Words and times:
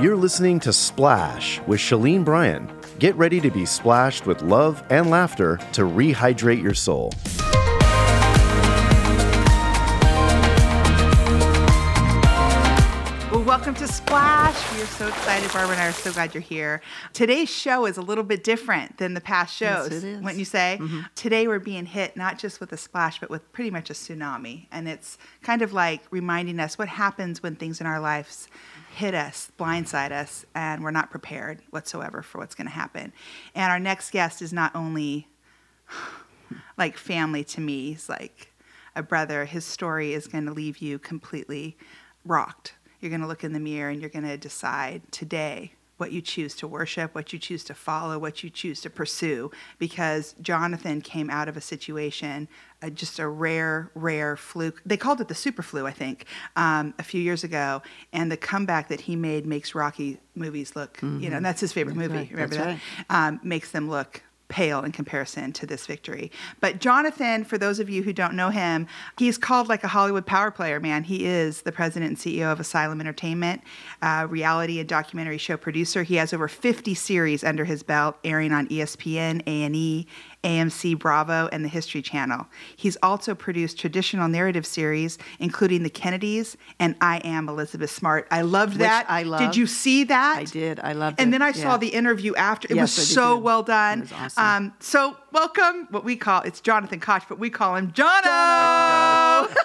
You're 0.00 0.14
listening 0.14 0.60
to 0.60 0.72
Splash 0.72 1.60
with 1.66 1.80
Shalene 1.80 2.24
Bryan. 2.24 2.70
Get 3.00 3.16
ready 3.16 3.40
to 3.40 3.50
be 3.50 3.66
splashed 3.66 4.26
with 4.26 4.42
love 4.42 4.80
and 4.90 5.10
laughter 5.10 5.56
to 5.72 5.82
rehydrate 5.82 6.62
your 6.62 6.74
soul. 6.74 7.12
To 13.78 13.86
Splash. 13.86 14.74
We 14.74 14.82
are 14.82 14.86
so 14.86 15.06
excited. 15.06 15.52
Barbara 15.52 15.74
and 15.76 15.80
I 15.80 15.86
are 15.86 15.92
so 15.92 16.12
glad 16.12 16.34
you're 16.34 16.40
here. 16.40 16.80
Today's 17.12 17.48
show 17.48 17.86
is 17.86 17.96
a 17.96 18.02
little 18.02 18.24
bit 18.24 18.42
different 18.42 18.98
than 18.98 19.14
the 19.14 19.20
past 19.20 19.60
Yes, 19.60 19.84
shows. 19.84 19.92
it 19.92 20.04
is. 20.04 20.20
Wouldn't 20.20 20.38
you 20.40 20.44
say? 20.44 20.78
Mm-hmm. 20.80 21.00
Today 21.14 21.46
we're 21.46 21.60
being 21.60 21.86
hit 21.86 22.16
not 22.16 22.40
just 22.40 22.58
with 22.58 22.72
a 22.72 22.76
splash, 22.76 23.20
but 23.20 23.30
with 23.30 23.52
pretty 23.52 23.70
much 23.70 23.88
a 23.88 23.92
tsunami. 23.92 24.66
And 24.72 24.88
it's 24.88 25.16
kind 25.44 25.62
of 25.62 25.72
like 25.72 26.02
reminding 26.10 26.58
us 26.58 26.76
what 26.76 26.88
happens 26.88 27.40
when 27.40 27.54
things 27.54 27.80
in 27.80 27.86
our 27.86 28.00
lives 28.00 28.48
hit 28.96 29.14
us, 29.14 29.52
blindside 29.56 30.10
us, 30.10 30.44
and 30.56 30.82
we're 30.82 30.90
not 30.90 31.10
prepared 31.12 31.62
whatsoever 31.70 32.20
for 32.20 32.38
what's 32.38 32.56
going 32.56 32.66
to 32.66 32.74
happen. 32.74 33.12
And 33.54 33.70
our 33.70 33.78
next 33.78 34.10
guest 34.10 34.42
is 34.42 34.52
not 34.52 34.74
only 34.74 35.28
like 36.76 36.96
family 36.96 37.44
to 37.44 37.60
me. 37.60 37.90
He's 37.90 38.08
like 38.08 38.52
a 38.96 39.04
brother. 39.04 39.44
His 39.44 39.64
story 39.64 40.14
is 40.14 40.26
going 40.26 40.46
to 40.46 40.52
leave 40.52 40.78
you 40.78 40.98
completely 40.98 41.76
rocked. 42.24 42.74
You're 43.00 43.10
going 43.10 43.20
to 43.20 43.26
look 43.26 43.44
in 43.44 43.52
the 43.52 43.60
mirror 43.60 43.90
and 43.90 44.00
you're 44.00 44.10
going 44.10 44.24
to 44.26 44.36
decide 44.36 45.02
today 45.12 45.72
what 45.98 46.12
you 46.12 46.20
choose 46.22 46.54
to 46.54 46.68
worship, 46.68 47.12
what 47.12 47.32
you 47.32 47.40
choose 47.40 47.64
to 47.64 47.74
follow, 47.74 48.18
what 48.20 48.44
you 48.44 48.50
choose 48.50 48.80
to 48.80 48.88
pursue. 48.90 49.50
Because 49.80 50.34
Jonathan 50.40 51.00
came 51.00 51.28
out 51.28 51.48
of 51.48 51.56
a 51.56 51.60
situation, 51.60 52.46
uh, 52.82 52.90
just 52.90 53.18
a 53.18 53.26
rare, 53.26 53.90
rare 53.96 54.36
fluke. 54.36 54.80
They 54.86 54.96
called 54.96 55.20
it 55.20 55.26
the 55.26 55.34
super 55.34 55.62
flu, 55.62 55.88
I 55.88 55.90
think, 55.90 56.26
um, 56.54 56.94
a 57.00 57.02
few 57.02 57.20
years 57.20 57.42
ago. 57.42 57.82
And 58.12 58.30
the 58.30 58.36
comeback 58.36 58.88
that 58.88 59.00
he 59.02 59.16
made 59.16 59.44
makes 59.44 59.74
Rocky 59.74 60.20
movies 60.36 60.76
look, 60.76 60.98
you 61.02 61.30
know, 61.30 61.38
and 61.38 61.44
that's 61.44 61.60
his 61.60 61.72
favorite 61.72 61.96
That's 61.96 62.08
movie. 62.08 62.20
right, 62.20 62.30
Remember 62.30 62.54
that's 62.54 62.80
that? 63.08 63.10
um, 63.10 63.40
makes 63.42 63.72
them 63.72 63.90
look 63.90 64.22
pale 64.48 64.82
in 64.82 64.92
comparison 64.92 65.52
to 65.52 65.66
this 65.66 65.86
victory. 65.86 66.32
But 66.60 66.80
Jonathan, 66.80 67.44
for 67.44 67.58
those 67.58 67.78
of 67.78 67.90
you 67.90 68.02
who 68.02 68.12
don't 68.12 68.34
know 68.34 68.48
him, 68.50 68.86
he's 69.18 69.36
called 69.36 69.68
like 69.68 69.84
a 69.84 69.88
Hollywood 69.88 70.24
power 70.26 70.50
player, 70.50 70.80
man. 70.80 71.04
He 71.04 71.26
is 71.26 71.62
the 71.62 71.72
president 71.72 72.08
and 72.08 72.18
CEO 72.18 72.50
of 72.50 72.58
Asylum 72.58 73.00
Entertainment, 73.00 73.62
reality 74.28 74.80
and 74.80 74.88
documentary 74.88 75.38
show 75.38 75.56
producer. 75.56 76.02
He 76.02 76.16
has 76.16 76.32
over 76.32 76.48
50 76.48 76.94
series 76.94 77.44
under 77.44 77.64
his 77.64 77.82
belt, 77.82 78.16
airing 78.24 78.52
on 78.52 78.68
ESPN, 78.68 79.42
A&E, 79.46 80.06
AMC 80.44 80.98
Bravo, 80.98 81.48
and 81.52 81.64
the 81.64 81.68
History 81.68 82.00
Channel. 82.00 82.46
He's 82.76 82.96
also 83.02 83.34
produced 83.34 83.78
traditional 83.78 84.28
narrative 84.28 84.64
series, 84.64 85.18
including 85.38 85.82
The 85.82 85.90
Kennedys 85.90 86.56
and 86.78 86.94
I 87.00 87.18
Am 87.24 87.48
Elizabeth 87.48 87.90
Smart. 87.90 88.28
I 88.30 88.42
loved 88.42 88.74
Which 88.74 88.80
that. 88.80 89.06
I 89.08 89.22
Did 89.38 89.56
you 89.56 89.66
see 89.66 90.04
that? 90.04 90.38
I 90.38 90.44
did. 90.44 90.80
I 90.80 90.92
loved 90.92 91.18
And 91.18 91.20
it. 91.20 91.22
And 91.24 91.32
then 91.34 91.42
I 91.42 91.52
saw 91.52 91.76
the 91.76 91.88
interview 91.88 92.34
after. 92.36 92.68
It 92.70 92.76
Yes, 92.76 92.96
was 92.96 93.10
I 93.10 93.14
so 93.14 93.36
too. 93.36 93.42
well 93.42 93.62
done. 93.62 93.98
It 93.98 94.02
was 94.02 94.12
awesome. 94.12 94.44
Um, 94.44 94.74
so 94.80 95.16
welcome, 95.32 95.88
what 95.90 96.04
we 96.04 96.16
call 96.16 96.42
it's 96.42 96.60
Jonathan 96.60 97.00
Koch, 97.00 97.24
but 97.28 97.38
we 97.38 97.50
call 97.50 97.76
him 97.76 97.92
Jono. 97.92 99.48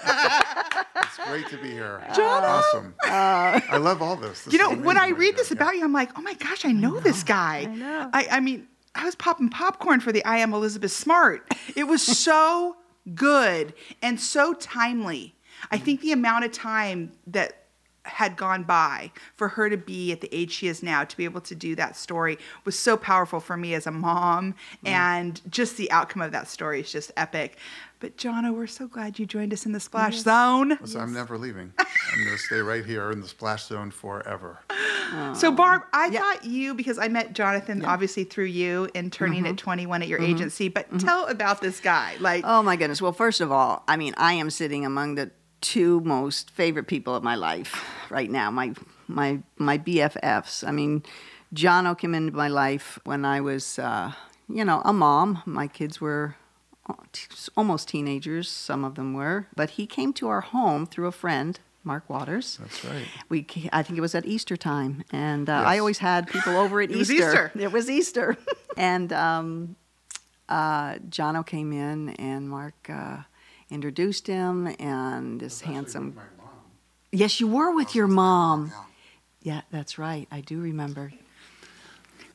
It's 0.96 1.18
great 1.30 1.48
to 1.50 1.58
be 1.58 1.70
here. 1.72 2.02
John! 2.16 2.44
Awesome. 2.44 2.96
I 3.04 3.78
love 3.78 4.02
all 4.02 4.16
this. 4.16 4.44
This 4.46 4.54
you 4.54 4.60
know, 4.60 4.72
is 4.72 4.80
when 4.80 4.98
I 4.98 5.10
read 5.10 5.20
right 5.20 5.38
this 5.38 5.50
here. 5.50 5.58
about 5.58 5.76
you, 5.76 5.84
I'm 5.84 5.94
like, 5.94 6.10
oh 6.18 6.22
my 6.22 6.34
gosh, 6.34 6.66
I 6.66 6.72
know, 6.72 7.00
this 7.00 7.24
guy. 7.24 7.68
I 7.70 7.76
know. 7.76 8.10
I, 8.14 8.28
I 8.32 8.40
mean, 8.40 8.68
I 8.96 9.06
was 9.06 9.16
popping 9.16 9.50
popcorn 9.50 10.00
for 10.00 10.12
the 10.12 10.24
I 10.26 10.38
Am 10.38 10.54
Elizabeth 10.54 10.92
Smart. 10.92 11.52
It 11.76 11.86
was 11.86 12.02
so 12.20 12.78
good 13.16 13.74
and 14.02 14.20
so 14.20 14.54
timely. 14.54 15.36
I 15.72 15.78
think 15.78 16.02
the 16.02 16.12
amount 16.12 16.46
of 16.46 16.52
time 16.52 17.12
that 17.28 17.64
had 18.06 18.36
gone 18.36 18.64
by 18.64 19.12
for 19.36 19.48
her 19.48 19.70
to 19.70 19.78
be 19.78 20.12
at 20.12 20.22
the 20.22 20.34
age 20.36 20.52
she 20.52 20.68
is 20.68 20.84
now 20.84 21.04
to 21.06 21.16
be 21.16 21.24
able 21.24 21.40
to 21.40 21.56
do 21.56 21.74
that 21.76 21.96
story 21.96 22.38
was 22.66 22.78
so 22.78 22.98
powerful 22.98 23.40
for 23.40 23.56
me 23.56 23.74
as 23.74 23.88
a 23.88 23.92
mom 23.92 24.54
mm. 24.86 24.90
and 24.90 25.42
just 25.50 25.78
the 25.78 25.90
outcome 25.90 26.22
of 26.22 26.32
that 26.34 26.48
story 26.48 26.82
is 26.82 26.92
just 26.92 27.12
epic 27.16 27.58
but 28.04 28.18
Jono, 28.18 28.54
we're 28.54 28.68
so 28.68 28.90
glad 28.90 29.18
you 29.18 29.26
joined 29.26 29.54
us 29.54 29.66
in 29.66 29.72
the 29.72 29.80
splash 29.80 30.18
zone 30.18 30.78
Listen, 30.82 31.00
I'm 31.00 31.14
never 31.14 31.38
leaving. 31.38 31.72
I'm 31.80 32.24
going 32.26 32.36
to 32.36 32.38
stay 32.38 32.60
right 32.60 32.84
here 32.84 33.12
in 33.12 33.22
the 33.22 33.28
splash 33.30 33.64
zone 33.68 33.92
forever. 33.92 34.60
So 35.36 35.48
oh. 35.48 35.52
Barb, 35.52 35.84
I 35.94 36.08
Yeah. 36.08 36.20
thought 36.20 36.44
you 36.44 36.74
because 36.74 36.98
I 36.98 37.08
met 37.08 37.32
Jonathan 37.32 37.86
obviously 37.86 38.26
through 38.26 38.48
you 38.48 38.90
and 38.94 39.14
turning 39.14 39.44
mm-hmm. 39.44 39.54
at 39.54 39.58
21 39.58 40.02
at 40.02 40.10
your 40.10 40.20
mm-hmm. 40.20 40.32
agency. 40.32 40.68
But 40.68 40.88
mm-hmm. 40.90 40.98
tell 40.98 41.28
about 41.28 41.62
this 41.62 41.80
guy. 41.80 42.16
Like, 42.20 42.44
Oh 42.46 42.62
my 42.62 42.76
goodness. 42.76 43.02
Well, 43.02 43.14
first 43.14 43.40
of 43.40 43.54
all, 43.54 43.84
I 43.88 43.96
mean, 43.96 44.14
I 44.18 44.34
am 44.34 44.50
sitting 44.50 44.86
among 44.86 45.16
the 45.16 45.32
two 45.62 46.02
most 46.02 46.52
favorite 46.52 46.88
people 46.88 47.16
of 47.16 47.24
my 47.24 47.36
life 47.36 47.86
right 48.10 48.30
now. 48.30 48.52
My 48.52 48.74
my 49.08 49.40
my 49.58 49.78
BFFs. 49.78 50.68
I 50.68 50.72
mean, 50.72 51.04
Jono 51.56 51.98
came 51.98 52.14
into 52.14 52.34
my 52.34 52.50
life 52.50 53.00
when 53.06 53.24
I 53.24 53.40
was, 53.40 53.80
uh, 53.80 54.12
you 54.50 54.66
know, 54.66 54.82
a 54.84 54.92
mom. 54.92 55.42
My 55.46 55.68
kids 55.68 56.02
were 56.02 56.36
t- 56.36 56.43
almost 57.56 57.88
teenagers. 57.88 58.50
Some 58.50 58.84
of 58.84 58.96
them 58.96 59.14
were, 59.14 59.48
but 59.56 59.72
he 59.72 59.86
came 59.86 60.14
to 60.14 60.28
our 60.28 60.42
home 60.42 60.86
through 60.86 61.08
a 61.08 61.12
friend. 61.12 61.60
Mark 61.86 62.10
Waters. 62.10 62.58
That's 62.62 62.86
right. 62.86 63.06
We, 63.28 63.46
I 63.74 63.84
think 63.84 63.98
it 63.98 64.02
was 64.02 64.16
at 64.16 64.26
Easter 64.26 64.56
time, 64.56 65.04
and 65.12 65.50
uh, 65.50 65.64
I 65.66 65.80
always 65.80 65.98
had 65.98 66.28
people 66.28 66.56
over 66.56 66.82
at 66.82 66.90
It 66.92 66.96
was 66.96 67.12
Easter. 67.12 67.28
Easter. 67.28 67.52
It 67.60 67.72
was 67.74 67.90
Easter, 67.90 68.38
and 68.78 69.12
um, 69.12 69.76
uh, 70.48 70.94
Jono 71.10 71.46
came 71.46 71.74
in, 71.74 72.12
and 72.12 72.50
Mark 72.50 72.90
uh, 72.90 73.18
introduced 73.70 74.28
him, 74.28 74.74
and 74.80 75.42
this 75.42 75.60
handsome. 75.60 76.18
Yes, 77.12 77.42
you 77.42 77.48
were 77.48 77.76
with 77.76 77.96
your 77.96 78.08
mom. 78.08 78.72
Yeah, 79.42 79.62
that's 79.70 79.98
right. 79.98 80.26
I 80.32 80.40
do 80.40 80.62
remember. 80.62 81.12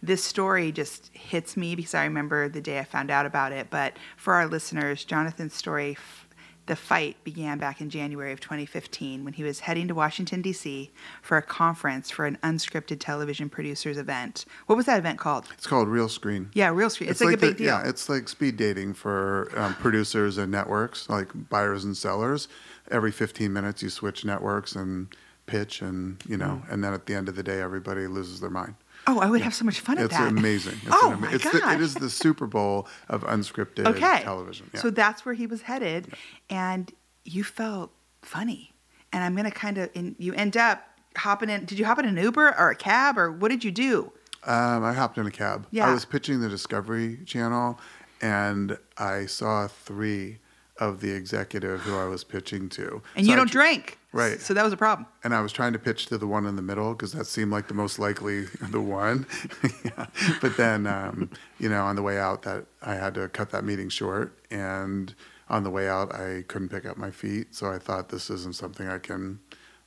This 0.03 0.23
story 0.23 0.71
just 0.73 1.11
hits 1.13 1.57
me 1.57 1.75
because 1.75 1.95
I 1.95 2.05
remember 2.05 2.49
the 2.49 2.61
day 2.61 2.79
I 2.79 2.85
found 2.85 3.11
out 3.11 3.27
about 3.27 3.53
it. 3.53 3.69
But 3.71 3.95
for 4.17 4.35
our 4.35 4.47
listeners, 4.47 5.05
Jonathan's 5.05 5.55
story, 5.55 5.93
f- 5.99 6.25
the 6.67 6.77
fight 6.77 7.17
began 7.25 7.59
back 7.59 7.81
in 7.81 7.89
January 7.91 8.31
of 8.31 8.41
2015 8.41 9.25
when 9.25 9.33
he 9.33 9.43
was 9.43 9.61
heading 9.61 9.89
to 9.89 9.95
Washington, 9.95 10.43
D.C. 10.43 10.91
for 11.23 11.37
a 11.39 11.43
conference 11.43 12.11
for 12.11 12.27
an 12.27 12.39
unscripted 12.45 13.01
television 13.01 13.49
producers 13.49 13.97
event. 13.99 14.45
What 14.67 14.77
was 14.77 14.85
that 14.87 14.99
event 14.99 15.19
called? 15.19 15.47
It's 15.55 15.67
called 15.67 15.89
Realscreen. 15.89 16.49
Yeah, 16.53 16.69
Realscreen. 16.71 17.09
It's, 17.11 17.21
like, 17.23 17.35
a 17.35 17.37
the- 17.39 17.47
big 17.49 17.57
deal. 17.57 17.67
Yeah, 17.67 17.89
it's 17.89 18.09
like 18.09 18.29
speed 18.29 18.57
dating 18.59 18.95
for 18.95 19.51
um, 19.57 19.75
producers 19.77 20.37
and 20.39 20.53
networks, 20.53 21.09
like 21.09 21.29
buyers 21.49 21.85
and 21.85 21.97
sellers. 21.97 22.49
Every 22.91 23.13
15 23.13 23.53
minutes, 23.53 23.83
you 23.83 23.89
switch 23.91 24.25
networks 24.25 24.77
and 24.77 25.09
pitch, 25.47 25.81
and 25.83 26.23
you 26.29 26.37
know, 26.37 26.63
Mm. 26.67 26.73
and 26.73 26.85
then 26.85 26.93
at 26.93 27.07
the 27.07 27.15
end 27.15 27.29
of 27.31 27.35
the 27.35 27.43
day, 27.43 27.61
everybody 27.63 28.07
loses 28.07 28.41
their 28.41 28.51
mind. 28.51 28.75
Oh, 29.09 29.19
I 29.21 29.29
would 29.29 29.41
have 29.41 29.55
so 29.55 29.65
much 29.65 29.81
fun 29.81 29.99
at 29.99 30.05
It's 30.05 30.17
that. 30.17 30.29
amazing. 30.29 30.81
It's 30.83 30.91
oh, 30.93 31.13
an 31.13 31.21
my 31.21 31.33
it's 31.33 31.45
gosh. 31.45 31.55
The, 31.55 31.73
it 31.73 31.81
is 31.81 31.95
the 31.95 32.11
Super 32.11 32.47
Bowl 32.47 32.87
of 33.09 33.23
unscripted 33.25 33.87
okay. 33.87 34.21
television. 34.23 34.71
Yeah. 34.75 34.81
So 34.81 34.91
that's 34.91 35.25
where 35.25 35.35
he 35.35 35.47
was 35.47 35.63
headed, 35.63 36.15
and 36.51 36.93
you 37.25 37.43
felt 37.43 37.91
funny. 38.23 38.73
And 39.13 39.25
I'm 39.25 39.35
gonna 39.35 39.51
kind 39.51 39.79
of, 39.79 39.91
and 39.95 40.15
you 40.19 40.35
end 40.35 40.57
up 40.57 40.85
hopping 41.17 41.49
in. 41.49 41.65
Did 41.65 41.79
you 41.79 41.87
hop 41.87 41.99
in 41.99 42.05
an 42.05 42.17
Uber 42.17 42.55
or 42.59 42.71
a 42.71 42.77
cab, 42.77 43.19
or 43.19 43.33
what 43.33 43.49
did 43.49 43.65
you 43.65 43.71
do? 43.71 44.13
Um, 44.45 44.85
I 44.85 44.93
hopped 44.93 45.19
in 45.19 45.27
a 45.27 45.31
cab. 45.31 45.67
Yeah. 45.71 45.89
I 45.89 45.95
was 45.95 46.05
pitching 46.05 46.41
the 46.41 46.49
Discovery 46.49 47.19
Channel, 47.27 47.79
and 48.21 48.79
I 48.97 49.27
saw 49.27 49.67
three 49.67 50.39
of 50.79 51.01
the 51.01 51.11
executive 51.11 51.81
who 51.81 51.97
I 51.97 52.05
was 52.05 52.23
pitching 52.23 52.69
to. 52.71 53.03
And 53.17 53.27
So 53.27 53.31
you 53.31 53.37
don't 53.37 53.49
tr- 53.49 53.59
drink, 53.59 53.98
Right. 54.19 54.41
So 54.41 54.53
that 54.55 54.65
was 54.65 54.73
a 54.73 54.77
problem. 54.77 55.07
And 55.23 55.33
I 55.35 55.41
was 55.41 55.53
trying 55.53 55.73
to 55.75 55.79
pitch 55.79 56.07
to 56.07 56.19
the 56.19 56.27
one 56.27 56.45
in 56.47 56.57
the 56.57 56.63
middle 56.63 56.93
because 56.93 57.13
that 57.13 57.27
seemed 57.27 57.53
like 57.53 57.69
the 57.69 57.75
most 57.75 57.99
likely 57.99 58.43
the 58.71 58.81
one. 58.81 59.27
yeah. 59.85 60.07
But 60.41 60.57
then, 60.57 60.87
um, 60.87 61.31
you 61.59 61.69
know, 61.69 61.85
on 61.85 61.97
the 61.97 62.03
way 62.03 62.19
out, 62.19 62.43
that 62.43 62.67
I 62.83 62.95
had 62.95 63.15
to 63.15 63.29
cut 63.29 63.51
that 63.51 63.65
meeting 63.65 63.89
short, 63.89 64.37
and 64.51 65.15
on 65.49 65.63
the 65.63 65.71
way 65.71 65.89
out, 65.89 66.15
I 66.15 66.45
couldn't 66.49 66.69
pick 66.69 66.85
up 66.85 66.97
my 66.97 67.11
feet. 67.11 67.55
So 67.55 67.71
I 67.71 67.79
thought 67.79 68.09
this 68.09 68.29
isn't 68.29 68.57
something 68.57 68.89
I 68.89 68.99
can 68.99 69.39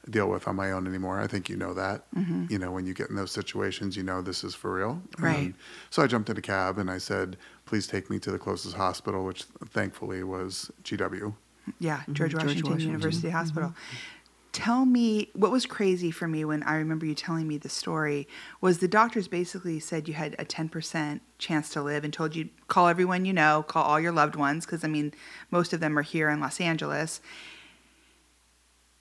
deal 0.09 0.29
with 0.29 0.47
on 0.47 0.55
my 0.55 0.71
own 0.71 0.87
anymore. 0.87 1.19
I 1.19 1.27
think 1.27 1.49
you 1.49 1.57
know 1.57 1.73
that. 1.73 2.09
Mm-hmm. 2.15 2.45
You 2.49 2.57
know, 2.57 2.71
when 2.71 2.85
you 2.85 2.93
get 2.93 3.09
in 3.09 3.15
those 3.15 3.31
situations, 3.31 3.97
you 3.97 4.03
know 4.03 4.21
this 4.21 4.43
is 4.43 4.55
for 4.55 4.73
real. 4.73 5.01
Right. 5.19 5.37
And 5.37 5.53
so 5.89 6.01
I 6.01 6.07
jumped 6.07 6.29
in 6.29 6.37
a 6.37 6.41
cab 6.41 6.77
and 6.77 6.89
I 6.89 6.97
said, 6.97 7.37
"Please 7.65 7.85
take 7.85 8.09
me 8.09 8.17
to 8.19 8.31
the 8.31 8.39
closest 8.39 8.75
hospital," 8.75 9.25
which 9.25 9.43
thankfully 9.69 10.23
was 10.23 10.71
GW. 10.83 11.33
Yeah, 11.79 11.97
mm-hmm. 11.97 12.13
George 12.13 12.31
George 12.31 12.43
Washington 12.43 12.71
Washington. 12.71 12.87
University 12.87 13.29
Hospital. 13.29 13.69
Mm-hmm. 13.69 14.17
Tell 14.51 14.85
me 14.85 15.29
what 15.33 15.51
was 15.51 15.65
crazy 15.65 16.11
for 16.11 16.27
me 16.27 16.43
when 16.43 16.61
I 16.63 16.75
remember 16.75 17.05
you 17.05 17.15
telling 17.15 17.47
me 17.47 17.57
the 17.57 17.69
story 17.69 18.27
was 18.59 18.79
the 18.79 18.87
doctors 18.87 19.29
basically 19.29 19.79
said 19.79 20.09
you 20.09 20.13
had 20.13 20.35
a 20.37 20.43
10% 20.43 21.21
chance 21.37 21.69
to 21.69 21.81
live 21.81 22.03
and 22.03 22.11
told 22.11 22.35
you 22.35 22.49
call 22.67 22.89
everyone 22.89 23.23
you 23.23 23.31
know, 23.31 23.63
call 23.63 23.83
all 23.83 23.99
your 23.99 24.11
loved 24.11 24.35
ones 24.35 24.65
because 24.65 24.83
I 24.83 24.87
mean 24.87 25.13
most 25.51 25.71
of 25.71 25.79
them 25.79 25.97
are 25.97 26.01
here 26.01 26.29
in 26.29 26.41
Los 26.41 26.59
Angeles 26.59 27.21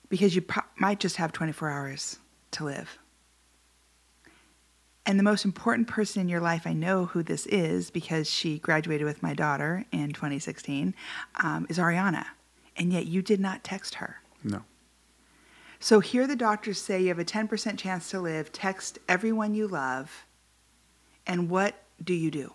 because 0.07 0.35
you 0.35 0.41
pro- 0.41 0.63
might 0.77 0.99
just 0.99 1.17
have 1.17 1.33
24 1.33 1.69
hours 1.69 2.19
to 2.51 2.63
live. 2.63 2.97
And 5.05 5.17
the 5.19 5.23
most 5.23 5.45
important 5.45 5.87
person 5.87 6.21
in 6.21 6.29
your 6.29 6.39
life, 6.39 6.67
I 6.67 6.73
know 6.73 7.05
who 7.07 7.23
this 7.23 7.45
is 7.47 7.89
because 7.89 8.29
she 8.29 8.59
graduated 8.59 9.05
with 9.05 9.23
my 9.23 9.33
daughter 9.33 9.85
in 9.91 10.11
2016, 10.11 10.93
um, 11.43 11.65
is 11.69 11.77
Ariana. 11.77 12.25
And 12.77 12.93
yet 12.93 13.07
you 13.07 13.21
did 13.21 13.39
not 13.39 13.63
text 13.63 13.95
her. 13.95 14.21
No. 14.43 14.63
So 15.81 15.99
here 15.99 16.27
the 16.27 16.35
doctors 16.35 16.79
say 16.79 17.01
you 17.01 17.07
have 17.07 17.17
a 17.17 17.25
10% 17.25 17.75
chance 17.75 18.11
to 18.11 18.19
live. 18.19 18.51
Text 18.51 18.99
everyone 19.09 19.55
you 19.55 19.67
love. 19.67 20.25
And 21.25 21.49
what 21.49 21.73
do 22.03 22.13
you 22.13 22.29
do? 22.29 22.53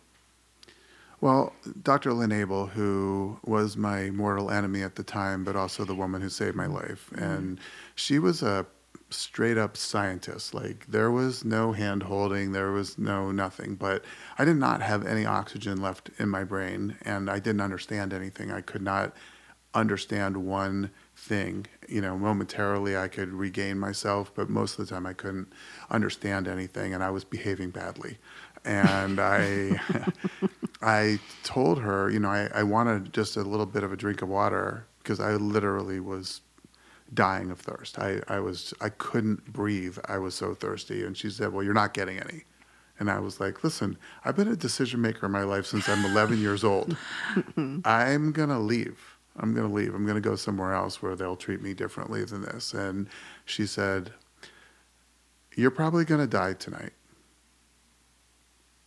Well, 1.20 1.52
Dr. 1.82 2.12
Lynn 2.12 2.30
Abel, 2.30 2.66
who 2.66 3.40
was 3.44 3.76
my 3.76 4.10
mortal 4.10 4.50
enemy 4.50 4.82
at 4.82 4.94
the 4.94 5.02
time, 5.02 5.42
but 5.42 5.56
also 5.56 5.84
the 5.84 5.94
woman 5.94 6.22
who 6.22 6.28
saved 6.28 6.54
my 6.54 6.66
life, 6.66 7.10
mm-hmm. 7.12 7.24
and 7.24 7.60
she 7.96 8.20
was 8.20 8.42
a 8.42 8.64
straight 9.10 9.58
up 9.58 9.76
scientist. 9.76 10.54
Like 10.54 10.86
there 10.86 11.10
was 11.10 11.44
no 11.44 11.72
hand 11.72 12.04
holding, 12.04 12.52
there 12.52 12.70
was 12.70 12.96
no 12.96 13.32
nothing. 13.32 13.74
But 13.74 14.04
I 14.38 14.44
did 14.44 14.56
not 14.56 14.82
have 14.82 15.04
any 15.04 15.26
oxygen 15.26 15.80
left 15.80 16.10
in 16.18 16.28
my 16.28 16.44
brain, 16.44 16.96
and 17.02 17.28
I 17.28 17.40
didn't 17.40 17.62
understand 17.62 18.12
anything. 18.12 18.52
I 18.52 18.60
could 18.60 18.82
not 18.82 19.16
understand 19.74 20.36
one 20.36 20.90
thing. 21.16 21.66
You 21.88 22.00
know, 22.00 22.16
momentarily 22.16 22.96
I 22.96 23.08
could 23.08 23.32
regain 23.32 23.78
myself, 23.78 24.32
but 24.34 24.48
most 24.48 24.78
of 24.78 24.86
the 24.86 24.94
time 24.94 25.06
I 25.06 25.14
couldn't 25.14 25.52
understand 25.90 26.46
anything, 26.46 26.94
and 26.94 27.02
I 27.02 27.10
was 27.10 27.24
behaving 27.24 27.70
badly. 27.70 28.18
And 28.64 29.20
I, 29.20 29.80
I 30.82 31.18
told 31.42 31.80
her, 31.80 32.10
you 32.10 32.18
know, 32.18 32.28
I, 32.28 32.50
I 32.54 32.62
wanted 32.64 33.12
just 33.12 33.36
a 33.36 33.42
little 33.42 33.66
bit 33.66 33.82
of 33.82 33.92
a 33.92 33.96
drink 33.96 34.22
of 34.22 34.28
water 34.28 34.86
because 34.98 35.20
I 35.20 35.34
literally 35.34 36.00
was 36.00 36.40
dying 37.14 37.50
of 37.50 37.60
thirst. 37.60 37.98
I, 37.98 38.20
I 38.28 38.40
was 38.40 38.74
I 38.80 38.88
couldn't 38.88 39.52
breathe. 39.52 39.98
I 40.06 40.18
was 40.18 40.34
so 40.34 40.54
thirsty. 40.54 41.04
And 41.04 41.16
she 41.16 41.30
said, 41.30 41.52
Well, 41.52 41.62
you're 41.62 41.74
not 41.74 41.94
getting 41.94 42.18
any. 42.18 42.44
And 42.98 43.10
I 43.10 43.20
was 43.20 43.38
like, 43.38 43.62
Listen, 43.62 43.96
I've 44.24 44.36
been 44.36 44.48
a 44.48 44.56
decision 44.56 45.00
maker 45.00 45.26
in 45.26 45.32
my 45.32 45.44
life 45.44 45.66
since 45.66 45.88
I'm 45.88 46.04
11 46.04 46.40
years 46.40 46.64
old. 46.64 46.96
I'm 47.84 48.32
gonna 48.32 48.58
leave. 48.58 49.15
I'm 49.38 49.54
gonna 49.54 49.72
leave. 49.72 49.94
I'm 49.94 50.06
gonna 50.06 50.20
go 50.20 50.36
somewhere 50.36 50.74
else 50.74 51.02
where 51.02 51.16
they'll 51.16 51.36
treat 51.36 51.62
me 51.62 51.74
differently 51.74 52.24
than 52.24 52.42
this. 52.42 52.72
And 52.72 53.08
she 53.44 53.66
said, 53.66 54.12
You're 55.54 55.70
probably 55.70 56.04
gonna 56.04 56.26
die 56.26 56.54
tonight. 56.54 56.92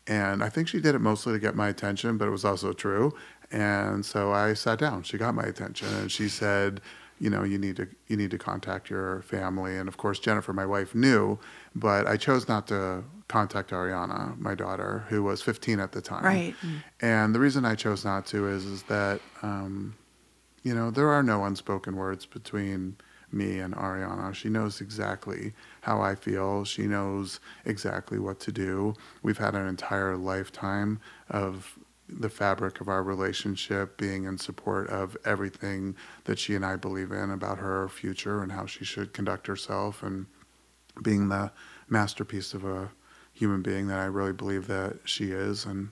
And 0.07 0.43
I 0.43 0.49
think 0.49 0.67
she 0.67 0.81
did 0.81 0.95
it 0.95 0.99
mostly 0.99 1.33
to 1.33 1.39
get 1.39 1.55
my 1.55 1.67
attention, 1.67 2.17
but 2.17 2.27
it 2.27 2.31
was 2.31 2.43
also 2.43 2.73
true. 2.73 3.13
And 3.51 4.03
so 4.03 4.31
I 4.31 4.53
sat 4.53 4.79
down. 4.79 5.03
She 5.03 5.17
got 5.17 5.35
my 5.35 5.43
attention, 5.43 5.87
and 5.89 6.11
she 6.11 6.29
said, 6.29 6.81
"You 7.19 7.29
know, 7.29 7.43
you 7.43 7.57
need 7.57 7.75
to 7.77 7.87
you 8.07 8.17
need 8.17 8.31
to 8.31 8.37
contact 8.37 8.89
your 8.89 9.21
family." 9.21 9.77
And 9.77 9.87
of 9.87 9.97
course, 9.97 10.19
Jennifer, 10.19 10.53
my 10.53 10.65
wife, 10.65 10.95
knew, 10.95 11.39
but 11.75 12.07
I 12.07 12.17
chose 12.17 12.47
not 12.47 12.67
to 12.67 13.03
contact 13.27 13.69
Ariana, 13.69 14.37
my 14.39 14.55
daughter, 14.55 15.05
who 15.09 15.23
was 15.23 15.41
15 15.41 15.79
at 15.79 15.91
the 15.91 16.01
time. 16.01 16.25
Right. 16.25 16.55
And 16.99 17.33
the 17.33 17.39
reason 17.39 17.63
I 17.63 17.75
chose 17.75 18.03
not 18.03 18.25
to 18.27 18.47
is 18.47 18.65
is 18.65 18.83
that 18.83 19.21
um, 19.43 19.95
you 20.63 20.73
know 20.73 20.91
there 20.91 21.09
are 21.09 21.23
no 21.23 21.45
unspoken 21.45 21.95
words 21.95 22.25
between 22.25 22.97
me 23.31 23.59
and 23.59 23.75
Ariana. 23.75 24.33
She 24.33 24.49
knows 24.49 24.81
exactly 24.81 25.53
how 25.81 26.01
I 26.01 26.15
feel. 26.15 26.65
She 26.65 26.87
knows 26.87 27.39
exactly 27.65 28.19
what 28.19 28.39
to 28.41 28.51
do. 28.51 28.95
We've 29.21 29.37
had 29.37 29.55
an 29.55 29.67
entire 29.67 30.17
lifetime 30.17 30.99
of 31.29 31.77
the 32.07 32.29
fabric 32.29 32.81
of 32.81 32.87
our 32.87 33.03
relationship 33.03 33.97
being 33.97 34.25
in 34.25 34.37
support 34.37 34.89
of 34.89 35.15
everything 35.25 35.95
that 36.23 36.39
she 36.39 36.55
and 36.55 36.65
I 36.65 36.75
believe 36.75 37.11
in 37.11 37.29
about 37.29 37.59
her 37.59 37.87
future 37.87 38.41
and 38.41 38.51
how 38.51 38.65
she 38.65 38.83
should 38.83 39.13
conduct 39.13 39.45
herself 39.45 40.01
and 40.01 40.25
being 41.03 41.29
the 41.29 41.51
masterpiece 41.87 42.53
of 42.53 42.65
a 42.65 42.89
human 43.31 43.61
being 43.61 43.87
that 43.87 43.99
I 43.99 44.05
really 44.05 44.33
believe 44.33 44.67
that 44.67 44.97
she 45.05 45.31
is. 45.31 45.65
And 45.65 45.89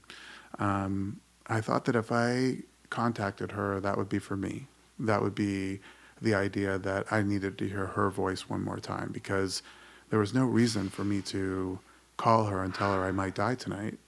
um, 0.57 1.21
I 1.45 1.61
thought 1.61 1.85
that 1.85 1.95
if 1.95 2.11
I 2.11 2.57
contacted 2.89 3.51
her, 3.51 3.79
that 3.79 3.97
would 3.97 4.09
be 4.09 4.19
for 4.19 4.35
me. 4.35 4.67
That 4.99 5.21
would 5.21 5.35
be 5.35 5.79
the 6.21 6.33
idea 6.33 6.77
that 6.79 7.11
I 7.11 7.21
needed 7.21 7.57
to 7.59 7.67
hear 7.67 7.87
her 7.87 8.09
voice 8.09 8.49
one 8.49 8.63
more 8.63 8.79
time 8.79 9.11
because 9.11 9.61
there 10.09 10.19
was 10.19 10.33
no 10.33 10.45
reason 10.45 10.89
for 10.89 11.03
me 11.03 11.21
to 11.23 11.79
call 12.17 12.45
her 12.45 12.63
and 12.63 12.73
tell 12.73 12.93
her 12.93 13.03
I 13.03 13.11
might 13.11 13.35
die 13.35 13.55
tonight. 13.55 13.99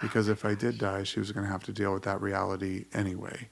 Because 0.00 0.28
if 0.28 0.44
I 0.44 0.54
did 0.54 0.78
die, 0.78 1.02
she 1.02 1.18
was 1.18 1.32
going 1.32 1.44
to 1.44 1.50
have 1.50 1.64
to 1.64 1.72
deal 1.72 1.92
with 1.92 2.04
that 2.04 2.20
reality 2.20 2.84
anyway. 2.92 3.48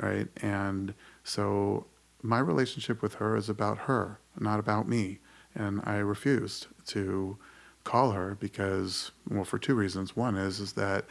Right. 0.00 0.28
And 0.40 0.94
so 1.22 1.86
my 2.22 2.38
relationship 2.38 3.02
with 3.02 3.14
her 3.14 3.36
is 3.36 3.50
about 3.50 3.76
her, 3.80 4.18
not 4.38 4.58
about 4.58 4.88
me. 4.88 5.18
And 5.54 5.82
I 5.84 5.96
refused 5.96 6.68
to 6.86 7.36
call 7.84 8.12
her 8.12 8.36
because, 8.36 9.10
well, 9.28 9.44
for 9.44 9.58
two 9.58 9.74
reasons. 9.74 10.16
One 10.16 10.36
is, 10.36 10.60
is 10.60 10.72
that 10.74 11.04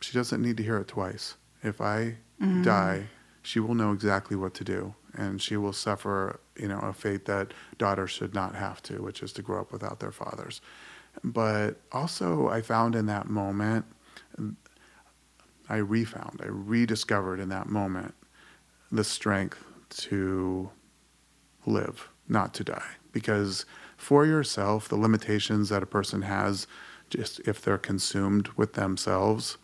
she 0.00 0.16
doesn't 0.16 0.40
need 0.40 0.56
to 0.56 0.62
hear 0.62 0.78
it 0.78 0.88
twice. 0.88 1.34
If 1.62 1.80
I 1.80 2.16
Mm-hmm. 2.40 2.62
die, 2.62 3.06
she 3.42 3.60
will 3.60 3.74
know 3.74 3.92
exactly 3.92 4.36
what 4.36 4.52
to 4.54 4.64
do 4.64 4.94
and 5.14 5.40
she 5.40 5.56
will 5.56 5.72
suffer, 5.72 6.40
you 6.56 6.68
know, 6.68 6.78
a 6.80 6.92
fate 6.92 7.24
that 7.24 7.54
daughters 7.78 8.10
should 8.10 8.34
not 8.34 8.54
have 8.54 8.82
to, 8.82 9.02
which 9.02 9.22
is 9.22 9.32
to 9.32 9.42
grow 9.42 9.62
up 9.62 9.72
without 9.72 10.00
their 10.00 10.12
fathers. 10.12 10.60
But 11.24 11.80
also, 11.92 12.48
I 12.48 12.60
found 12.60 12.94
in 12.94 13.06
that 13.06 13.28
moment, 13.28 13.86
I 15.68 15.76
refound, 15.76 16.40
I 16.42 16.48
rediscovered 16.48 17.40
in 17.40 17.48
that 17.48 17.68
moment 17.68 18.14
the 18.92 19.04
strength 19.04 19.64
to 19.88 20.70
live, 21.64 22.10
not 22.28 22.52
to 22.54 22.64
die. 22.64 22.96
Because 23.12 23.64
for 23.96 24.26
yourself, 24.26 24.88
the 24.88 24.96
limitations 24.96 25.70
that 25.70 25.82
a 25.82 25.86
person 25.86 26.22
has, 26.22 26.66
just 27.08 27.40
if 27.40 27.62
they're 27.62 27.78
consumed 27.78 28.48
with 28.56 28.74
themselves, 28.74 29.56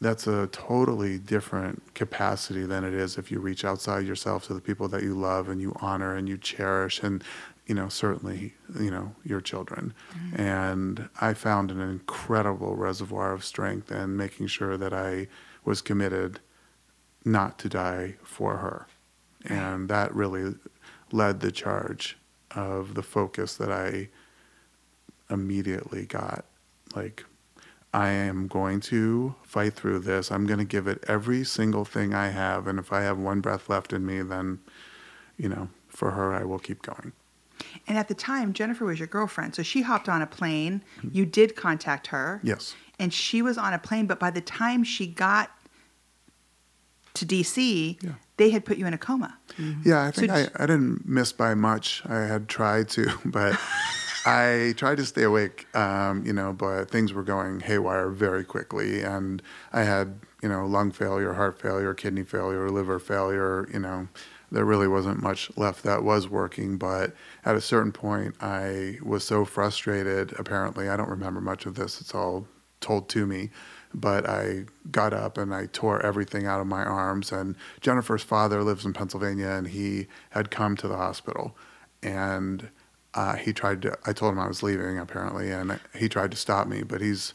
that's 0.00 0.26
a 0.26 0.46
totally 0.48 1.18
different 1.18 1.94
capacity 1.94 2.64
than 2.64 2.84
it 2.84 2.94
is 2.94 3.16
if 3.16 3.30
you 3.30 3.40
reach 3.40 3.64
outside 3.64 4.06
yourself 4.06 4.46
to 4.46 4.54
the 4.54 4.60
people 4.60 4.88
that 4.88 5.02
you 5.02 5.14
love 5.14 5.48
and 5.48 5.60
you 5.60 5.74
honor 5.80 6.14
and 6.14 6.28
you 6.28 6.36
cherish 6.36 7.02
and 7.02 7.24
you 7.66 7.74
know 7.74 7.88
certainly 7.88 8.54
you 8.78 8.90
know 8.90 9.14
your 9.24 9.40
children. 9.40 9.94
Mm-hmm. 10.12 10.40
And 10.40 11.08
i 11.20 11.34
found 11.34 11.70
an 11.70 11.80
incredible 11.80 12.76
reservoir 12.76 13.32
of 13.32 13.44
strength 13.44 13.90
and 13.90 14.16
making 14.16 14.48
sure 14.48 14.76
that 14.76 14.92
i 14.92 15.28
was 15.64 15.82
committed 15.82 16.40
not 17.24 17.58
to 17.58 17.68
die 17.68 18.14
for 18.22 18.58
her. 18.58 18.86
And 19.48 19.88
that 19.88 20.14
really 20.14 20.54
led 21.12 21.40
the 21.40 21.52
charge 21.52 22.16
of 22.52 22.94
the 22.94 23.02
focus 23.02 23.56
that 23.56 23.70
i 23.70 24.08
immediately 25.28 26.06
got 26.06 26.44
like 26.94 27.24
I 27.96 28.10
am 28.10 28.46
going 28.46 28.80
to 28.92 29.34
fight 29.42 29.72
through 29.74 30.00
this. 30.00 30.30
I'm 30.30 30.46
going 30.46 30.58
to 30.58 30.64
give 30.66 30.86
it 30.86 31.02
every 31.08 31.44
single 31.44 31.84
thing 31.84 32.12
I 32.14 32.28
have. 32.28 32.66
And 32.66 32.78
if 32.78 32.92
I 32.92 33.00
have 33.02 33.16
one 33.16 33.40
breath 33.40 33.70
left 33.70 33.92
in 33.92 34.04
me, 34.04 34.20
then, 34.22 34.58
you 35.38 35.48
know, 35.48 35.68
for 35.88 36.10
her, 36.10 36.34
I 36.34 36.44
will 36.44 36.58
keep 36.58 36.82
going. 36.82 37.12
And 37.88 37.96
at 37.96 38.08
the 38.08 38.14
time, 38.14 38.52
Jennifer 38.52 38.84
was 38.84 38.98
your 38.98 39.08
girlfriend. 39.08 39.54
So 39.54 39.62
she 39.62 39.80
hopped 39.80 40.08
on 40.10 40.20
a 40.20 40.26
plane. 40.26 40.82
Mm-hmm. 40.98 41.08
You 41.12 41.24
did 41.24 41.56
contact 41.56 42.08
her. 42.08 42.40
Yes. 42.42 42.74
And 42.98 43.14
she 43.14 43.40
was 43.40 43.56
on 43.56 43.72
a 43.72 43.78
plane, 43.78 44.06
but 44.06 44.20
by 44.20 44.30
the 44.30 44.42
time 44.42 44.84
she 44.84 45.06
got 45.06 45.50
to 47.14 47.24
DC, 47.24 48.02
Yeah. 48.02 48.10
they 48.36 48.50
had 48.50 48.66
put 48.66 48.76
you 48.76 48.86
in 48.86 48.92
a 48.92 48.98
coma. 48.98 49.38
Yeah, 49.84 50.04
I 50.04 50.10
think 50.10 50.30
So 50.30 50.48
I 50.56 50.66
didn't 50.66 51.06
miss 51.08 51.32
by 51.32 51.54
much. 51.54 52.02
I 52.04 52.20
had 52.26 52.46
tried 52.46 52.90
to, 52.90 53.10
but 53.24 53.58
I 54.26 54.74
tried 54.76 54.96
to 54.96 55.06
stay 55.06 55.22
awake, 55.22 55.72
um, 55.76 56.26
you 56.26 56.32
know, 56.32 56.52
but 56.52 56.90
things 56.90 57.12
were 57.12 57.22
going 57.22 57.60
haywire 57.60 58.08
very 58.08 58.42
quickly. 58.42 59.02
And 59.02 59.40
I 59.72 59.84
had, 59.84 60.18
you 60.42 60.48
know, 60.48 60.66
lung 60.66 60.90
failure, 60.90 61.34
heart 61.34 61.60
failure, 61.60 61.94
kidney 61.94 62.24
failure, 62.24 62.68
liver 62.68 62.98
failure, 62.98 63.68
you 63.72 63.78
know. 63.78 64.08
There 64.50 64.64
really 64.64 64.88
wasn't 64.88 65.22
much 65.22 65.56
left 65.56 65.84
that 65.84 66.02
was 66.02 66.28
working, 66.28 66.76
but 66.76 67.14
at 67.44 67.54
a 67.54 67.60
certain 67.60 67.92
point, 67.92 68.34
I 68.40 68.98
was 69.00 69.22
so 69.22 69.44
frustrated. 69.44 70.34
Apparently, 70.38 70.88
I 70.88 70.96
don't 70.96 71.08
remember 71.08 71.40
much 71.40 71.64
of 71.64 71.76
this. 71.76 72.00
It's 72.00 72.14
all 72.14 72.48
told 72.80 73.08
to 73.10 73.26
me. 73.26 73.50
But 73.94 74.28
I 74.28 74.64
got 74.90 75.12
up 75.12 75.38
and 75.38 75.54
I 75.54 75.66
tore 75.66 76.04
everything 76.04 76.46
out 76.46 76.60
of 76.60 76.66
my 76.66 76.84
arms. 76.84 77.30
And 77.30 77.56
Jennifer's 77.80 78.24
father 78.24 78.62
lives 78.64 78.84
in 78.84 78.92
Pennsylvania, 78.92 79.50
and 79.50 79.68
he 79.68 80.08
had 80.30 80.50
come 80.50 80.76
to 80.76 80.88
the 80.88 80.96
hospital. 80.96 81.56
And 82.02 82.70
uh, 83.16 83.34
he 83.34 83.52
tried 83.52 83.82
to, 83.82 83.98
I 84.04 84.12
told 84.12 84.34
him 84.34 84.38
I 84.38 84.46
was 84.46 84.62
leaving, 84.62 84.98
apparently, 84.98 85.50
and 85.50 85.80
he 85.94 86.08
tried 86.08 86.30
to 86.32 86.36
stop 86.36 86.68
me, 86.68 86.82
but 86.82 87.00
he's 87.00 87.34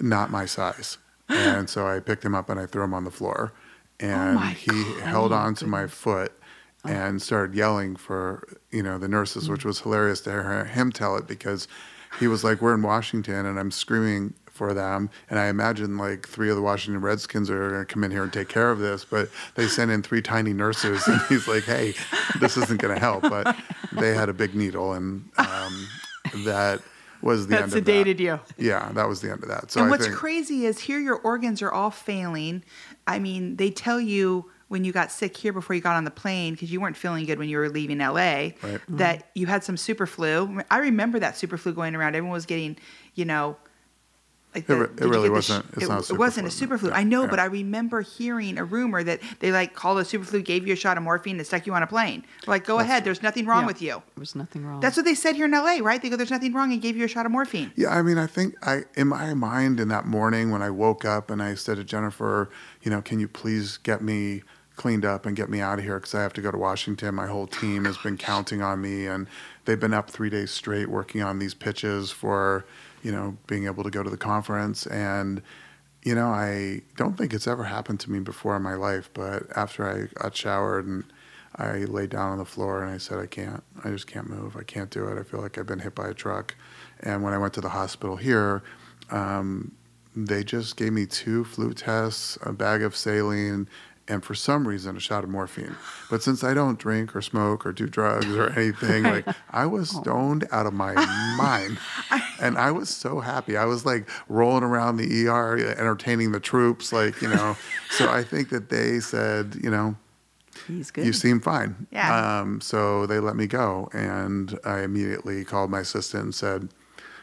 not 0.00 0.30
my 0.30 0.46
size. 0.46 0.98
And 1.28 1.68
so 1.68 1.86
I 1.86 2.00
picked 2.00 2.24
him 2.24 2.34
up 2.34 2.48
and 2.48 2.58
I 2.58 2.64
threw 2.64 2.82
him 2.82 2.94
on 2.94 3.04
the 3.04 3.10
floor. 3.10 3.52
And 4.00 4.36
my 4.36 4.50
he 4.50 4.84
held 5.00 5.32
on 5.32 5.54
to 5.56 5.66
my 5.66 5.86
foot 5.86 6.32
and 6.84 7.20
started 7.20 7.54
yelling 7.54 7.96
for 7.96 8.46
you 8.70 8.82
know 8.82 8.96
the 8.96 9.08
nurses, 9.08 9.50
which 9.50 9.64
was 9.64 9.80
hilarious 9.80 10.20
to 10.22 10.30
hear 10.30 10.64
him 10.64 10.92
tell 10.92 11.16
it 11.16 11.26
because 11.26 11.68
he 12.20 12.28
was 12.28 12.44
like, 12.44 12.62
"We're 12.62 12.74
in 12.74 12.82
Washington," 12.82 13.44
and 13.44 13.58
I'm 13.58 13.72
screaming 13.72 14.34
for 14.58 14.74
them, 14.74 15.08
and 15.30 15.38
I 15.38 15.46
imagine 15.46 15.96
like 15.96 16.28
three 16.28 16.50
of 16.50 16.56
the 16.56 16.62
Washington 16.62 17.00
Redskins 17.00 17.48
are 17.48 17.70
going 17.70 17.86
to 17.86 17.86
come 17.86 18.02
in 18.04 18.10
here 18.10 18.24
and 18.24 18.32
take 18.32 18.48
care 18.48 18.70
of 18.70 18.80
this, 18.80 19.04
but 19.04 19.30
they 19.54 19.68
sent 19.68 19.90
in 19.90 20.02
three 20.02 20.20
tiny 20.20 20.52
nurses, 20.52 21.06
and 21.06 21.20
he's 21.28 21.46
like, 21.46 21.62
"Hey, 21.62 21.94
this 22.40 22.56
isn't 22.56 22.80
going 22.80 22.92
to 22.92 23.00
help," 23.00 23.22
but 23.22 23.56
they 23.92 24.14
had 24.14 24.28
a 24.28 24.34
big 24.34 24.54
needle, 24.54 24.92
and 24.94 25.24
um, 25.38 25.88
that 26.44 26.82
was 27.22 27.46
the 27.46 27.54
That 27.56 27.62
end 27.62 27.72
of 27.74 27.84
sedated 27.84 28.04
that. 28.18 28.20
you. 28.20 28.40
Yeah, 28.58 28.90
that 28.92 29.08
was 29.08 29.20
the 29.20 29.30
end 29.30 29.42
of 29.42 29.48
that. 29.48 29.70
So 29.70 29.80
and 29.80 29.88
I 29.88 29.90
what's 29.90 30.06
think, 30.06 30.16
crazy 30.16 30.66
is 30.66 30.80
here 30.80 30.98
your 30.98 31.16
organs 31.16 31.62
are 31.62 31.70
all 31.72 31.90
failing. 31.90 32.62
I 33.06 33.18
mean, 33.18 33.56
they 33.56 33.70
tell 33.70 34.00
you 34.00 34.50
when 34.68 34.84
you 34.84 34.92
got 34.92 35.10
sick 35.10 35.34
here 35.36 35.52
before 35.52 35.74
you 35.74 35.80
got 35.82 35.96
on 35.96 36.04
the 36.04 36.10
plane 36.10 36.52
because 36.52 36.70
you 36.70 36.80
weren't 36.80 36.96
feeling 36.96 37.24
good 37.24 37.38
when 37.38 37.48
you 37.48 37.56
were 37.56 37.70
leaving 37.70 37.98
LA. 37.98 38.50
Right. 38.62 38.80
That 38.88 39.30
you 39.34 39.46
had 39.46 39.64
some 39.64 39.76
super 39.76 40.06
flu. 40.06 40.60
I 40.70 40.78
remember 40.78 41.18
that 41.18 41.36
super 41.38 41.56
flu 41.56 41.72
going 41.72 41.96
around. 41.96 42.14
Everyone 42.14 42.34
was 42.34 42.46
getting, 42.46 42.76
you 43.14 43.24
know, 43.24 43.56
like 44.54 44.68
It 44.68 44.72
it 44.72 45.00
really 45.00 45.28
wasn't- 45.28 45.64
it's 45.74 45.84
it, 45.84 45.88
not 45.88 46.08
a 46.10 46.14
it 46.14 46.18
wasn't 46.18 46.46
a 46.46 46.50
flu, 46.50 46.58
super 46.58 46.78
flu. 46.78 46.88
yeah, 46.88 46.96
I 46.96 47.04
know, 47.04 47.22
yeah. 47.22 47.28
but 47.30 47.38
I 47.38 47.44
remember 47.44 48.00
hearing 48.00 48.56
a 48.58 48.64
rumor 48.64 49.02
that 49.02 49.20
they 49.40 49.52
like 49.52 49.74
called 49.74 49.98
a 49.98 50.04
super 50.04 50.24
flu, 50.24 50.40
gave 50.42 50.66
you 50.66 50.72
a 50.72 50.76
shot 50.76 50.96
of 50.96 51.02
morphine, 51.02 51.36
and 51.36 51.46
stuck 51.46 51.66
you 51.66 51.74
on 51.74 51.82
a 51.82 51.86
plane. 51.86 52.24
Like, 52.46 52.64
go 52.64 52.78
ahead. 52.78 53.04
There's 53.04 53.22
nothing 53.22 53.44
wrong 53.46 53.62
Yeah, 53.62 53.66
with 53.66 53.82
you. 53.82 53.88
There 53.90 54.20
was 54.20 54.34
nothing 54.34 54.64
wrong. 54.64 54.80
That's 54.80 54.96
what 54.96 55.04
they 55.04 55.14
said 55.14 55.36
here 55.36 55.44
in 55.44 55.52
LA, 55.52 55.78
right? 55.82 56.00
They 56.00 56.08
go, 56.08 56.16
"There's 56.16 56.30
nothing 56.30 56.52
wrong," 56.54 56.72
and 56.72 56.80
gave 56.80 56.96
you 56.96 57.04
a 57.04 57.08
shot 57.08 57.26
of 57.26 57.32
morphine. 57.32 57.72
Yeah, 57.76 57.90
I 57.90 58.00
mean, 58.02 58.16
I 58.18 58.26
think 58.26 58.54
I, 58.66 58.84
in 58.94 59.08
my 59.08 59.34
mind, 59.34 59.80
in 59.80 59.88
that 59.88 60.06
morning 60.06 60.50
when 60.50 60.62
I 60.62 60.70
woke 60.70 61.04
up 61.04 61.30
and 61.30 61.42
I 61.42 61.54
said 61.54 61.76
to 61.76 61.84
Jennifer, 61.84 62.48
you 62.82 62.90
know, 62.90 63.02
can 63.02 63.20
you 63.20 63.28
please 63.28 63.76
get 63.76 64.00
me 64.02 64.42
cleaned 64.76 65.04
up 65.04 65.26
and 65.26 65.34
get 65.36 65.50
me 65.50 65.60
out 65.60 65.78
of 65.80 65.84
here 65.84 65.98
because 65.98 66.14
I 66.14 66.22
have 66.22 66.32
to 66.34 66.40
go 66.40 66.52
to 66.52 66.56
Washington. 66.56 67.16
My 67.16 67.26
whole 67.26 67.48
team 67.48 67.84
has 67.84 67.98
been 67.98 68.16
counting 68.16 68.62
on 68.62 68.80
me, 68.80 69.06
and 69.06 69.26
they've 69.64 69.78
been 69.80 69.92
up 69.92 70.08
three 70.08 70.30
days 70.30 70.52
straight 70.52 70.88
working 70.88 71.20
on 71.20 71.40
these 71.40 71.52
pitches 71.52 72.12
for, 72.12 72.64
you 73.02 73.12
know, 73.12 73.36
being 73.46 73.66
able 73.66 73.84
to 73.84 73.90
go 73.90 74.02
to 74.02 74.10
the 74.10 74.16
conference. 74.16 74.86
And, 74.86 75.42
you 76.02 76.14
know, 76.14 76.28
I 76.28 76.82
don't 76.96 77.16
think 77.16 77.32
it's 77.32 77.46
ever 77.46 77.64
happened 77.64 78.00
to 78.00 78.10
me 78.10 78.20
before 78.20 78.56
in 78.56 78.62
my 78.62 78.74
life, 78.74 79.10
but 79.14 79.44
after 79.56 79.88
I 79.88 80.20
got 80.20 80.36
showered 80.36 80.86
and 80.86 81.04
I 81.56 81.78
laid 81.78 82.10
down 82.10 82.32
on 82.32 82.38
the 82.38 82.44
floor 82.44 82.82
and 82.82 82.92
I 82.92 82.98
said, 82.98 83.18
I 83.18 83.26
can't. 83.26 83.62
I 83.84 83.90
just 83.90 84.06
can't 84.06 84.28
move. 84.28 84.56
I 84.56 84.62
can't 84.62 84.90
do 84.90 85.06
it. 85.08 85.18
I 85.18 85.22
feel 85.22 85.40
like 85.40 85.58
I've 85.58 85.66
been 85.66 85.80
hit 85.80 85.94
by 85.94 86.08
a 86.08 86.14
truck. 86.14 86.54
And 87.00 87.22
when 87.22 87.32
I 87.32 87.38
went 87.38 87.54
to 87.54 87.60
the 87.60 87.70
hospital 87.70 88.16
here, 88.16 88.62
um, 89.10 89.72
they 90.14 90.42
just 90.42 90.76
gave 90.76 90.92
me 90.92 91.06
two 91.06 91.44
flu 91.44 91.72
tests, 91.72 92.38
a 92.42 92.52
bag 92.52 92.82
of 92.82 92.96
saline, 92.96 93.68
and 94.08 94.24
for 94.24 94.34
some 94.34 94.66
reason 94.66 94.96
a 94.96 95.00
shot 95.00 95.22
of 95.24 95.30
morphine. 95.30 95.76
But 96.10 96.22
since 96.22 96.42
I 96.42 96.54
don't 96.54 96.78
drink 96.78 97.14
or 97.14 97.20
smoke 97.22 97.66
or 97.66 97.72
do 97.72 97.86
drugs 97.86 98.26
or 98.36 98.50
anything, 98.50 99.04
like 99.04 99.26
I 99.50 99.66
was 99.66 99.90
stoned 99.90 100.46
out 100.50 100.66
of 100.66 100.72
my 100.74 100.94
mind. 101.36 101.78
And 102.40 102.56
I 102.56 102.70
was 102.70 102.88
so 102.88 103.18
happy. 103.18 103.56
I 103.56 103.64
was 103.64 103.84
like 103.84 104.08
rolling 104.28 104.62
around 104.62 104.96
the 104.96 105.26
ER 105.26 105.58
entertaining 105.76 106.30
the 106.30 106.38
troops, 106.38 106.92
like, 106.92 107.20
you 107.20 107.28
know. 107.28 107.56
so 107.90 108.08
I 108.08 108.22
think 108.22 108.50
that 108.50 108.68
they 108.70 109.00
said, 109.00 109.56
you 109.60 109.68
know, 109.70 109.96
He's 110.68 110.92
good. 110.92 111.04
you 111.04 111.12
seem 111.12 111.40
fine. 111.40 111.88
Yeah. 111.90 112.38
Um, 112.40 112.60
so 112.60 113.06
they 113.06 113.18
let 113.18 113.34
me 113.34 113.48
go, 113.48 113.88
and 113.92 114.56
I 114.64 114.82
immediately 114.82 115.44
called 115.44 115.68
my 115.70 115.80
assistant 115.80 116.22
and 116.24 116.34
said, 116.34 116.68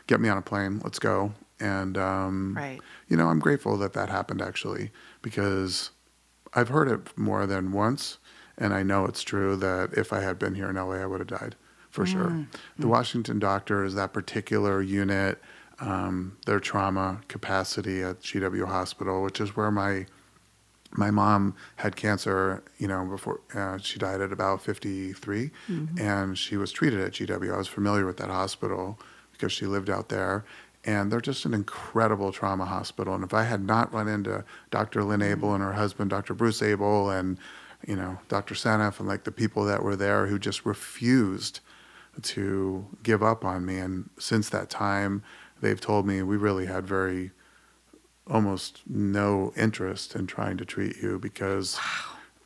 "Get 0.07 0.19
me 0.19 0.27
on 0.27 0.37
a 0.37 0.41
plane. 0.41 0.81
Let's 0.83 0.99
go." 0.99 1.31
And 1.61 1.97
um, 1.97 2.53
Right. 2.57 2.81
you 3.07 3.15
know, 3.15 3.29
I'm 3.29 3.39
grateful 3.39 3.77
that 3.77 3.93
that 3.93 4.09
happened 4.09 4.41
actually 4.41 4.91
because 5.21 5.91
I've 6.55 6.69
heard 6.69 6.88
it 6.89 7.17
more 7.17 7.45
than 7.45 7.71
once, 7.71 8.17
and 8.57 8.74
I 8.74 8.81
know 8.83 9.05
it's 9.05 9.21
true 9.24 9.55
that 9.57 9.93
if 9.93 10.13
I 10.13 10.21
had 10.21 10.39
been 10.39 10.55
here 10.55 10.69
in 10.69 10.75
LA, 10.77 10.95
I 10.95 11.05
would 11.05 11.19
have 11.19 11.27
died 11.27 11.55
for 11.89 12.05
sure. 12.05 12.47
The 12.77 12.88
Washington 12.88 13.39
doctors, 13.39 13.93
that 13.95 14.13
particular 14.13 14.81
unit, 14.81 15.41
um, 15.79 16.38
their 16.45 16.59
trauma 16.59 17.21
capacity 17.27 18.01
at 18.01 18.21
GW 18.21 18.65
Hospital, 18.67 19.21
which 19.24 19.39
is 19.41 19.55
where 19.55 19.71
my 19.71 20.05
my 20.97 21.12
mom 21.12 21.55
had 21.77 21.97
cancer, 21.97 22.63
you 22.77 22.88
know, 22.88 23.03
before 23.03 23.41
uh, 23.53 23.77
she 23.77 24.00
died 24.00 24.21
at 24.21 24.31
about 24.31 24.62
53, 24.62 25.51
and 26.00 26.38
she 26.38 26.55
was 26.55 26.71
treated 26.71 27.01
at 27.01 27.12
GW. 27.12 27.53
I 27.53 27.57
was 27.57 27.67
familiar 27.67 28.05
with 28.05 28.15
that 28.17 28.29
hospital 28.29 28.97
because 29.33 29.51
she 29.51 29.65
lived 29.65 29.89
out 29.89 30.07
there. 30.07 30.45
And 30.85 31.11
they're 31.11 31.21
just 31.21 31.45
an 31.45 31.53
incredible 31.53 32.31
trauma 32.31 32.65
hospital. 32.65 33.15
And 33.15 33.23
if 33.23 33.33
I 33.33 33.43
had 33.43 33.61
not 33.65 33.91
run 33.91 34.07
into 34.07 34.43
Dr. 34.69 35.03
Lynn 35.03 35.23
Abel 35.23 35.53
and 35.53 35.63
her 35.63 35.73
husband, 35.73 36.11
Dr. 36.11 36.35
Bruce 36.35 36.61
Abel, 36.61 37.09
and, 37.09 37.39
you 37.87 37.95
know, 37.95 38.19
Dr. 38.29 38.53
Sanef 38.53 38.99
and 38.99 39.07
like 39.07 39.23
the 39.23 39.31
people 39.31 39.65
that 39.65 39.83
were 39.83 39.95
there 39.95 40.27
who 40.27 40.37
just 40.37 40.65
refused 40.65 41.59
to 42.21 42.85
give 43.01 43.23
up 43.23 43.43
on 43.43 43.65
me. 43.65 43.77
And 43.77 44.09
since 44.19 44.49
that 44.49 44.69
time, 44.69 45.23
they've 45.59 45.81
told 45.81 46.05
me 46.05 46.21
we 46.21 46.37
really 46.37 46.67
had 46.67 46.85
very 46.85 47.31
almost 48.29 48.81
no 48.87 49.53
interest 49.55 50.15
in 50.15 50.27
trying 50.27 50.57
to 50.57 50.65
treat 50.65 50.97
you 50.97 51.19
because 51.19 51.79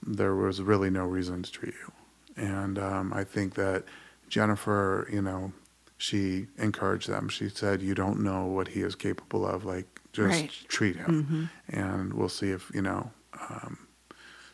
there 0.05 0.35
was 0.35 0.61
really 0.61 0.89
no 0.89 1.05
reason 1.05 1.43
to 1.43 1.51
treat 1.51 1.73
you. 1.73 1.91
And 2.35 2.79
um, 2.79 3.13
I 3.13 3.23
think 3.23 3.55
that 3.55 3.83
Jennifer, 4.29 5.07
you 5.11 5.21
know, 5.21 5.51
she 5.99 6.47
encouraged 6.57 7.09
them. 7.09 7.27
She 7.27 7.49
said, 7.49 7.81
"You 7.81 7.93
don't 7.93 8.21
know 8.21 8.45
what 8.45 8.69
he 8.69 8.81
is 8.81 8.95
capable 8.95 9.45
of. 9.45 9.65
Like, 9.65 9.99
just 10.13 10.29
Right. 10.41 10.51
treat 10.69 10.95
him, 10.95 11.49
and 11.67 12.13
we'll 12.13 12.29
see 12.29 12.49
if 12.51 12.71
you 12.73 12.81
know 12.81 13.11
um, 13.49 13.77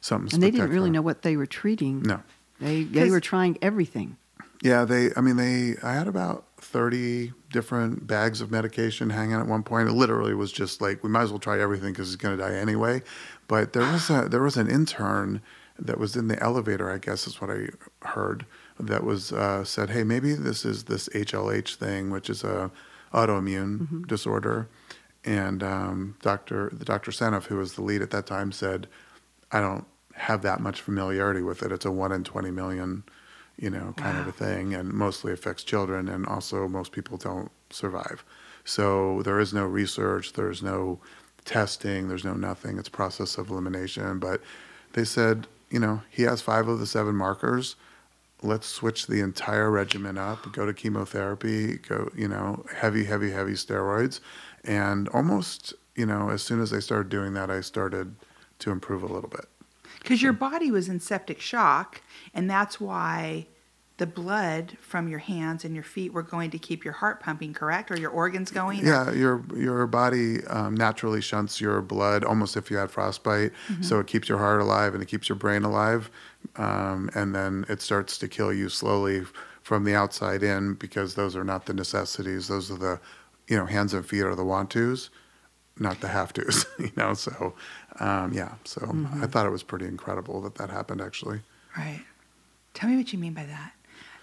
something." 0.02 0.34
and 0.34 0.44
they 0.44 0.50
didn't 0.52 0.72
really 0.72 0.90
know 0.90 1.04
what 1.04 1.22
they 1.22 1.38
were 1.38 1.46
treating. 1.46 2.02
No. 2.02 2.22
They 2.60 2.84
they 2.84 3.10
were 3.12 3.20
trying 3.20 3.58
everything. 3.62 4.18
Yeah, 4.62 4.86
they. 4.86 5.12
I 5.16 5.22
mean, 5.22 5.36
they. 5.38 5.76
I 5.84 5.94
had 5.94 6.08
about 6.08 6.46
thirty 6.60 7.32
different 7.52 8.08
bags 8.08 8.42
of 8.42 8.50
medication 8.50 9.12
hanging 9.12 9.36
at 9.36 9.46
one 9.46 9.62
point. 9.62 9.88
It 9.88 9.94
literally 9.94 10.34
was 10.34 10.52
just 10.52 10.82
like 10.82 11.04
we 11.04 11.10
might 11.10 11.24
as 11.24 11.30
well 11.30 11.40
try 11.40 11.60
everything 11.62 11.94
because 11.94 12.08
he's 12.08 12.16
going 12.16 12.36
to 12.36 12.44
die 12.44 12.56
anyway. 12.56 13.04
But 13.48 13.74
there 13.74 13.84
was 13.92 14.10
a 14.10 14.28
there 14.28 14.42
was 14.42 14.58
an 14.58 14.68
intern 14.68 15.42
that 15.78 16.00
was 16.00 16.16
in 16.16 16.28
the 16.28 16.42
elevator. 16.42 16.90
I 16.90 16.98
guess 16.98 17.28
is 17.28 17.40
what 17.40 17.52
I 17.52 17.68
heard. 18.08 18.48
That 18.80 19.04
was 19.04 19.32
uh, 19.32 19.64
said, 19.64 19.90
hey, 19.90 20.04
maybe 20.04 20.34
this 20.34 20.66
is 20.66 20.84
this 20.86 21.08
HLH 21.10 21.76
thing, 21.76 22.10
which 22.10 22.30
is 22.30 22.44
a 22.44 22.72
autoimmune 23.14 24.06
disorder. 24.08 24.68
And 25.24 25.64
um, 25.64 26.18
Doctor 26.22 26.70
the 26.74 26.86
Doctor 26.86 27.12
Senef, 27.12 27.46
who 27.46 27.58
was 27.58 27.74
the 27.76 27.82
lead 27.82 28.02
at 28.02 28.12
that 28.12 28.26
time, 28.28 28.52
said, 28.52 28.88
I 29.52 29.62
don't 29.62 29.86
have 30.16 30.42
that 30.42 30.60
much 30.60 30.82
familiarity 30.82 31.42
with 31.42 31.64
it. 31.64 31.72
It's 31.72 31.86
a 31.86 31.92
one 31.92 32.12
in 32.12 32.24
twenty 32.24 32.52
million 32.52 33.04
you 33.58 33.70
know, 33.70 33.94
kind 33.98 34.18
of 34.18 34.28
a 34.28 34.32
thing, 34.32 34.74
and 34.74 34.92
mostly 34.92 35.32
affects 35.32 35.64
children, 35.64 36.10
and 36.10 36.26
also 36.26 36.68
most 36.68 36.92
people 36.92 37.18
don't 37.18 37.52
survive. 37.70 38.24
So 38.66 39.22
there 39.22 39.40
is 39.40 39.54
no 39.54 39.66
research, 39.66 40.34
there's 40.34 40.62
no 40.62 41.00
testing, 41.46 42.08
there's 42.08 42.26
no 42.26 42.34
nothing. 42.34 42.78
It's 42.78 42.90
process 42.90 43.38
of 43.38 43.50
elimination. 43.50 44.20
But 44.20 44.42
they 44.94 45.06
said, 45.06 45.48
you 45.70 45.80
know, 45.80 46.02
he 46.10 46.24
has 46.24 46.42
five 46.42 46.68
of 46.68 46.80
the 46.80 46.88
seven 46.88 47.16
markers. 47.16 47.76
Let's 48.46 48.68
switch 48.68 49.08
the 49.08 49.22
entire 49.22 49.72
regimen 49.72 50.18
up. 50.18 50.52
Go 50.54 50.66
to 50.66 50.74
chemotherapy. 50.74 51.78
Go, 51.78 52.12
you 52.16 52.28
know, 52.28 52.66
heavy, 52.74 53.04
heavy, 53.06 53.32
heavy 53.32 53.54
steroids, 53.54 54.20
and 54.64 55.10
almost, 55.10 55.74
you 55.96 56.06
know, 56.06 56.30
as 56.30 56.44
soon 56.44 56.62
as 56.62 56.72
I 56.72 56.80
started 56.80 57.10
doing 57.10 57.34
that, 57.34 57.50
I 57.50 57.62
started 57.62 58.16
to 58.60 58.72
improve 58.72 59.04
a 59.04 59.08
little 59.08 59.30
bit. 59.30 59.46
Because 60.00 60.22
your 60.22 60.34
body 60.34 60.70
was 60.70 60.88
in 60.88 61.00
septic 61.00 61.42
shock, 61.42 62.02
and 62.34 62.50
that's 62.50 62.80
why 62.80 63.48
the 63.98 64.06
blood 64.06 64.78
from 64.82 65.08
your 65.08 65.20
hands 65.20 65.64
and 65.64 65.74
your 65.74 65.84
feet 65.84 66.12
were 66.12 66.22
going 66.22 66.52
to 66.52 66.60
keep 66.60 66.84
your 66.84 66.94
heart 66.94 67.22
pumping, 67.22 67.54
correct? 67.54 67.90
Or 67.90 67.98
your 67.98 68.12
organs 68.12 68.52
going? 68.52 68.86
Yeah, 68.86 69.12
your 69.12 69.44
your 69.56 69.88
body 69.88 70.46
um, 70.48 70.76
naturally 70.76 71.22
shunts 71.22 71.62
your 71.62 71.82
blood 71.82 72.26
almost 72.26 72.58
if 72.58 72.70
you 72.70 72.78
had 72.78 72.92
frostbite, 72.92 73.54
so 73.82 74.00
it 74.00 74.08
keeps 74.08 74.28
your 74.28 74.38
heart 74.38 74.60
alive 74.60 74.94
and 74.94 75.02
it 75.02 75.08
keeps 75.08 75.30
your 75.30 75.38
brain 75.38 75.64
alive, 75.64 76.10
um, 76.58 77.10
and 77.16 77.34
then 77.34 77.66
it 77.70 77.82
starts 77.82 78.18
to 78.18 78.28
kill 78.28 78.52
you 78.52 78.68
slowly 78.68 79.24
from 79.62 79.86
the 79.86 79.96
outside 79.96 80.44
in 80.44 80.74
because 80.74 81.16
those 81.16 81.36
are 81.36 81.46
not 81.46 81.66
the 81.66 81.74
necessities; 81.74 82.50
those 82.50 82.70
are 82.70 82.78
the, 82.78 83.00
you 83.48 83.56
know, 83.56 83.66
hands 83.66 83.94
and 83.94 84.06
feet 84.06 84.24
are 84.24 84.36
the 84.36 84.44
want 84.44 84.72
tos, 84.72 85.10
not 85.80 86.02
the 86.02 86.10
have 86.10 86.34
tos. 86.34 86.66
you 86.80 86.92
know, 86.98 87.14
so 87.14 87.54
um, 88.02 88.34
yeah, 88.34 88.56
so 88.66 88.94
I 89.22 89.28
thought 89.28 89.46
it 89.46 89.52
was 89.52 89.64
pretty 89.64 89.86
incredible 89.86 90.42
that 90.42 90.56
that 90.56 90.70
happened 90.70 91.00
actually. 91.00 91.40
Right. 91.78 92.04
Tell 92.74 92.90
me 92.90 92.98
what 92.98 93.14
you 93.14 93.20
mean 93.20 93.34
by 93.34 93.46
that. 93.46 93.72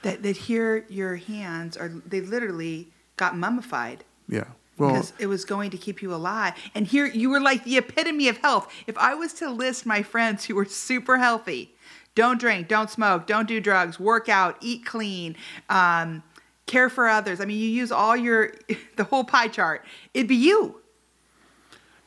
That 0.03 0.23
that 0.23 0.37
here 0.37 0.85
your 0.89 1.17
hands 1.17 1.77
are 1.77 1.89
they 1.89 2.21
literally 2.21 2.89
got 3.17 3.37
mummified 3.37 4.05
Yeah. 4.29 4.45
Well, 4.79 4.95
because 4.95 5.13
it 5.19 5.27
was 5.27 5.45
going 5.45 5.71
to 5.71 5.77
keep 5.77 6.01
you 6.03 6.15
alive. 6.15 6.55
And 6.75 6.87
here 6.87 7.07
you 7.07 7.29
were 7.31 7.41
like 7.41 7.65
the 7.65 7.77
epitome 7.77 8.29
of 8.29 8.39
health. 8.39 8.73
If 8.87 8.97
I 8.97 9.15
was 9.15 9.35
to 9.35 9.51
list 9.51 9.85
my 9.85 10.03
friends 10.03 10.47
who 10.47 10.55
were 10.55 10.65
super 10.65 11.19
healthy, 11.19 11.75
don't 12.15 12.41
drink, 12.41 12.69
don't 12.69 12.91
smoke, 12.91 13.27
don't 13.27 13.47
do 13.47 13.61
drugs, 13.61 14.01
work 14.01 14.29
out, 14.29 14.57
eat 14.61 14.85
clean, 14.85 15.37
um, 15.69 16.23
care 16.67 16.89
for 16.89 17.07
others. 17.09 17.41
I 17.41 17.45
mean, 17.45 17.59
you 17.59 17.69
use 17.69 17.93
all 17.93 18.17
your 18.17 18.55
the 18.97 19.05
whole 19.05 19.25
pie 19.25 19.49
chart. 19.49 19.85
It'd 20.15 20.29
be 20.29 20.37
you. 20.37 20.81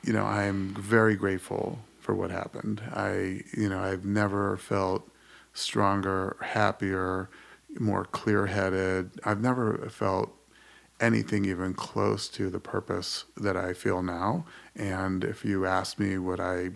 you 0.04 0.14
know, 0.14 0.26
I'm 0.26 0.74
very 0.76 1.16
grateful 1.16 1.80
for 2.00 2.14
what 2.14 2.30
happened. 2.32 2.82
I, 2.94 3.44
you 3.58 3.70
know, 3.70 3.80
I've 3.80 4.06
never 4.06 4.58
felt 4.58 5.10
stronger, 5.54 6.38
happier, 6.42 7.30
more 7.80 8.06
clear 8.06 8.48
headed. 8.48 9.12
I've 9.24 9.42
never 9.42 9.90
felt 9.90 10.32
anything 11.00 11.46
even 11.46 11.74
close 11.74 12.30
to 12.30 12.50
the 12.50 12.60
purpose 12.60 13.26
that 13.36 13.58
I 13.58 13.74
feel 13.74 14.02
now. 14.02 14.46
And 14.76 15.24
if 15.24 15.44
you 15.44 15.66
asked 15.66 16.00
me, 16.00 16.18
would 16.18 16.40
I 16.40 16.72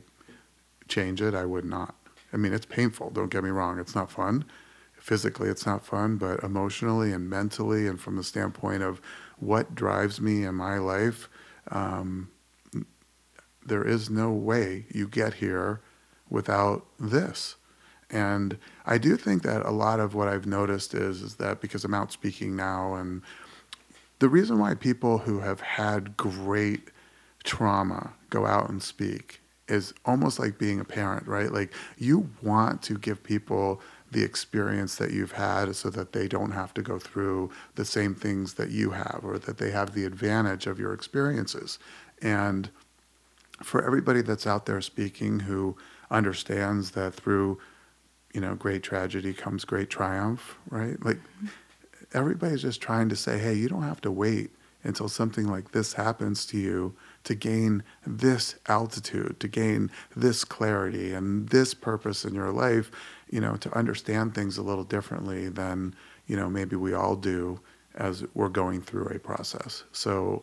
change 0.87 1.21
it? 1.21 1.33
I 1.33 1.45
would 1.45 1.65
not. 1.65 1.95
I 2.33 2.37
mean, 2.37 2.53
it's 2.53 2.65
painful. 2.65 3.11
Don't 3.11 3.31
get 3.31 3.43
me 3.43 3.49
wrong. 3.49 3.79
It's 3.79 3.95
not 3.95 4.11
fun. 4.11 4.45
Physically, 4.97 5.49
it's 5.49 5.65
not 5.65 5.85
fun, 5.85 6.17
but 6.17 6.43
emotionally 6.43 7.13
and 7.13 7.29
mentally, 7.29 7.87
and 7.87 7.99
from 7.99 8.17
the 8.17 8.23
standpoint 8.23 8.83
of 8.83 9.01
what 9.37 9.73
drives 9.73 10.19
me 10.19 10.43
in 10.43 10.55
my 10.55 10.77
life, 10.77 11.29
um, 11.71 12.29
there 13.65 13.83
is 13.83 14.09
no 14.09 14.31
way 14.31 14.85
you 14.91 15.07
get 15.07 15.35
here 15.35 15.79
without 16.29 16.85
this. 16.99 17.55
And 18.09 18.57
I 18.85 18.97
do 18.97 19.15
think 19.15 19.43
that 19.43 19.65
a 19.65 19.71
lot 19.71 19.99
of 19.99 20.15
what 20.15 20.27
I've 20.27 20.47
noticed 20.47 20.93
is, 20.93 21.21
is 21.21 21.35
that 21.35 21.61
because 21.61 21.83
I'm 21.83 21.93
out 21.93 22.11
speaking 22.11 22.55
now, 22.55 22.95
and 22.95 23.21
the 24.19 24.29
reason 24.29 24.59
why 24.59 24.73
people 24.73 25.19
who 25.19 25.39
have 25.39 25.61
had 25.61 26.17
great 26.17 26.89
trauma 27.43 28.13
go 28.29 28.45
out 28.45 28.69
and 28.69 28.81
speak 28.81 29.41
is 29.67 29.93
almost 30.05 30.39
like 30.39 30.57
being 30.57 30.79
a 30.79 30.85
parent, 30.85 31.27
right? 31.27 31.51
Like 31.51 31.73
you 31.97 32.29
want 32.41 32.81
to 32.83 32.97
give 32.97 33.23
people 33.23 33.81
the 34.11 34.23
experience 34.23 34.95
that 34.95 35.11
you've 35.11 35.33
had 35.33 35.75
so 35.75 35.89
that 35.91 36.13
they 36.13 36.27
don't 36.27 36.51
have 36.51 36.73
to 36.73 36.81
go 36.81 36.97
through 36.97 37.51
the 37.75 37.85
same 37.85 38.15
things 38.15 38.55
that 38.55 38.71
you 38.71 38.91
have 38.91 39.21
or 39.23 39.37
that 39.37 39.59
they 39.59 39.69
have 39.69 39.93
the 39.93 40.05
advantage 40.05 40.65
of 40.65 40.79
your 40.79 40.93
experiences. 40.93 41.77
And 42.21 42.71
for 43.63 43.85
everybody 43.85 44.21
that's 44.21 44.47
out 44.47 44.65
there 44.65 44.81
speaking 44.81 45.41
who 45.41 45.77
understands 46.09 46.91
that 46.91 47.13
through 47.13 47.59
you 48.33 48.41
know 48.41 48.55
great 48.55 48.83
tragedy 48.83 49.33
comes 49.33 49.65
great 49.65 49.89
triumph 49.89 50.57
right 50.69 51.03
like 51.03 51.19
everybody's 52.13 52.61
just 52.61 52.81
trying 52.81 53.09
to 53.09 53.15
say 53.15 53.37
hey 53.37 53.53
you 53.53 53.67
don't 53.67 53.83
have 53.83 54.01
to 54.01 54.11
wait 54.11 54.51
until 54.83 55.09
something 55.09 55.47
like 55.47 55.71
this 55.71 55.93
happens 55.93 56.45
to 56.45 56.57
you 56.57 56.95
to 57.23 57.35
gain 57.35 57.83
this 58.05 58.55
altitude 58.67 59.39
to 59.39 59.47
gain 59.47 59.91
this 60.15 60.43
clarity 60.43 61.13
and 61.13 61.49
this 61.49 61.73
purpose 61.73 62.23
in 62.23 62.33
your 62.33 62.51
life 62.51 62.91
you 63.29 63.41
know 63.41 63.55
to 63.55 63.71
understand 63.77 64.33
things 64.33 64.57
a 64.57 64.63
little 64.63 64.83
differently 64.83 65.49
than 65.49 65.93
you 66.27 66.35
know 66.35 66.49
maybe 66.49 66.75
we 66.75 66.93
all 66.93 67.15
do 67.15 67.59
as 67.95 68.23
we're 68.33 68.49
going 68.49 68.81
through 68.81 69.07
a 69.07 69.19
process 69.19 69.83
so 69.91 70.41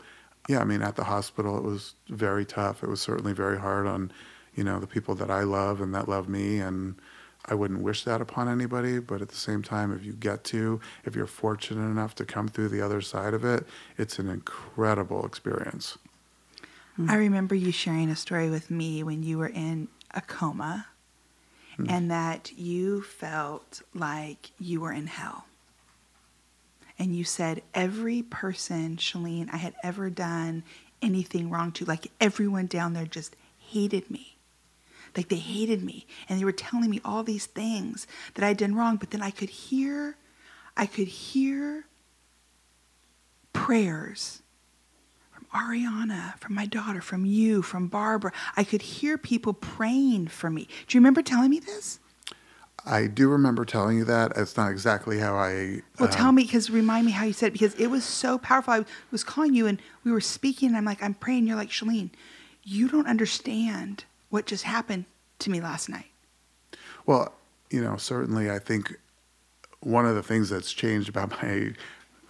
yeah, 0.49 0.61
I 0.61 0.65
mean, 0.65 0.83
at 0.83 0.97
the 0.97 1.05
hospital, 1.05 1.57
it 1.57 1.65
was 1.65 1.95
very 2.09 2.45
tough. 2.45 2.83
It 2.83 2.89
was 2.89 3.01
certainly 3.01 3.33
very 3.33 3.59
hard 3.59 3.87
on, 3.87 4.13
you 4.55 4.63
know, 4.63 4.79
the 4.79 4.87
people 4.87 5.15
that 5.17 5.31
I 5.31 5.43
love 5.43 5.81
and 5.81 5.95
that 5.95 6.09
love 6.09 6.29
me. 6.29 6.59
And 6.59 6.95
I 7.49 7.55
wouldn't 7.55 7.81
wish 7.81 8.05
that 8.05 8.21
upon 8.21 8.49
anybody. 8.49 8.99
But 8.99 9.23
at 9.23 9.29
the 9.29 9.37
same 9.37 9.63
time, 9.63 9.93
if 9.93 10.05
you 10.05 10.13
get 10.13 10.45
to, 10.45 10.81
if 11.05 11.15
you're 11.15 11.27
fortunate 11.27 11.85
enough 11.85 12.15
to 12.17 12.25
come 12.25 12.49
through 12.49 12.69
the 12.69 12.81
other 12.81 13.01
side 13.01 13.35
of 13.35 13.45
it, 13.45 13.67
it's 13.97 14.19
an 14.19 14.29
incredible 14.29 15.25
experience. 15.25 15.99
I 17.09 17.17
remember 17.17 17.55
you 17.55 17.73
sharing 17.73 18.09
a 18.09 18.17
story 18.17 18.49
with 18.49 18.71
me 18.71 19.03
when 19.03 19.23
you 19.23 19.37
were 19.37 19.49
in 19.49 19.89
a 20.13 20.23
coma 20.23 20.87
mm. 21.79 21.91
and 21.91 22.11
that 22.11 22.53
you 22.57 23.03
felt 23.03 23.83
like 23.93 24.51
you 24.59 24.81
were 24.81 24.93
in 24.93 25.07
hell 25.07 25.45
and 26.99 27.15
you 27.15 27.25
said 27.25 27.63
every 27.75 28.23
person, 28.23 28.97
Shalene, 28.97 29.53
I 29.53 29.59
had 29.59 29.75
ever 29.83 30.09
done 30.09 30.65
anything 31.03 31.51
wrong 31.51 31.73
to, 31.73 31.85
like 31.85 32.11
everyone 32.21 32.67
down 32.67 32.95
there 32.95 33.07
just 33.07 33.37
hated 33.59 34.11
me. 34.11 34.36
Like 35.17 35.29
they 35.29 35.37
hated 35.37 35.83
me. 35.83 36.07
And 36.29 36.39
they 36.39 36.45
were 36.45 36.53
telling 36.53 36.91
me 36.91 37.01
all 37.05 37.23
these 37.23 37.47
things 37.47 38.07
that 38.35 38.45
I'd 38.45 38.59
done 38.59 38.75
wrong, 38.75 38.97
but 38.97 39.11
then 39.11 39.23
I 39.23 39.31
could 39.31 39.51
hear, 39.51 40.17
I 40.77 40.87
could 40.87 41.09
hear 41.09 41.87
prayers 43.53 44.43
from 45.33 45.47
Ariana, 45.55 46.39
from 46.39 46.55
my 46.55 46.67
daughter, 46.67 47.01
from 47.01 47.25
you, 47.25 47.63
from 47.63 47.89
Barbara. 47.89 48.33
I 48.57 48.65
could 48.65 48.83
hear 48.83 49.17
people 49.17 49.55
praying 49.55 50.29
for 50.29 50.51
me. 50.51 50.69
Do 50.87 50.97
you 50.97 51.01
remember 51.01 51.23
telling 51.23 51.51
me 51.51 51.61
this? 51.61 51.99
I 52.85 53.09
do 53.09 53.29
remember 53.29 53.65
telling 53.65 53.97
you 53.99 54.05
that. 54.05 54.33
It's 54.37 54.57
not 54.57 54.71
exactly 54.71 55.19
how 55.19 55.35
I. 55.35 55.83
Well, 55.99 56.09
um, 56.09 56.11
tell 56.11 56.31
me, 56.31 56.45
because 56.45 56.71
remind 56.71 57.05
me 57.05 57.13
how 57.13 57.25
you 57.25 57.33
said 57.33 57.49
it, 57.49 57.53
because 57.53 57.75
it 57.75 57.89
was 57.89 58.05
so 58.05 58.39
powerful. 58.39 58.75
I 58.75 58.85
was 59.11 59.25
calling 59.25 59.55
you 59.55 59.67
and 59.67 59.83
we 60.05 60.13
were 60.13 60.21
speaking, 60.21 60.69
and 60.69 60.77
I'm 60.77 60.85
like, 60.85 61.03
I'm 61.03 61.15
praying. 61.15 61.49
You're 61.49 61.57
like, 61.57 61.71
Shalene, 61.71 62.11
you 62.63 62.89
don't 62.89 63.09
understand 63.09 64.05
what 64.37 64.45
just 64.45 64.65
happened 64.65 65.07
to 65.39 65.49
me 65.49 65.63
last 65.63 65.89
night. 65.89 66.13
Well, 67.07 67.33
you 67.71 67.83
know, 67.83 67.97
certainly 67.97 68.51
I 68.51 68.59
think 68.59 68.95
one 69.81 70.05
of 70.05 70.15
the 70.15 70.23
things 70.23 70.51
that's 70.51 70.75
changed 70.75 71.09
about 71.09 71.31
my 71.43 71.73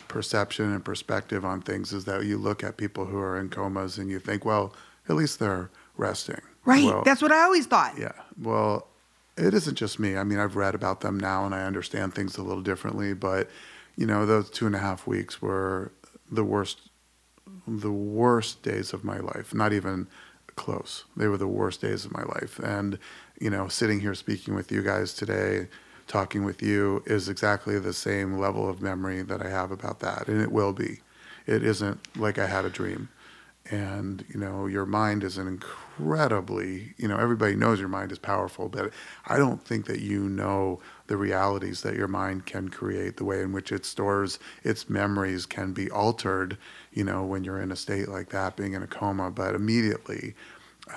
perception 0.06 0.72
and 0.72 0.84
perspective 0.84 1.44
on 1.44 1.62
things 1.62 1.92
is 1.92 2.04
that 2.04 2.24
you 2.24 2.38
look 2.38 2.62
at 2.62 2.76
people 2.76 3.06
who 3.06 3.18
are 3.18 3.36
in 3.36 3.48
comas 3.48 3.98
and 3.98 4.08
you 4.08 4.20
think, 4.20 4.44
well, 4.44 4.72
at 5.08 5.16
least 5.16 5.40
they're 5.40 5.68
resting. 5.96 6.40
Right. 6.64 6.84
Well, 6.84 7.02
that's 7.02 7.20
what 7.20 7.32
I 7.32 7.42
always 7.42 7.66
thought. 7.66 7.98
Yeah. 7.98 8.12
Well, 8.40 8.86
it 9.36 9.52
isn't 9.52 9.74
just 9.74 9.98
me. 9.98 10.16
I 10.16 10.22
mean, 10.22 10.38
I've 10.38 10.54
read 10.54 10.76
about 10.76 11.00
them 11.00 11.18
now 11.18 11.44
and 11.44 11.56
I 11.56 11.64
understand 11.64 12.14
things 12.14 12.36
a 12.36 12.42
little 12.42 12.62
differently, 12.62 13.14
but 13.14 13.50
you 13.96 14.06
know, 14.06 14.24
those 14.26 14.48
two 14.48 14.66
and 14.66 14.76
a 14.76 14.78
half 14.78 15.08
weeks 15.08 15.42
were 15.42 15.90
the 16.30 16.44
worst, 16.44 16.82
the 17.66 17.90
worst 17.90 18.62
days 18.62 18.92
of 18.92 19.02
my 19.02 19.18
life. 19.18 19.52
Not 19.52 19.72
even 19.72 20.06
close. 20.56 21.04
They 21.16 21.28
were 21.28 21.36
the 21.36 21.46
worst 21.46 21.82
days 21.82 22.04
of 22.04 22.12
my 22.12 22.22
life. 22.22 22.58
And, 22.58 22.98
you 23.40 23.50
know, 23.50 23.68
sitting 23.68 24.00
here 24.00 24.14
speaking 24.14 24.54
with 24.54 24.72
you 24.72 24.82
guys 24.82 25.14
today, 25.14 25.68
talking 26.06 26.44
with 26.44 26.62
you 26.62 27.02
is 27.06 27.28
exactly 27.28 27.78
the 27.78 27.92
same 27.92 28.38
level 28.38 28.68
of 28.68 28.82
memory 28.82 29.22
that 29.22 29.44
I 29.44 29.48
have 29.48 29.70
about 29.70 30.00
that. 30.00 30.28
And 30.28 30.40
it 30.40 30.50
will 30.50 30.72
be. 30.72 31.00
It 31.46 31.62
isn't 31.62 32.00
like 32.16 32.38
I 32.38 32.46
had 32.46 32.64
a 32.64 32.70
dream 32.70 33.08
and 33.70 34.24
you 34.28 34.38
know 34.38 34.66
your 34.66 34.86
mind 34.86 35.24
is 35.24 35.38
an 35.38 35.46
incredibly 35.46 36.94
you 36.96 37.08
know 37.08 37.16
everybody 37.18 37.54
knows 37.54 37.80
your 37.80 37.88
mind 37.88 38.12
is 38.12 38.18
powerful 38.18 38.68
but 38.68 38.90
i 39.26 39.36
don't 39.36 39.64
think 39.64 39.86
that 39.86 40.00
you 40.00 40.28
know 40.28 40.78
the 41.08 41.16
realities 41.16 41.82
that 41.82 41.94
your 41.94 42.08
mind 42.08 42.46
can 42.46 42.68
create 42.68 43.16
the 43.16 43.24
way 43.24 43.40
in 43.40 43.52
which 43.52 43.72
it 43.72 43.84
stores 43.84 44.38
its 44.62 44.88
memories 44.88 45.46
can 45.46 45.72
be 45.72 45.90
altered 45.90 46.56
you 46.92 47.04
know 47.04 47.24
when 47.24 47.44
you're 47.44 47.60
in 47.60 47.72
a 47.72 47.76
state 47.76 48.08
like 48.08 48.30
that 48.30 48.56
being 48.56 48.74
in 48.74 48.82
a 48.82 48.86
coma. 48.86 49.30
But 49.30 49.54
immediately 49.54 50.34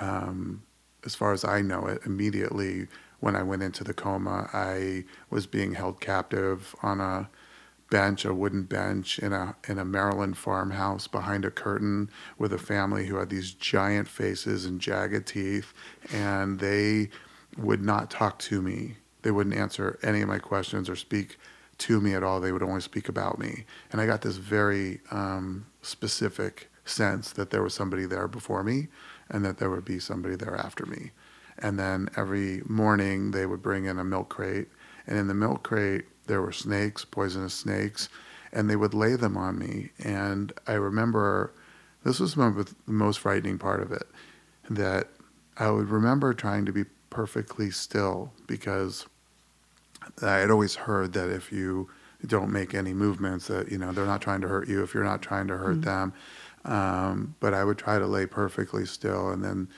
um, 0.00 0.62
as 1.04 1.14
far 1.14 1.32
as 1.32 1.44
i 1.44 1.60
know 1.60 1.86
it 1.86 2.00
immediately 2.04 2.86
when 3.20 3.34
i 3.34 3.42
went 3.42 3.62
into 3.62 3.82
the 3.84 3.94
coma 3.94 4.48
i 4.52 5.04
was 5.28 5.46
being 5.46 5.74
held 5.74 6.00
captive 6.00 6.74
on 6.82 7.00
a 7.00 7.28
bench, 7.90 8.24
a 8.24 8.32
wooden 8.32 8.62
bench 8.62 9.18
in 9.18 9.32
a 9.32 9.56
in 9.68 9.78
a 9.78 9.84
Maryland 9.84 10.38
farmhouse 10.38 11.06
behind 11.06 11.44
a 11.44 11.50
curtain 11.50 12.08
with 12.38 12.52
a 12.52 12.58
family 12.58 13.06
who 13.06 13.16
had 13.16 13.28
these 13.28 13.52
giant 13.52 14.08
faces 14.08 14.64
and 14.64 14.80
jagged 14.80 15.26
teeth, 15.26 15.74
and 16.12 16.60
they 16.60 17.10
would 17.58 17.82
not 17.82 18.10
talk 18.10 18.38
to 18.38 18.62
me. 18.62 18.96
They 19.22 19.30
wouldn't 19.30 19.56
answer 19.56 19.98
any 20.02 20.22
of 20.22 20.28
my 20.28 20.38
questions 20.38 20.88
or 20.88 20.96
speak 20.96 21.36
to 21.78 22.00
me 22.00 22.14
at 22.14 22.22
all. 22.22 22.40
They 22.40 22.52
would 22.52 22.62
only 22.62 22.80
speak 22.80 23.08
about 23.08 23.38
me, 23.38 23.64
and 23.90 24.00
I 24.00 24.06
got 24.06 24.22
this 24.22 24.36
very 24.36 25.00
um, 25.10 25.66
specific 25.82 26.70
sense 26.84 27.32
that 27.32 27.50
there 27.50 27.62
was 27.62 27.74
somebody 27.74 28.06
there 28.06 28.28
before 28.28 28.62
me, 28.62 28.88
and 29.28 29.44
that 29.44 29.58
there 29.58 29.70
would 29.70 29.84
be 29.84 29.98
somebody 29.98 30.36
there 30.36 30.56
after 30.56 30.86
me. 30.86 31.10
And 31.58 31.78
then 31.78 32.08
every 32.16 32.62
morning 32.66 33.32
they 33.32 33.44
would 33.44 33.62
bring 33.62 33.84
in 33.84 33.98
a 33.98 34.04
milk 34.04 34.30
crate, 34.30 34.68
and 35.06 35.18
in 35.18 35.28
the 35.28 35.34
milk 35.34 35.62
crate 35.64 36.06
there 36.30 36.40
were 36.40 36.52
snakes, 36.52 37.04
poisonous 37.04 37.54
snakes, 37.54 38.08
and 38.52 38.70
they 38.70 38.76
would 38.76 38.94
lay 38.94 39.16
them 39.16 39.36
on 39.36 39.58
me. 39.58 39.90
And 39.98 40.52
I 40.64 40.74
remember 40.74 41.52
this 42.04 42.20
was 42.20 42.36
the 42.36 42.72
most 42.86 43.18
frightening 43.18 43.58
part 43.58 43.82
of 43.82 43.90
it 43.90 44.06
that 44.70 45.08
I 45.56 45.70
would 45.72 45.88
remember 45.88 46.32
trying 46.32 46.66
to 46.66 46.72
be 46.72 46.84
perfectly 47.10 47.72
still 47.72 48.32
because 48.46 49.06
I 50.22 50.36
had 50.36 50.52
always 50.52 50.76
heard 50.76 51.14
that 51.14 51.30
if 51.30 51.50
you 51.50 51.90
don't 52.24 52.52
make 52.52 52.74
any 52.74 52.94
movements, 52.94 53.48
that 53.48 53.72
you 53.72 53.78
know 53.78 53.90
they're 53.90 54.06
not 54.06 54.22
trying 54.22 54.40
to 54.42 54.48
hurt 54.48 54.68
you 54.68 54.84
if 54.84 54.94
you're 54.94 55.02
not 55.02 55.22
trying 55.22 55.48
to 55.48 55.56
hurt 55.56 55.80
mm-hmm. 55.80 56.12
them. 56.12 56.12
Um, 56.64 57.34
but 57.40 57.54
I 57.54 57.64
would 57.64 57.78
try 57.78 57.98
to 57.98 58.06
lay 58.06 58.26
perfectly 58.26 58.86
still, 58.86 59.30
and 59.30 59.42
then 59.42 59.68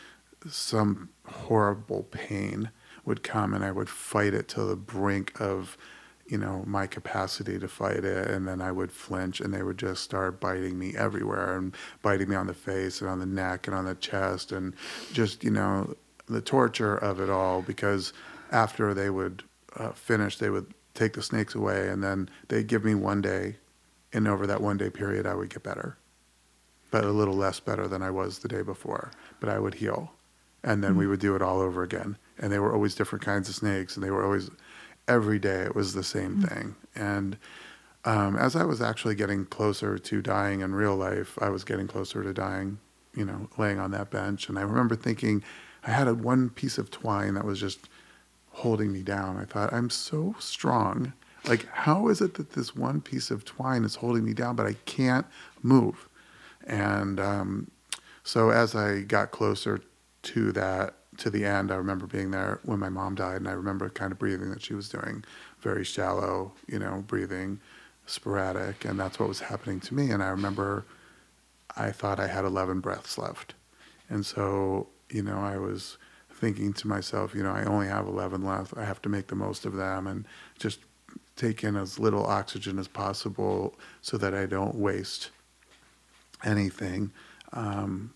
some 0.51 1.09
horrible 1.27 2.03
pain 2.11 2.71
would 3.07 3.23
come, 3.23 3.55
and 3.55 3.65
I 3.65 3.73
would 3.73 3.89
fight 3.89 4.35
it 4.35 4.49
to 4.49 4.65
the 4.65 4.77
brink 4.77 5.41
of 5.41 5.79
you 6.27 6.39
know, 6.39 6.63
my 6.67 6.87
capacity 6.87 7.59
to 7.59 7.69
fight 7.69 8.05
it. 8.05 8.29
And 8.29 8.47
then 8.47 8.61
I 8.61 8.73
would 8.73 8.93
flinch 8.93 9.41
and 9.41 9.53
they 9.53 9.63
would 9.63 9.79
just 9.79 10.03
start 10.03 10.41
biting 10.41 10.79
me 10.79 10.95
everywhere 10.97 11.57
and 11.57 11.75
biting 12.03 12.29
me 12.29 12.37
on 12.37 12.47
the 12.47 12.55
face 12.55 13.01
and 13.01 13.11
on 13.11 13.19
the 13.19 13.27
neck 13.27 13.67
and 13.67 13.77
on 13.77 13.85
the 13.85 13.95
chest 13.95 14.53
and 14.53 14.75
just, 15.13 15.45
you 15.45 15.51
know, 15.51 15.95
the 16.27 16.41
torture 16.41 16.97
of 16.97 17.21
it 17.21 17.29
all 17.29 17.63
because 17.63 18.13
after 18.51 18.95
they 18.95 19.11
would 19.11 19.43
uh, 19.77 19.91
finish, 19.93 20.39
they 20.39 20.51
would 20.51 20.73
take 20.95 21.15
the 21.15 21.23
snakes 21.23 21.55
away 21.55 21.89
and 21.89 22.03
then 22.03 22.29
they'd 22.49 22.67
give 22.67 22.85
me 22.85 22.95
one 22.95 23.21
day. 23.21 23.57
And 24.15 24.29
over 24.29 24.47
that 24.47 24.61
one 24.61 24.77
day 24.77 24.91
period, 24.91 25.27
I 25.27 25.35
would 25.35 25.49
get 25.49 25.63
better, 25.63 25.97
but 26.91 27.05
a 27.05 27.11
little 27.11 27.35
less 27.35 27.61
better 27.61 27.89
than 27.89 28.03
I 28.03 28.11
was 28.11 28.39
the 28.39 28.49
day 28.49 28.61
before. 28.61 29.11
But 29.41 29.49
I 29.49 29.59
would 29.59 29.75
heal. 29.75 30.13
And 30.63 30.85
then 30.85 30.93
mm-hmm. 30.93 31.01
we 31.01 31.07
would 31.07 31.21
do 31.21 31.35
it 31.35 31.41
all 31.41 31.61
over 31.61 31.83
again. 31.83 32.19
And 32.39 32.53
they 32.53 32.59
were 32.59 32.75
always 32.75 32.95
different 32.95 33.25
kinds 33.25 33.49
of 33.49 33.55
snakes 33.55 33.97
and 33.97 34.05
they 34.05 34.11
were 34.11 34.23
always 34.23 34.51
every 35.09 35.39
day 35.39 35.63
it 35.63 35.75
was 35.75 35.95
the 35.95 36.05
same 36.05 36.37
mm-hmm. 36.37 36.55
thing. 36.55 36.77
And 36.95 37.37
um, 38.05 38.37
as 38.37 38.57
I 38.57 38.65
was 38.65 38.81
actually 38.81 39.15
getting 39.15 39.47
closer 39.47 39.99
to 39.99 40.23
dying 40.23 40.61
in 40.61 40.75
real 40.75 40.97
life, 40.97 41.39
I 41.41 41.51
was 41.51 41.65
getting 41.65 41.87
closer 41.87 42.23
to 42.23 42.33
dying, 42.33 42.79
you 43.15 43.25
know, 43.25 43.49
laying 43.57 43.79
on 43.79 43.93
that 43.93 44.11
bench. 44.11 44.49
And 44.49 44.59
I 44.59 44.63
remember 44.63 44.97
thinking, 44.97 45.43
I 45.85 45.91
had 45.91 46.09
a 46.09 46.15
one 46.15 46.51
piece 46.51 46.79
of 46.79 46.91
twine 46.91 47.35
that 47.35 47.45
was 47.45 47.61
just 47.61 47.89
holding 48.51 48.93
me 48.93 49.03
down. 49.03 49.37
I 49.37 49.45
thought, 49.45 49.73
I'm 49.73 49.91
so 49.91 50.35
strong. 50.39 51.13
Like, 51.47 51.67
how 51.73 52.09
is 52.09 52.21
it 52.21 52.35
that 52.35 52.53
this 52.53 52.77
one 52.77 53.01
piece 53.01 53.31
of 53.31 53.45
twine 53.45 53.85
is 53.85 53.97
holding 53.97 54.25
me 54.25 54.33
down, 54.33 54.55
but 54.57 54.67
I 54.67 54.75
can't 54.85 55.27
move? 55.63 56.09
And 56.65 57.19
um, 57.19 57.71
so 58.23 58.51
as 58.51 58.75
I 58.75 59.01
got 59.01 59.31
closer 59.31 59.81
to 60.23 60.53
that, 60.53 60.95
to 61.23 61.31
the 61.31 61.45
end. 61.45 61.71
I 61.71 61.77
remember 61.77 62.07
being 62.07 62.33
there 62.33 62.59
when 62.65 62.79
my 62.79 62.89
mom 62.89 63.15
died, 63.15 63.37
and 63.37 63.49
I 63.49 63.53
remember 63.53 63.89
kind 63.89 64.13
of 64.13 64.19
breathing 64.19 64.51
that 64.51 64.63
she 64.63 64.75
was 64.75 64.89
doing, 64.89 65.25
very 65.61 65.85
shallow, 65.85 66.53
you 66.67 66.79
know, 66.79 67.05
breathing, 67.07 67.61
sporadic, 68.07 68.85
and 68.85 68.99
that's 68.99 69.19
what 69.19 69.29
was 69.29 69.41
happening 69.41 69.81
to 69.81 69.95
me. 69.95 70.11
And 70.11 70.23
I 70.23 70.29
remember 70.29 70.85
I 71.77 71.93
thought 71.93 72.21
I 72.21 72.27
had 72.27 72.45
11 72.45 72.81
breaths 72.81 73.17
left. 73.19 73.55
And 74.09 74.27
so, 74.27 74.89
you 75.11 75.23
know, 75.23 75.39
I 75.39 75.59
was 75.59 75.97
thinking 76.31 76.73
to 76.75 76.89
myself, 76.89 77.35
you 77.35 77.43
know, 77.43 77.53
I 77.53 77.65
only 77.65 77.87
have 77.87 78.07
11 78.07 78.45
left. 78.45 78.77
I 78.77 78.85
have 78.85 79.01
to 79.03 79.09
make 79.09 79.29
the 79.29 79.37
most 79.37 79.65
of 79.65 79.75
them 79.75 80.07
and 80.07 80.27
just 80.59 80.81
take 81.37 81.63
in 81.63 81.77
as 81.77 81.99
little 81.99 82.27
oxygen 82.27 82.79
as 82.79 82.89
possible 82.89 83.75
so 84.01 84.19
that 84.19 84.35
I 84.35 84.47
don't 84.47 84.75
waste 84.75 85.31
anything. 86.45 87.13
Um, 87.53 88.13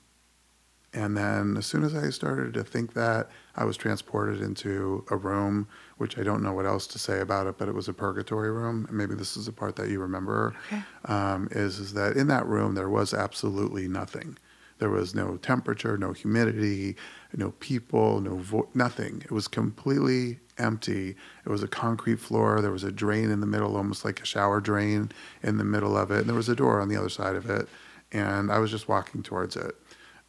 and 0.96 1.14
then 1.14 1.58
as 1.58 1.66
soon 1.66 1.84
as 1.84 1.94
I 1.94 2.08
started 2.08 2.54
to 2.54 2.64
think 2.64 2.94
that, 2.94 3.28
I 3.54 3.64
was 3.64 3.76
transported 3.76 4.40
into 4.40 5.04
a 5.10 5.16
room, 5.16 5.68
which 5.98 6.16
I 6.18 6.22
don't 6.22 6.42
know 6.42 6.54
what 6.54 6.64
else 6.64 6.86
to 6.88 6.98
say 6.98 7.20
about 7.20 7.46
it, 7.46 7.58
but 7.58 7.68
it 7.68 7.74
was 7.74 7.86
a 7.86 7.92
purgatory 7.92 8.50
room. 8.50 8.88
maybe 8.90 9.14
this 9.14 9.36
is 9.36 9.44
the 9.44 9.52
part 9.52 9.76
that 9.76 9.90
you 9.90 10.00
remember. 10.00 10.54
Okay. 10.68 10.82
Um, 11.04 11.48
is 11.50 11.78
is 11.78 11.92
that 11.92 12.16
in 12.16 12.28
that 12.28 12.46
room 12.46 12.74
there 12.74 12.88
was 12.88 13.12
absolutely 13.12 13.88
nothing. 13.88 14.38
There 14.78 14.88
was 14.88 15.14
no 15.14 15.36
temperature, 15.36 15.98
no 15.98 16.12
humidity, 16.12 16.96
no 17.34 17.50
people, 17.60 18.20
no 18.22 18.36
vo- 18.36 18.68
nothing. 18.72 19.20
It 19.22 19.30
was 19.30 19.48
completely 19.48 20.40
empty. 20.56 21.14
It 21.44 21.48
was 21.50 21.62
a 21.62 21.68
concrete 21.68 22.20
floor. 22.20 22.62
There 22.62 22.72
was 22.72 22.84
a 22.84 22.92
drain 22.92 23.30
in 23.30 23.40
the 23.40 23.46
middle, 23.46 23.76
almost 23.76 24.02
like 24.02 24.22
a 24.22 24.26
shower 24.26 24.60
drain 24.62 25.12
in 25.42 25.58
the 25.58 25.64
middle 25.64 25.94
of 25.96 26.10
it, 26.10 26.20
and 26.20 26.28
there 26.28 26.36
was 26.36 26.48
a 26.48 26.56
door 26.56 26.80
on 26.80 26.88
the 26.88 26.96
other 26.96 27.10
side 27.10 27.36
of 27.36 27.50
it. 27.50 27.68
And 28.12 28.50
I 28.50 28.58
was 28.58 28.70
just 28.70 28.88
walking 28.88 29.22
towards 29.22 29.56
it, 29.56 29.74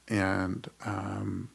and 0.07 0.69
um, 0.85 1.49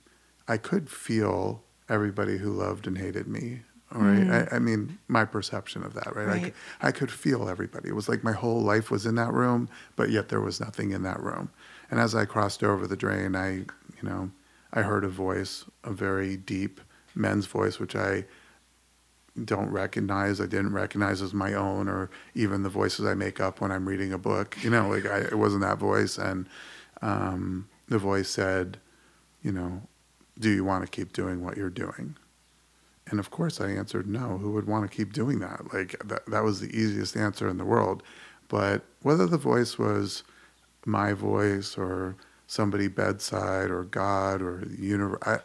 I 0.49 0.57
could 0.57 0.91
feel 0.91 1.62
everybody 1.88 2.38
who 2.38 2.51
loved 2.53 2.87
and 2.87 2.99
hated 2.99 3.27
me. 3.27 3.62
Right. 3.95 4.49
I, 4.51 4.57
I 4.57 4.59
mean, 4.59 4.99
my 5.09 5.27
perception 5.27 5.83
of 5.83 5.93
that, 5.95 6.17
right? 6.17 6.27
I, 6.27 6.31
Right. 6.31 6.45
could, 6.45 6.55
I 6.81 6.93
could 6.93 7.11
feel 7.11 7.47
everybody. 7.49 7.91
It 7.91 7.95
was 7.95 8.09
like 8.09 8.25
my 8.25 8.33
whole 8.33 8.62
life 8.62 8.91
was 8.91 9.05
in 9.05 9.17
that 9.17 9.33
room, 9.35 9.69
but 9.97 10.09
yet 10.09 10.31
there 10.31 10.41
was 10.41 10.61
nothing 10.61 10.93
in 10.93 11.03
that 11.03 11.21
room. 11.21 11.51
And 11.91 12.01
as 12.01 12.15
I 12.15 12.25
crossed 12.25 12.62
over 12.62 12.87
the 12.87 12.97
drain, 12.97 13.37
I, 13.37 13.51
you 13.57 13.67
know, 14.03 14.31
I 14.73 14.81
heard 14.81 15.05
a 15.05 15.09
voice, 15.09 15.67
a 15.85 15.93
very 15.93 16.38
deep 16.38 16.81
men's 17.15 17.45
voice, 17.45 17.79
which 17.79 17.95
I 17.95 18.25
don't 19.45 19.69
recognize. 19.71 20.41
I 20.41 20.47
didn't 20.47 20.73
recognize 20.73 21.21
as 21.21 21.35
my 21.35 21.53
own, 21.53 21.87
or 21.88 22.09
even 22.35 22.62
the 22.62 22.71
voices 22.71 23.05
I 23.05 23.12
make 23.12 23.41
up 23.41 23.61
when 23.61 23.71
I'm 23.71 23.87
reading 23.87 24.12
a 24.15 24.19
book. 24.19 24.57
You 24.62 24.71
know, 24.71 24.88
like 24.88 25.05
I, 25.05 25.19
it 25.19 25.37
wasn't 25.38 25.62
that 25.62 25.77
voice. 25.79 26.17
And 26.17 26.47
um, 27.03 27.69
the 27.88 27.99
voice 27.99 28.29
said, 28.29 28.79
you 29.42 29.53
know, 29.53 29.83
do 30.38 30.51
you 30.51 30.64
want 30.64 30.85
to 30.85 30.90
keep 30.90 31.12
doing 31.12 31.45
what 31.45 31.57
you're 31.57 31.71
doing? 31.71 32.16
And 33.09 33.18
of 33.18 33.31
course, 33.31 33.61
I 33.61 33.71
answered 33.71 34.07
no. 34.07 34.38
Who 34.38 34.53
would 34.53 34.66
want 34.66 34.88
to 34.90 34.97
keep 34.97 35.12
doing 35.12 35.40
that? 35.40 35.73
Like 35.73 35.97
that, 36.05 36.25
that 36.27 36.45
was 36.45 36.61
the 36.61 36.75
easiest 36.77 37.16
answer 37.16 37.49
in 37.49 37.59
the 37.59 37.64
world. 37.64 38.03
But 38.49 38.83
whether 39.03 39.27
the 39.27 39.38
voice 39.38 39.79
was 39.79 40.23
my 40.87 41.12
voice 41.12 41.77
or 41.77 42.16
somebody 42.47 42.88
bedside 42.88 43.71
or 43.71 43.85
God 43.85 44.40
or 44.40 44.64
the 44.64 44.83
universe, 44.83 45.21
I, 45.23 45.38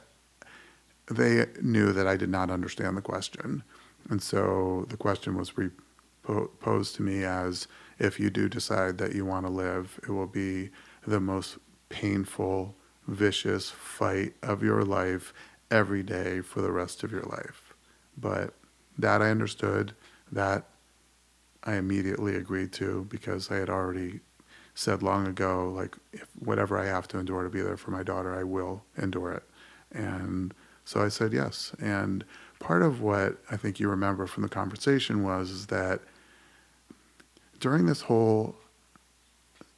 they 1.12 1.46
knew 1.62 1.94
that 1.94 2.08
I 2.08 2.18
did 2.18 2.30
not 2.30 2.52
understand 2.52 2.96
the 2.98 3.02
question. 3.02 3.64
And 4.10 4.22
so 4.22 4.86
the 4.90 4.98
question 4.98 5.36
was 5.38 5.52
posed 6.60 6.96
to 6.96 7.02
me 7.02 7.24
as 7.24 7.68
if 8.00 8.20
you 8.20 8.30
do 8.30 8.48
decide 8.48 8.98
that 9.00 9.16
you 9.16 9.26
want 9.26 9.46
to 9.46 9.52
live, 9.52 10.00
it 10.04 10.12
will 10.12 10.28
be 10.28 10.70
the 11.06 11.20
most 11.20 11.58
painful, 11.90 12.76
vicious 13.08 13.70
fight 13.70 14.34
of 14.42 14.64
your 14.64 14.84
life 14.84 15.34
every 15.72 16.04
day 16.04 16.42
for 16.42 16.62
the 16.62 16.72
rest 16.72 17.04
of 17.04 17.12
your 17.12 17.24
life. 17.24 17.74
But 18.18 18.54
that 18.98 19.22
I 19.22 19.30
understood, 19.30 19.94
that 20.32 20.66
I 21.64 21.76
immediately 21.76 22.36
agreed 22.36 22.72
to 22.74 23.06
because 23.10 23.52
I 23.52 23.56
had 23.56 23.70
already 23.70 24.22
said 24.76 25.02
long 25.02 25.28
ago, 25.28 25.72
like, 25.76 25.96
if 26.14 26.28
whatever 26.40 26.78
I 26.78 26.86
have 26.86 27.08
to 27.10 27.20
endure 27.20 27.44
to 27.44 27.50
be 27.50 27.62
there 27.62 27.78
for 27.78 27.92
my 27.92 28.04
daughter, 28.04 28.38
I 28.38 28.44
will 28.44 28.84
endure 28.98 29.32
it. 29.32 29.44
And 29.92 30.54
so 30.86 31.02
I 31.02 31.10
said 31.10 31.34
yes. 31.34 31.74
And 31.80 32.24
part 32.60 32.84
of 32.84 33.02
what 33.02 33.38
I 33.50 33.58
think 33.58 33.80
you 33.80 33.90
remember 33.90 34.28
from 34.28 34.44
the 34.44 34.50
conversation 34.50 35.24
was 35.24 35.68
that 35.68 36.02
during 37.60 37.88
this 37.88 38.02
whole 38.02 38.56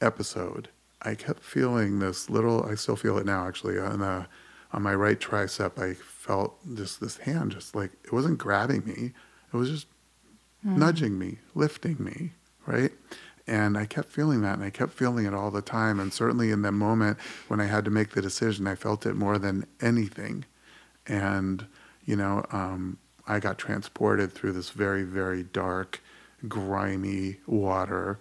episode, 0.02 0.69
I 1.02 1.16
kept 1.16 1.44
feeling 1.44 2.00
this 2.00 2.30
little, 2.30 2.64
I 2.66 2.76
still 2.76 2.96
feel 2.96 3.18
it 3.18 3.26
now 3.26 3.48
actually, 3.48 3.80
on, 3.80 4.00
the, 4.00 4.28
on 4.74 4.82
my 4.82 4.94
right 4.94 5.20
tricep, 5.20 5.82
I 5.82 5.94
felt 5.94 6.58
just 6.76 7.00
this 7.00 7.18
hand, 7.18 7.52
just 7.52 7.76
like, 7.76 7.92
it 8.04 8.12
wasn't 8.12 8.38
grabbing 8.38 8.86
me, 8.86 9.14
it 9.54 9.58
was 9.58 9.70
just 9.70 9.88
nudging 10.64 11.18
me, 11.18 11.38
lifting 11.56 11.96
me, 12.00 12.32
right? 12.66 12.92
And 13.48 13.78
I 13.78 13.86
kept 13.86 14.12
feeling 14.12 14.42
that, 14.42 14.56
and 14.56 14.64
I 14.64 14.70
kept 14.70 14.92
feeling 14.92 15.26
it 15.26 15.34
all 15.34 15.50
the 15.50 15.62
time. 15.62 16.00
And 16.00 16.14
certainly 16.14 16.52
in 16.52 16.62
that 16.62 16.74
moment 16.74 17.18
when 17.48 17.60
I 17.60 17.66
had 17.66 17.84
to 17.86 17.92
make 17.92 18.12
the 18.12 18.22
decision, 18.22 18.68
I 18.68 18.76
felt 18.76 19.06
it 19.06 19.16
more 19.16 19.40
than 19.40 19.66
anything. 19.82 20.46
And, 21.08 21.66
you 22.06 22.16
know, 22.16 22.46
um, 22.52 23.00
I 23.26 23.40
got 23.40 23.58
transported 23.58 24.34
through 24.34 24.52
this 24.52 24.70
very, 24.70 25.04
very 25.04 25.44
dark, 25.44 26.02
grimy 26.48 27.38
water 27.48 28.20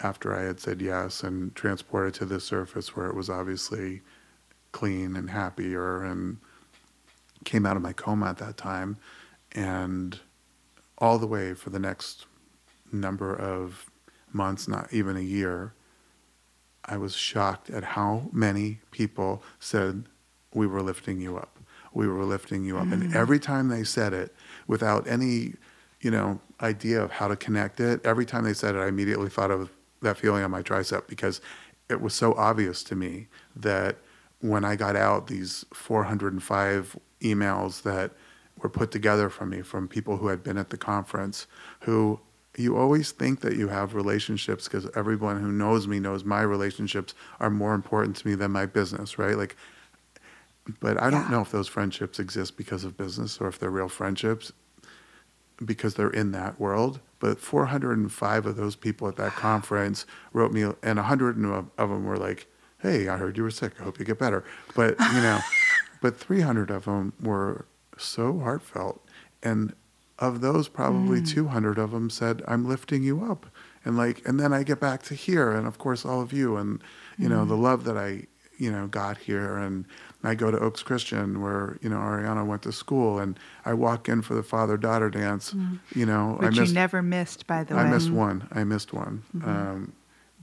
after 0.00 0.34
I 0.34 0.42
had 0.42 0.60
said 0.60 0.80
yes, 0.80 1.22
and 1.22 1.54
transported 1.54 2.14
to 2.14 2.24
the 2.24 2.40
surface 2.40 2.94
where 2.94 3.06
it 3.06 3.14
was 3.14 3.28
obviously 3.28 4.02
clean 4.72 5.16
and 5.16 5.30
happier, 5.30 6.02
and 6.02 6.38
came 7.44 7.66
out 7.66 7.76
of 7.76 7.82
my 7.82 7.92
coma 7.92 8.26
at 8.26 8.38
that 8.38 8.56
time. 8.56 8.96
And 9.52 10.18
all 10.98 11.18
the 11.18 11.26
way 11.26 11.54
for 11.54 11.70
the 11.70 11.78
next 11.78 12.26
number 12.92 13.34
of 13.34 13.90
months, 14.32 14.68
not 14.68 14.92
even 14.92 15.16
a 15.16 15.20
year, 15.20 15.72
I 16.84 16.96
was 16.96 17.14
shocked 17.14 17.70
at 17.70 17.84
how 17.84 18.28
many 18.32 18.80
people 18.90 19.42
said, 19.58 20.04
We 20.54 20.66
were 20.66 20.82
lifting 20.82 21.20
you 21.20 21.36
up. 21.36 21.58
We 21.92 22.06
were 22.06 22.24
lifting 22.24 22.64
you 22.64 22.78
up. 22.78 22.90
And 22.90 23.02
mm. 23.04 23.14
every 23.14 23.38
time 23.38 23.68
they 23.68 23.84
said 23.84 24.12
it, 24.12 24.34
without 24.66 25.06
any, 25.06 25.54
you 26.00 26.10
know, 26.10 26.40
idea 26.60 27.02
of 27.02 27.10
how 27.12 27.28
to 27.28 27.36
connect 27.36 27.80
it, 27.80 28.04
every 28.04 28.24
time 28.24 28.44
they 28.44 28.54
said 28.54 28.74
it, 28.74 28.78
I 28.78 28.88
immediately 28.88 29.28
thought 29.28 29.50
of 29.50 29.70
that 30.02 30.16
feeling 30.16 30.42
on 30.42 30.50
my 30.50 30.62
tricep 30.62 31.06
because 31.06 31.40
it 31.88 32.00
was 32.00 32.14
so 32.14 32.34
obvious 32.34 32.82
to 32.84 32.94
me 32.94 33.28
that 33.56 33.96
when 34.40 34.64
I 34.64 34.76
got 34.76 34.96
out 34.96 35.26
these 35.26 35.64
405 35.72 36.96
emails 37.20 37.82
that 37.82 38.12
were 38.62 38.68
put 38.68 38.90
together 38.90 39.28
from 39.28 39.50
me 39.50 39.62
from 39.62 39.88
people 39.88 40.16
who 40.16 40.28
had 40.28 40.42
been 40.42 40.58
at 40.58 40.70
the 40.70 40.76
conference 40.76 41.46
who 41.80 42.20
you 42.56 42.76
always 42.76 43.12
think 43.12 43.40
that 43.40 43.56
you 43.56 43.68
have 43.68 43.94
relationships 43.94 44.64
because 44.64 44.88
everyone 44.96 45.40
who 45.40 45.52
knows 45.52 45.86
me 45.86 46.00
knows 46.00 46.24
my 46.24 46.42
relationships 46.42 47.14
are 47.38 47.50
more 47.50 47.74
important 47.74 48.16
to 48.16 48.26
me 48.26 48.34
than 48.34 48.50
my 48.50 48.66
business, 48.66 49.16
right? 49.16 49.36
Like, 49.36 49.56
but 50.80 51.00
I 51.00 51.08
don't 51.08 51.30
know 51.30 51.40
if 51.40 51.52
those 51.52 51.68
friendships 51.68 52.18
exist 52.18 52.56
because 52.56 52.84
of 52.84 52.96
business 52.96 53.40
or 53.40 53.46
if 53.46 53.58
they're 53.58 53.70
real 53.70 53.88
friendships 53.88 54.52
because 55.64 55.94
they're 55.94 56.10
in 56.10 56.32
that 56.32 56.58
world. 56.60 57.00
But 57.20 57.40
405 57.40 58.46
of 58.46 58.56
those 58.56 58.76
people 58.76 59.08
at 59.08 59.16
that 59.16 59.32
conference 59.32 60.06
wrote 60.32 60.52
me, 60.52 60.62
and 60.62 60.98
100 60.98 61.44
of 61.44 61.70
of 61.76 61.88
them 61.90 62.04
were 62.04 62.16
like, 62.16 62.46
"Hey, 62.78 63.08
I 63.08 63.16
heard 63.16 63.36
you 63.36 63.42
were 63.42 63.50
sick. 63.50 63.72
I 63.80 63.84
hope 63.84 63.98
you 63.98 64.04
get 64.04 64.18
better." 64.18 64.44
But 64.74 64.98
you 65.00 65.20
know, 65.20 65.40
but 66.00 66.16
300 66.16 66.70
of 66.70 66.84
them 66.84 67.12
were 67.20 67.66
so 67.96 68.38
heartfelt, 68.38 69.04
and 69.42 69.74
of 70.18 70.40
those, 70.40 70.68
probably 70.68 71.20
mm. 71.20 71.28
200 71.28 71.78
of 71.78 71.90
them 71.90 72.08
said, 72.10 72.42
"I'm 72.46 72.68
lifting 72.68 73.02
you 73.02 73.24
up," 73.24 73.46
and 73.84 73.96
like, 73.96 74.26
and 74.26 74.38
then 74.38 74.52
I 74.52 74.62
get 74.62 74.78
back 74.78 75.02
to 75.04 75.14
here, 75.14 75.50
and 75.52 75.66
of 75.66 75.78
course, 75.78 76.04
all 76.04 76.20
of 76.20 76.32
you, 76.32 76.56
and 76.56 76.82
you 77.18 77.28
know, 77.28 77.44
the 77.44 77.56
mm. 77.56 77.62
love 77.62 77.82
that 77.84 77.96
I 77.96 78.26
you 78.58 78.70
know 78.70 78.86
got 78.88 79.16
here, 79.16 79.56
and 79.56 79.84
I 80.22 80.34
go 80.34 80.50
to 80.50 80.58
Oaks 80.58 80.82
Christian 80.82 81.40
where 81.40 81.78
you 81.80 81.88
know 81.88 81.96
Ariana 81.96 82.46
went 82.46 82.62
to 82.62 82.72
school, 82.72 83.18
and 83.18 83.38
I 83.64 83.74
walk 83.74 84.08
in 84.08 84.22
for 84.22 84.34
the 84.34 84.42
father 84.42 84.76
daughter 84.76 85.08
dance. 85.08 85.52
Mm-hmm. 85.52 85.98
You 85.98 86.06
know, 86.06 86.36
Which 86.38 86.58
I 86.58 86.60
missed 86.60 86.68
you 86.68 86.74
never 86.74 87.02
missed, 87.02 87.46
by 87.46 87.64
the 87.64 87.74
way. 87.74 87.82
I 87.82 87.90
missed 87.90 88.10
one. 88.10 88.48
I 88.52 88.64
missed 88.64 88.92
one. 88.92 89.22
Mm-hmm. 89.34 89.48
Um, 89.48 89.92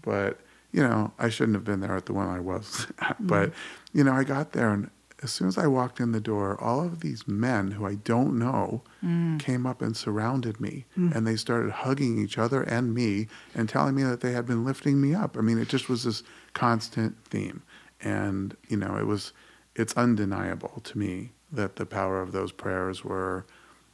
but 0.01 0.39
you 0.71 0.81
know, 0.81 1.13
I 1.19 1.29
shouldn't 1.29 1.55
have 1.55 1.63
been 1.63 1.79
there 1.81 1.95
at 1.95 2.05
the 2.05 2.13
one 2.13 2.27
I 2.27 2.39
was. 2.39 2.87
Mm-hmm. 3.05 3.27
but 3.27 3.53
you 3.93 4.03
know, 4.03 4.13
I 4.13 4.23
got 4.23 4.53
there, 4.53 4.71
and 4.71 4.89
as 5.23 5.31
soon 5.31 5.47
as 5.47 5.57
I 5.57 5.67
walked 5.67 5.99
in 5.99 6.11
the 6.11 6.19
door, 6.19 6.61
all 6.61 6.81
of 6.81 6.99
these 6.99 7.27
men 7.27 7.71
who 7.71 7.85
I 7.85 7.95
don't 7.95 8.37
know 8.37 8.83
mm. 9.03 9.39
came 9.39 9.65
up 9.65 9.81
and 9.81 9.95
surrounded 9.95 10.59
me, 10.59 10.85
mm. 10.97 11.15
and 11.15 11.25
they 11.25 11.35
started 11.35 11.71
hugging 11.71 12.21
each 12.23 12.37
other 12.37 12.61
and 12.63 12.93
me, 12.93 13.27
and 13.53 13.69
telling 13.69 13.95
me 13.95 14.03
that 14.03 14.21
they 14.21 14.33
had 14.33 14.45
been 14.45 14.65
lifting 14.65 14.99
me 15.01 15.15
up. 15.15 15.37
I 15.37 15.41
mean, 15.41 15.57
it 15.57 15.69
just 15.69 15.89
was 15.89 16.03
this 16.03 16.23
constant 16.53 17.15
theme, 17.25 17.61
and, 18.01 18.55
you 18.67 18.77
know, 18.77 18.97
it 18.97 19.05
was, 19.05 19.33
it's 19.75 19.93
undeniable 19.93 20.81
to 20.83 20.97
me 20.97 21.31
that 21.51 21.75
the 21.75 21.85
power 21.85 22.21
of 22.21 22.31
those 22.31 22.51
prayers 22.51 23.03
were, 23.03 23.45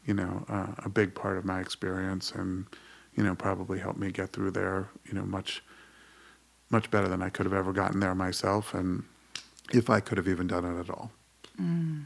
you 0.05 0.13
know, 0.13 0.45
uh, 0.49 0.67
a 0.83 0.89
big 0.89 1.13
part 1.13 1.37
of 1.37 1.45
my 1.45 1.59
experience 1.59 2.31
and, 2.31 2.65
you 3.15 3.23
know, 3.23 3.35
probably 3.35 3.79
helped 3.79 3.99
me 3.99 4.11
get 4.11 4.31
through 4.31 4.51
there, 4.51 4.89
you 5.05 5.13
know, 5.13 5.23
much, 5.23 5.63
much 6.69 6.89
better 6.89 7.07
than 7.07 7.21
I 7.21 7.29
could 7.29 7.45
have 7.45 7.53
ever 7.53 7.73
gotten 7.73 7.99
there 7.99 8.15
myself. 8.15 8.73
And 8.73 9.03
if 9.71 9.89
I 9.89 9.99
could 9.99 10.17
have 10.17 10.27
even 10.27 10.47
done 10.47 10.65
it 10.65 10.79
at 10.79 10.89
all. 10.89 11.11
Mm. 11.61 12.05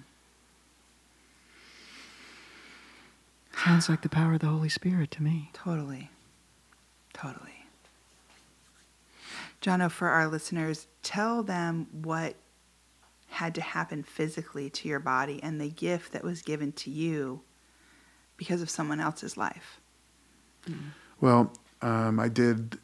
Sounds 3.63 3.89
like 3.89 4.01
the 4.01 4.09
power 4.09 4.33
of 4.33 4.41
the 4.41 4.47
Holy 4.47 4.69
Spirit 4.69 5.11
to 5.11 5.23
me. 5.23 5.49
Totally. 5.53 6.09
Totally. 7.13 7.54
Jono, 9.65 9.89
for 9.89 10.09
our 10.09 10.27
listeners, 10.27 10.85
tell 11.01 11.41
them 11.41 11.87
what 11.91 12.35
had 13.27 13.55
to 13.55 13.61
happen 13.61 14.03
physically 14.03 14.69
to 14.69 14.87
your 14.87 14.99
body 14.99 15.41
and 15.41 15.59
the 15.59 15.69
gift 15.69 16.13
that 16.13 16.23
was 16.23 16.43
given 16.43 16.71
to 16.73 16.91
you 16.91 17.41
because 18.37 18.61
of 18.61 18.69
someone 18.69 18.99
else's 18.99 19.37
life. 19.37 19.81
Well, 21.19 21.51
um, 21.81 22.19
I 22.19 22.27
did 22.27 22.77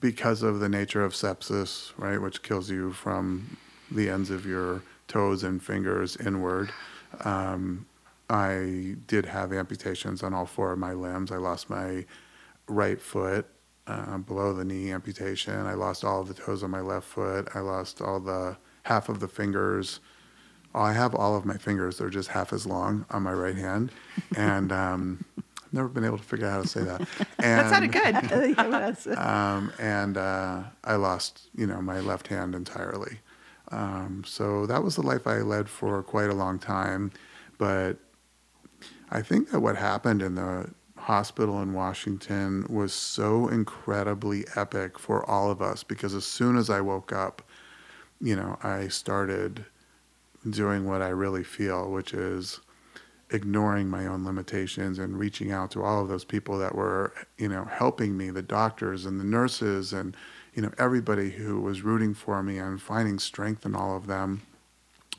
because 0.00 0.42
of 0.42 0.58
the 0.58 0.68
nature 0.68 1.04
of 1.04 1.12
sepsis, 1.12 1.92
right, 1.96 2.20
which 2.20 2.42
kills 2.42 2.68
you 2.68 2.92
from 2.92 3.56
the 3.88 4.10
ends 4.10 4.30
of 4.30 4.44
your 4.44 4.82
toes 5.06 5.44
and 5.44 5.62
fingers 5.62 6.16
inward. 6.16 6.72
Um, 7.24 7.86
I 8.28 8.96
did 9.06 9.24
have 9.24 9.52
amputations 9.52 10.24
on 10.24 10.34
all 10.34 10.46
four 10.46 10.72
of 10.72 10.80
my 10.80 10.94
limbs. 10.94 11.30
I 11.30 11.36
lost 11.36 11.70
my 11.70 12.04
right 12.66 13.00
foot 13.00 13.46
uh, 13.88 14.18
below 14.18 14.52
the 14.52 14.64
knee 14.64 14.92
amputation. 14.92 15.66
I 15.66 15.74
lost 15.74 16.04
all 16.04 16.20
of 16.20 16.28
the 16.28 16.34
toes 16.34 16.62
on 16.62 16.70
my 16.70 16.80
left 16.80 17.06
foot. 17.06 17.48
I 17.54 17.60
lost 17.60 18.00
all 18.00 18.20
the 18.20 18.56
half 18.84 19.08
of 19.08 19.20
the 19.20 19.28
fingers. 19.28 20.00
I 20.74 20.92
have 20.92 21.14
all 21.14 21.34
of 21.34 21.44
my 21.44 21.56
fingers. 21.56 21.98
They're 21.98 22.10
just 22.10 22.28
half 22.28 22.52
as 22.52 22.66
long 22.66 23.06
on 23.10 23.22
my 23.22 23.32
right 23.32 23.56
hand, 23.56 23.90
and 24.36 24.70
um, 24.70 25.24
I've 25.38 25.44
never 25.72 25.88
been 25.88 26.04
able 26.04 26.18
to 26.18 26.22
figure 26.22 26.46
out 26.46 26.52
how 26.52 26.62
to 26.62 26.68
say 26.68 26.82
that. 26.82 27.00
And, 27.00 27.08
That 27.38 27.70
sounded 27.70 27.92
good. 27.92 28.14
um, 29.18 29.72
and 29.78 30.16
uh, 30.18 30.64
I 30.84 30.96
lost, 30.96 31.48
you 31.56 31.66
know, 31.66 31.80
my 31.80 32.00
left 32.00 32.28
hand 32.28 32.54
entirely. 32.54 33.18
Um, 33.70 34.22
so 34.26 34.66
that 34.66 34.82
was 34.82 34.96
the 34.96 35.02
life 35.02 35.26
I 35.26 35.38
led 35.38 35.68
for 35.68 36.02
quite 36.02 36.30
a 36.30 36.34
long 36.34 36.58
time. 36.58 37.10
But 37.56 37.96
I 39.10 39.22
think 39.22 39.50
that 39.50 39.60
what 39.60 39.76
happened 39.76 40.22
in 40.22 40.34
the 40.34 40.70
hospital 41.08 41.62
in 41.62 41.72
Washington 41.72 42.66
was 42.68 42.92
so 42.92 43.48
incredibly 43.48 44.44
epic 44.56 44.98
for 44.98 45.24
all 45.24 45.50
of 45.50 45.62
us 45.62 45.82
because 45.82 46.12
as 46.12 46.26
soon 46.26 46.54
as 46.54 46.68
I 46.68 46.82
woke 46.82 47.14
up, 47.14 47.40
you 48.20 48.36
know, 48.36 48.58
I 48.62 48.88
started 48.88 49.64
doing 50.50 50.84
what 50.84 51.00
I 51.00 51.08
really 51.08 51.44
feel, 51.44 51.90
which 51.90 52.12
is 52.12 52.60
ignoring 53.30 53.88
my 53.88 54.04
own 54.04 54.22
limitations 54.22 54.98
and 54.98 55.18
reaching 55.18 55.50
out 55.50 55.70
to 55.70 55.82
all 55.82 56.02
of 56.02 56.08
those 56.08 56.26
people 56.26 56.58
that 56.58 56.74
were, 56.74 57.14
you 57.38 57.48
know, 57.48 57.64
helping 57.64 58.14
me, 58.14 58.28
the 58.28 58.42
doctors 58.42 59.06
and 59.06 59.18
the 59.18 59.24
nurses 59.24 59.94
and, 59.94 60.14
you 60.52 60.60
know, 60.60 60.72
everybody 60.76 61.30
who 61.30 61.58
was 61.58 61.80
rooting 61.80 62.12
for 62.12 62.42
me 62.42 62.58
and 62.58 62.82
finding 62.82 63.18
strength 63.18 63.64
in 63.64 63.74
all 63.74 63.96
of 63.96 64.08
them. 64.08 64.42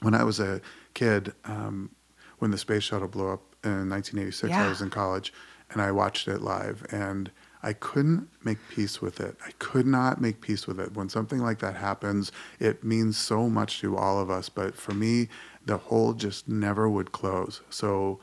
When 0.03 0.13
I 0.13 0.23
was 0.23 0.39
a 0.39 0.61
kid, 0.93 1.33
um, 1.45 1.89
when 2.37 2.51
the 2.51 2.59
space 2.59 2.83
shuttle 2.83 3.07
blew 3.07 3.29
up 3.29 3.41
in 3.63 3.89
1986, 3.89 4.53
I 4.53 4.69
was 4.69 4.81
in 4.83 4.91
college 4.91 5.33
and 5.71 5.81
I 5.81 5.91
watched 5.91 6.27
it 6.27 6.41
live 6.41 6.85
and 6.91 7.31
I 7.61 7.73
couldn't 7.73 8.29
make 8.43 8.57
peace 8.69 9.01
with 9.01 9.19
it. 9.19 9.35
I 9.45 9.51
could 9.59 9.85
not 9.85 10.21
make 10.21 10.39
peace 10.39 10.65
with 10.65 10.79
it. 10.79 10.93
When 10.95 11.09
something 11.09 11.39
like 11.39 11.59
that 11.59 11.75
happens, 11.75 12.31
it 12.59 12.83
means 12.83 13.17
so 13.17 13.49
much 13.49 13.81
to 13.81 13.97
all 13.97 14.19
of 14.19 14.29
us. 14.29 14.47
But 14.47 14.75
for 14.75 14.93
me, 14.93 15.27
the 15.65 15.77
hole 15.77 16.13
just 16.13 16.47
never 16.47 16.89
would 16.89 17.11
close. 17.11 17.61
So 17.69 18.19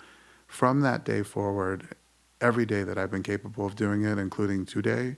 from 0.46 0.80
that 0.80 1.04
day 1.04 1.22
forward, 1.22 1.88
every 2.40 2.64
day 2.64 2.82
that 2.82 2.96
I've 2.96 3.10
been 3.10 3.22
capable 3.22 3.66
of 3.66 3.76
doing 3.76 4.04
it, 4.04 4.18
including 4.18 4.64
today, 4.64 5.16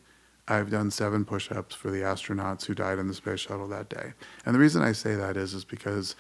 I've 0.48 0.70
done 0.70 0.90
seven 0.90 1.24
push-ups 1.24 1.74
for 1.74 1.90
the 1.90 2.00
astronauts 2.00 2.64
who 2.64 2.74
died 2.74 2.98
in 2.98 3.06
the 3.06 3.14
space 3.14 3.40
shuttle 3.40 3.68
that 3.68 3.88
day. 3.88 4.14
And 4.44 4.54
the 4.54 4.58
reason 4.58 4.82
I 4.82 4.92
say 4.92 5.14
that 5.14 5.36
is, 5.36 5.54
is 5.54 5.64
because 5.64 6.16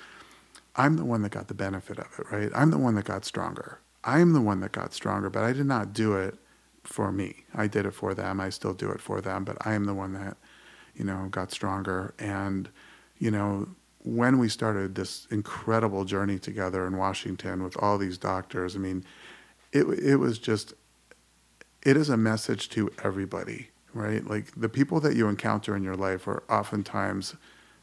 I'm 0.76 0.96
the 0.96 1.04
one 1.04 1.22
that 1.22 1.32
got 1.32 1.48
the 1.48 1.54
benefit 1.54 1.98
of 1.98 2.06
it, 2.18 2.30
right? 2.30 2.50
I'm 2.54 2.70
the 2.70 2.78
one 2.78 2.94
that 2.94 3.06
got 3.06 3.24
stronger. 3.24 3.80
I'm 4.08 4.32
the 4.32 4.40
one 4.40 4.60
that 4.60 4.72
got 4.72 4.94
stronger, 4.94 5.28
but 5.28 5.44
I 5.44 5.52
did 5.52 5.66
not 5.66 5.92
do 5.92 6.14
it 6.14 6.38
for 6.82 7.12
me. 7.12 7.44
I 7.54 7.66
did 7.66 7.84
it 7.84 7.90
for 7.92 8.14
them. 8.14 8.40
I 8.40 8.48
still 8.48 8.72
do 8.72 8.90
it 8.90 9.02
for 9.02 9.20
them, 9.20 9.44
but 9.44 9.58
I 9.66 9.74
am 9.74 9.84
the 9.84 9.92
one 9.92 10.14
that, 10.14 10.38
you 10.96 11.04
know, 11.04 11.28
got 11.30 11.52
stronger. 11.52 12.14
And, 12.18 12.70
you 13.18 13.30
know, 13.30 13.68
when 14.04 14.38
we 14.38 14.48
started 14.48 14.94
this 14.94 15.26
incredible 15.30 16.06
journey 16.06 16.38
together 16.38 16.86
in 16.86 16.96
Washington 16.96 17.62
with 17.62 17.76
all 17.82 17.98
these 17.98 18.16
doctors, 18.16 18.74
I 18.74 18.78
mean, 18.78 19.04
it 19.72 19.84
it 19.84 20.16
was 20.16 20.38
just 20.38 20.72
it 21.82 21.96
is 21.98 22.08
a 22.08 22.16
message 22.16 22.70
to 22.70 22.90
everybody, 23.04 23.68
right? 23.92 24.26
Like 24.26 24.52
the 24.56 24.70
people 24.70 25.00
that 25.00 25.16
you 25.16 25.28
encounter 25.28 25.76
in 25.76 25.82
your 25.82 25.96
life 25.96 26.26
are 26.26 26.42
oftentimes, 26.48 27.36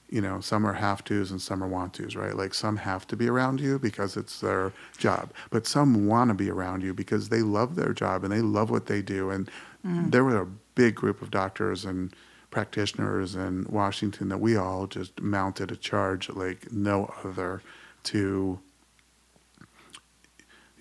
you 0.10 0.22
know, 0.22 0.40
some 0.40 0.66
are 0.66 0.74
have 0.74 1.04
tos 1.04 1.32
and 1.32 1.42
some 1.42 1.64
are 1.64 1.68
want 1.68 1.94
tos, 1.94 2.16
right? 2.16 2.36
Like 2.36 2.54
some 2.54 2.78
have 2.78 3.08
to 3.08 3.16
be 3.16 3.28
around 3.28 3.60
you 3.60 3.80
because 3.80 4.16
it's 4.18 4.40
their 4.40 4.72
job, 4.98 5.32
but 5.50 5.66
some 5.66 6.08
want 6.08 6.30
to 6.30 6.34
be 6.34 6.50
around 6.50 6.84
you 6.84 6.94
because 6.94 7.30
they 7.30 7.42
love 7.42 7.76
their 7.76 7.94
job 7.94 8.24
and 8.24 8.32
they 8.32 8.42
love 8.42 8.70
what 8.70 8.86
they 8.86 9.02
do. 9.02 9.30
And 9.30 9.50
mm. 9.86 10.12
there 10.12 10.24
were 10.24 10.42
a 10.42 10.48
big 10.76 10.96
group 10.96 11.22
of 11.22 11.32
doctors 11.32 11.86
and 11.86 12.14
practitioners 12.52 13.36
in 13.36 13.66
Washington 13.70 14.30
that 14.30 14.38
we 14.38 14.56
all 14.56 14.88
just 14.88 15.20
mounted 15.22 15.72
a 15.72 15.76
charge 15.76 16.30
like 16.30 16.72
no 16.72 17.14
other 17.24 17.62
to 18.04 18.60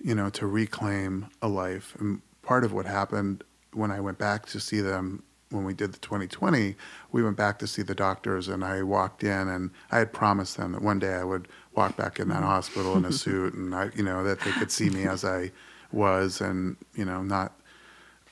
you 0.05 0.13
know, 0.13 0.29
to 0.29 0.45
reclaim 0.45 1.25
a 1.41 1.47
life. 1.47 1.95
And 1.99 2.21
part 2.43 2.63
of 2.63 2.71
what 2.71 2.85
happened 2.85 3.43
when 3.73 3.89
I 3.89 3.99
went 3.99 4.19
back 4.19 4.45
to 4.47 4.59
see 4.59 4.79
them 4.79 5.23
when 5.49 5.63
we 5.63 5.73
did 5.73 5.93
the 5.93 5.99
20/20, 5.99 6.75
we 7.11 7.23
went 7.23 7.37
back 7.37 7.59
to 7.59 7.67
see 7.67 7.81
the 7.81 7.95
doctors, 7.95 8.47
and 8.47 8.63
I 8.63 8.83
walked 8.83 9.23
in, 9.23 9.47
and 9.47 9.71
I 9.91 9.99
had 9.99 10.13
promised 10.13 10.57
them 10.57 10.73
that 10.73 10.81
one 10.81 10.99
day 10.99 11.13
I 11.13 11.23
would 11.23 11.47
walk 11.73 11.95
back 11.95 12.19
in 12.19 12.29
that 12.29 12.43
hospital 12.43 12.97
in 12.97 13.05
a 13.05 13.11
suit, 13.23 13.53
and 13.53 13.73
I, 13.75 13.91
you 13.95 14.03
know, 14.03 14.23
that 14.23 14.39
they 14.41 14.51
could 14.51 14.71
see 14.71 14.89
me 14.89 15.05
as 15.07 15.23
I 15.23 15.51
was, 15.91 16.41
and 16.41 16.77
you 16.95 17.05
know, 17.05 17.21
not 17.21 17.53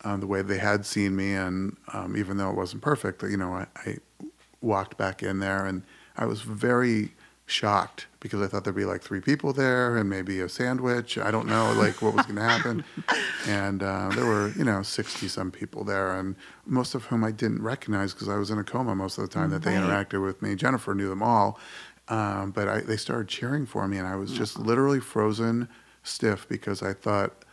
um, 0.03 0.19
the 0.19 0.27
way 0.27 0.41
they 0.41 0.57
had 0.57 0.85
seen 0.85 1.15
me, 1.15 1.33
and 1.33 1.77
um, 1.93 2.17
even 2.17 2.37
though 2.37 2.49
it 2.49 2.55
wasn't 2.55 2.81
perfect, 2.81 3.23
you 3.23 3.37
know, 3.37 3.53
I, 3.53 3.67
I 3.75 3.97
walked 4.61 4.97
back 4.97 5.23
in 5.23 5.39
there, 5.39 5.65
and 5.65 5.83
I 6.17 6.25
was 6.25 6.41
very 6.41 7.13
shocked 7.45 8.07
because 8.23 8.41
I 8.41 8.47
thought 8.47 8.63
there'd 8.63 8.75
be 8.75 8.85
like 8.85 9.01
three 9.01 9.19
people 9.19 9.51
there 9.53 9.97
and 9.97 10.09
maybe 10.09 10.39
a 10.39 10.47
sandwich. 10.49 11.17
I 11.17 11.29
don't 11.29 11.47
know 11.47 11.73
like 11.73 12.01
what 12.01 12.13
was 12.13 12.25
going 12.25 12.37
to 12.37 12.41
happen. 12.41 12.83
And 13.45 13.83
uh, 13.83 14.11
there 14.15 14.25
were, 14.25 14.53
you 14.57 14.63
know, 14.63 14.83
60 14.83 15.27
some 15.27 15.51
people 15.51 15.83
there 15.83 16.17
and 16.17 16.37
most 16.65 16.95
of 16.95 17.03
whom 17.05 17.25
I 17.25 17.31
didn't 17.31 17.61
recognize 17.61 18.13
because 18.13 18.29
I 18.29 18.37
was 18.37 18.49
in 18.49 18.57
a 18.57 18.63
coma 18.63 18.95
most 18.95 19.17
of 19.17 19.25
the 19.25 19.27
time 19.27 19.49
that 19.49 19.63
they 19.63 19.75
Right. 19.75 19.83
interacted 19.83 20.23
with 20.23 20.41
me. 20.41 20.55
Jennifer 20.55 20.95
knew 20.95 21.09
them 21.09 21.21
all. 21.21 21.59
Um, 22.07 22.51
but 22.51 22.69
I, 22.69 22.79
they 22.79 22.95
started 22.95 23.27
cheering 23.27 23.65
for 23.65 23.85
me 23.89 23.97
and 23.97 24.07
I 24.07 24.15
was 24.15 24.31
just 24.31 24.57
literally 24.57 25.01
frozen 25.01 25.67
stiff 26.03 26.47
because 26.47 26.81
I 26.81 26.93
thought, 26.93 27.43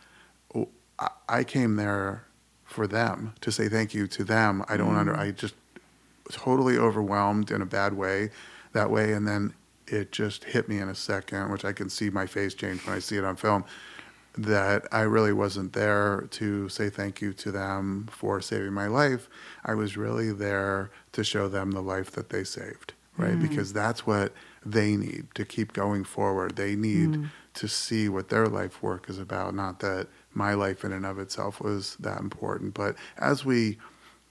oh, 0.55 0.69
I, 0.97 1.09
I 1.27 1.43
came 1.43 1.75
there 1.75 2.23
for 2.63 2.87
them 2.87 3.33
to 3.41 3.51
say 3.51 3.67
thank 3.67 3.93
you 3.93 4.07
to 4.07 4.23
them. 4.23 4.63
I 4.69 4.77
don't 4.77 4.95
under, 4.95 5.13
I 5.13 5.31
just 5.31 5.55
totally 6.31 6.77
overwhelmed 6.77 7.51
in 7.51 7.61
a 7.61 7.65
bad 7.65 7.93
way 7.95 8.29
that 8.71 8.89
way 8.89 9.11
and 9.11 9.27
then 9.27 9.53
it 9.91 10.11
just 10.11 10.43
hit 10.45 10.67
me 10.69 10.79
in 10.79 10.89
a 10.89 10.95
second 10.95 11.51
which 11.51 11.65
i 11.65 11.73
can 11.73 11.89
see 11.89 12.09
my 12.09 12.25
face 12.25 12.53
change 12.53 12.85
when 12.85 12.95
i 12.95 12.99
see 12.99 13.17
it 13.17 13.23
on 13.23 13.35
film 13.35 13.63
that 14.37 14.87
i 14.91 15.01
really 15.01 15.33
wasn't 15.33 15.73
there 15.73 16.27
to 16.31 16.69
say 16.69 16.89
thank 16.89 17.21
you 17.21 17.33
to 17.33 17.51
them 17.51 18.07
for 18.09 18.39
saving 18.39 18.71
my 18.71 18.87
life. 18.87 19.27
I 19.65 19.73
was 19.73 19.97
really 19.97 20.31
there 20.31 20.89
to 21.11 21.21
show 21.21 21.49
them 21.49 21.71
the 21.71 21.81
life 21.81 22.11
that 22.11 22.29
they 22.29 22.45
saved 22.45 22.93
right? 23.17 23.33
Mm. 23.33 23.47
Because 23.47 23.73
that's 23.73 24.05
what 24.05 24.33
they 24.65 24.95
need 24.95 25.27
to 25.35 25.45
keep 25.45 25.73
going 25.73 26.03
forward. 26.03 26.55
They 26.55 26.75
need 26.75 27.09
mm. 27.09 27.29
to 27.55 27.67
see 27.67 28.09
what 28.09 28.29
their 28.29 28.47
life 28.47 28.81
work 28.81 29.09
is 29.09 29.19
about 29.19 29.55
not 29.55 29.79
that 29.79 30.07
my 30.33 30.53
life 30.53 30.83
in 30.83 30.91
and 30.91 31.05
of 31.05 31.19
itself 31.19 31.59
was 31.59 31.95
that 31.97 32.19
important. 32.19 32.73
But 32.73 32.95
as 33.17 33.43
we 33.43 33.77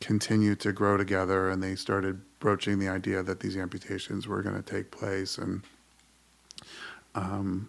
continued 0.00 0.60
to 0.60 0.72
grow 0.72 0.96
together 0.96 1.50
and 1.50 1.62
they 1.62 1.74
started 1.74 2.22
broaching 2.40 2.78
the 2.78 2.88
idea 2.88 3.22
that 3.22 3.40
these 3.40 3.56
amputations 3.56 4.26
were 4.26 4.42
going 4.42 4.56
to 4.56 4.62
take 4.62 4.90
place 4.90 5.38
and 5.38 5.62
um, 7.14 7.68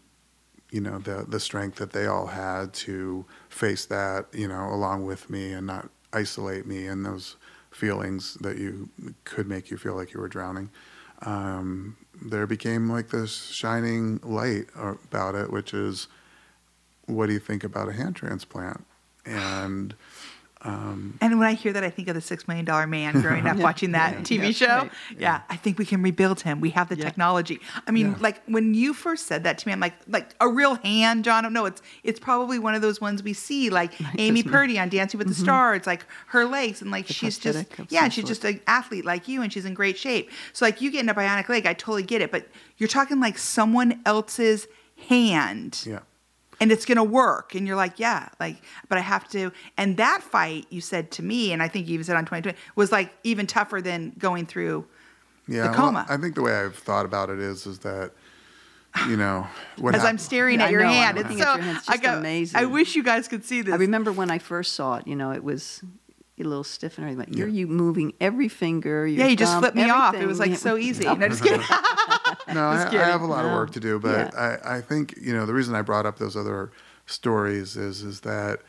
you 0.72 0.82
know 0.82 0.98
the 1.00 1.26
the 1.28 1.40
strength 1.40 1.78
that 1.78 1.92
they 1.92 2.08
all 2.08 2.28
had 2.28 2.74
to 2.74 3.26
face 3.50 3.86
that 3.86 4.26
you 4.34 4.48
know 4.48 4.70
along 4.70 5.06
with 5.06 5.30
me 5.30 5.52
and 5.52 5.68
not 5.68 5.90
isolate 6.14 6.66
me 6.66 6.88
and 6.88 7.06
those 7.06 7.36
feelings 7.72 8.36
that 8.36 8.58
you 8.58 8.90
could 9.24 9.48
make 9.48 9.70
you 9.70 9.78
feel 9.78 9.96
like 9.96 10.14
you 10.14 10.20
were 10.20 10.28
drowning. 10.28 10.70
Um, 11.24 11.98
there 12.22 12.48
became 12.48 12.90
like 12.90 13.10
this 13.10 13.46
shining 13.46 14.20
light 14.24 14.66
about 14.76 15.36
it 15.36 15.52
which 15.52 15.74
is 15.74 16.08
what 17.06 17.28
do 17.28 17.34
you 17.34 17.40
think 17.40 17.64
about 17.64 17.90
a 17.90 17.94
hand 17.94 18.16
transplant? 18.16 18.86
And 19.26 19.94
um, 20.64 21.18
And 21.22 21.40
when 21.40 21.48
I 21.48 21.54
hear 21.54 21.74
that, 21.74 21.84
I 21.84 21.90
think 21.90 22.08
of 22.08 22.16
the 22.16 22.22
Six 22.22 22.48
Million 22.48 22.66
Dollar 22.66 22.86
Man 22.88 23.20
growing 23.22 23.48
up 23.48 23.58
watching 23.68 23.94
that 23.94 24.14
yeah, 24.14 24.20
TV 24.40 24.44
yeah, 24.46 24.52
show. 24.52 24.68
right, 24.84 24.92
Yeah, 25.18 25.42
I 25.50 25.56
think 25.56 25.80
we 25.80 25.86
can 25.86 26.02
rebuild 26.04 26.42
him. 26.42 26.62
We 26.62 26.70
have 26.72 26.90
the 26.90 26.96
Yeah. 26.98 27.06
technology. 27.06 27.60
I 27.88 27.92
mean, 27.92 28.12
Yeah. 28.12 28.16
like 28.20 28.44
when 28.46 28.74
you 28.74 28.94
first 28.94 29.26
said 29.28 29.44
that 29.44 29.58
to 29.60 29.68
me, 29.68 29.74
I'm 29.74 29.80
like, 29.80 29.96
like 30.08 30.36
a 30.40 30.48
real 30.48 30.76
hand, 30.76 31.24
John. 31.24 31.52
No, 31.52 31.66
it's 31.66 31.82
it's 32.04 32.20
probably 32.20 32.60
one 32.60 32.76
of 32.76 32.82
those 32.82 33.02
ones 33.02 33.24
we 33.24 33.34
see, 33.34 33.70
like 33.70 33.94
Amy. 34.20 34.44
Purdy 34.44 34.78
on 34.78 34.90
Dancing 34.90 35.18
with 35.18 35.28
the 35.28 35.34
Stars, 35.36 35.88
like 35.88 36.06
her 36.28 36.46
legs, 36.46 36.82
and 36.82 36.92
like 36.92 37.08
The 37.08 37.14
she's 37.14 37.38
just 37.40 37.66
yeah, 37.90 38.10
she's 38.10 38.26
just 38.26 38.44
an 38.46 38.60
athlete 38.68 39.06
like 39.06 39.28
you, 39.28 39.42
and 39.42 39.52
she's 39.52 39.66
in 39.66 39.74
great 39.74 39.98
shape. 39.98 40.30
So 40.54 40.66
like 40.66 40.82
you 40.82 40.92
getting 40.92 41.10
a 41.10 41.14
bionic 41.14 41.48
leg, 41.50 41.66
I 41.66 41.74
totally 41.74 42.04
get 42.04 42.22
it. 42.22 42.32
But 42.32 42.48
you're 42.78 42.90
talking 42.90 43.20
like 43.20 43.38
someone 43.38 44.02
else's 44.06 44.68
hand. 45.10 45.82
yeah 45.86 46.00
and 46.62 46.72
it's 46.72 46.86
going 46.86 46.98
to 46.98 47.04
work. 47.04 47.56
And 47.56 47.68
you're 47.68 47.76
like, 47.76 48.00
yeah, 48.00 48.30
like, 48.40 48.62
but 48.88 48.98
I 48.98 49.02
have 49.02 49.28
to. 49.30 49.52
And 49.78 49.98
that 49.98 50.22
fight 50.24 50.68
you 50.70 50.80
said 50.80 51.12
to 51.12 51.24
me, 51.24 51.52
and 51.52 51.62
I 51.62 51.68
think 51.68 51.88
you 51.88 51.96
even 51.96 52.06
said 52.06 52.16
on 52.16 52.26
20/20, 52.26 52.56
was 52.76 52.92
like 52.92 53.12
even 53.24 53.48
tougher 53.48 53.82
than 53.82 54.14
going 54.18 54.46
through 54.46 54.86
Yeah, 55.48 55.68
the 55.68 55.78
well. 55.78 56.06
I 56.08 56.16
think 56.18 56.36
the 56.36 56.44
way 56.44 56.54
I've 56.54 56.76
thought 56.76 57.06
about 57.06 57.30
it 57.30 57.40
is, 57.40 57.66
is 57.66 57.80
that, 57.80 58.12
you 59.10 59.18
know, 59.18 59.48
what 59.78 59.96
As 59.96 60.06
I'm 60.06 60.20
staring 60.20 60.60
Yeah, 60.60 60.66
at 60.68 60.72
your 60.72 60.84
know, 60.84 60.90
hand, 60.90 61.18
it's 61.18 61.30
looking 61.30 61.44
so 61.44 61.56
your 61.56 61.64
hand. 61.64 61.78
It's 61.78 61.90
I 61.90 61.94
just 61.94 62.04
go, 62.04 62.18
amazing. 62.20 62.60
I 62.60 62.66
wish 62.66 62.96
you 62.96 63.04
guys 63.04 63.28
could 63.28 63.44
see 63.44 63.62
this. 63.64 63.74
I 63.74 63.78
remember 63.78 64.12
when 64.12 64.30
I 64.30 64.38
first 64.38 64.74
saw 64.74 64.98
it, 64.98 65.08
you 65.08 65.16
know, 65.16 65.32
it 65.32 65.44
was 65.44 65.84
a 66.40 66.44
little 66.44 66.64
stiff 66.64 66.98
and 66.98 67.10
everything. 67.10 67.34
You're 67.36 67.48
you 67.48 67.68
moving 67.68 68.14
every 68.20 68.50
finger. 68.50 69.06
Your 69.08 69.20
yeah, 69.20 69.28
you 69.28 69.36
just 69.36 69.54
thumb, 69.54 69.62
flipped 69.62 69.78
me 69.78 69.90
off. 69.90 70.16
It 70.16 70.26
was 70.28 70.40
like 70.40 70.56
so 70.58 70.78
easy. 70.78 71.06
No, 71.06 71.28
just 71.28 71.44
kidding. 71.44 71.62
No, 72.48 72.62
I, 72.68 72.88
I 72.88 73.06
have 73.06 73.22
a 73.22 73.26
lot 73.26 73.46
of 73.46 73.52
work 73.52 73.72
to 73.72 73.80
do, 73.80 74.00
but 74.00 74.34
Yeah. 74.34 74.58
I, 74.64 74.78
I 74.78 74.82
think 74.82 75.16
you 75.22 75.34
know 75.34 75.46
the 75.46 75.54
reason 75.54 75.76
I 75.76 75.82
brought 75.82 76.06
up 76.06 76.18
those 76.18 76.36
other 76.36 76.72
stories 77.06 77.76
is 77.78 78.02
is 78.04 78.22
that 78.22 78.62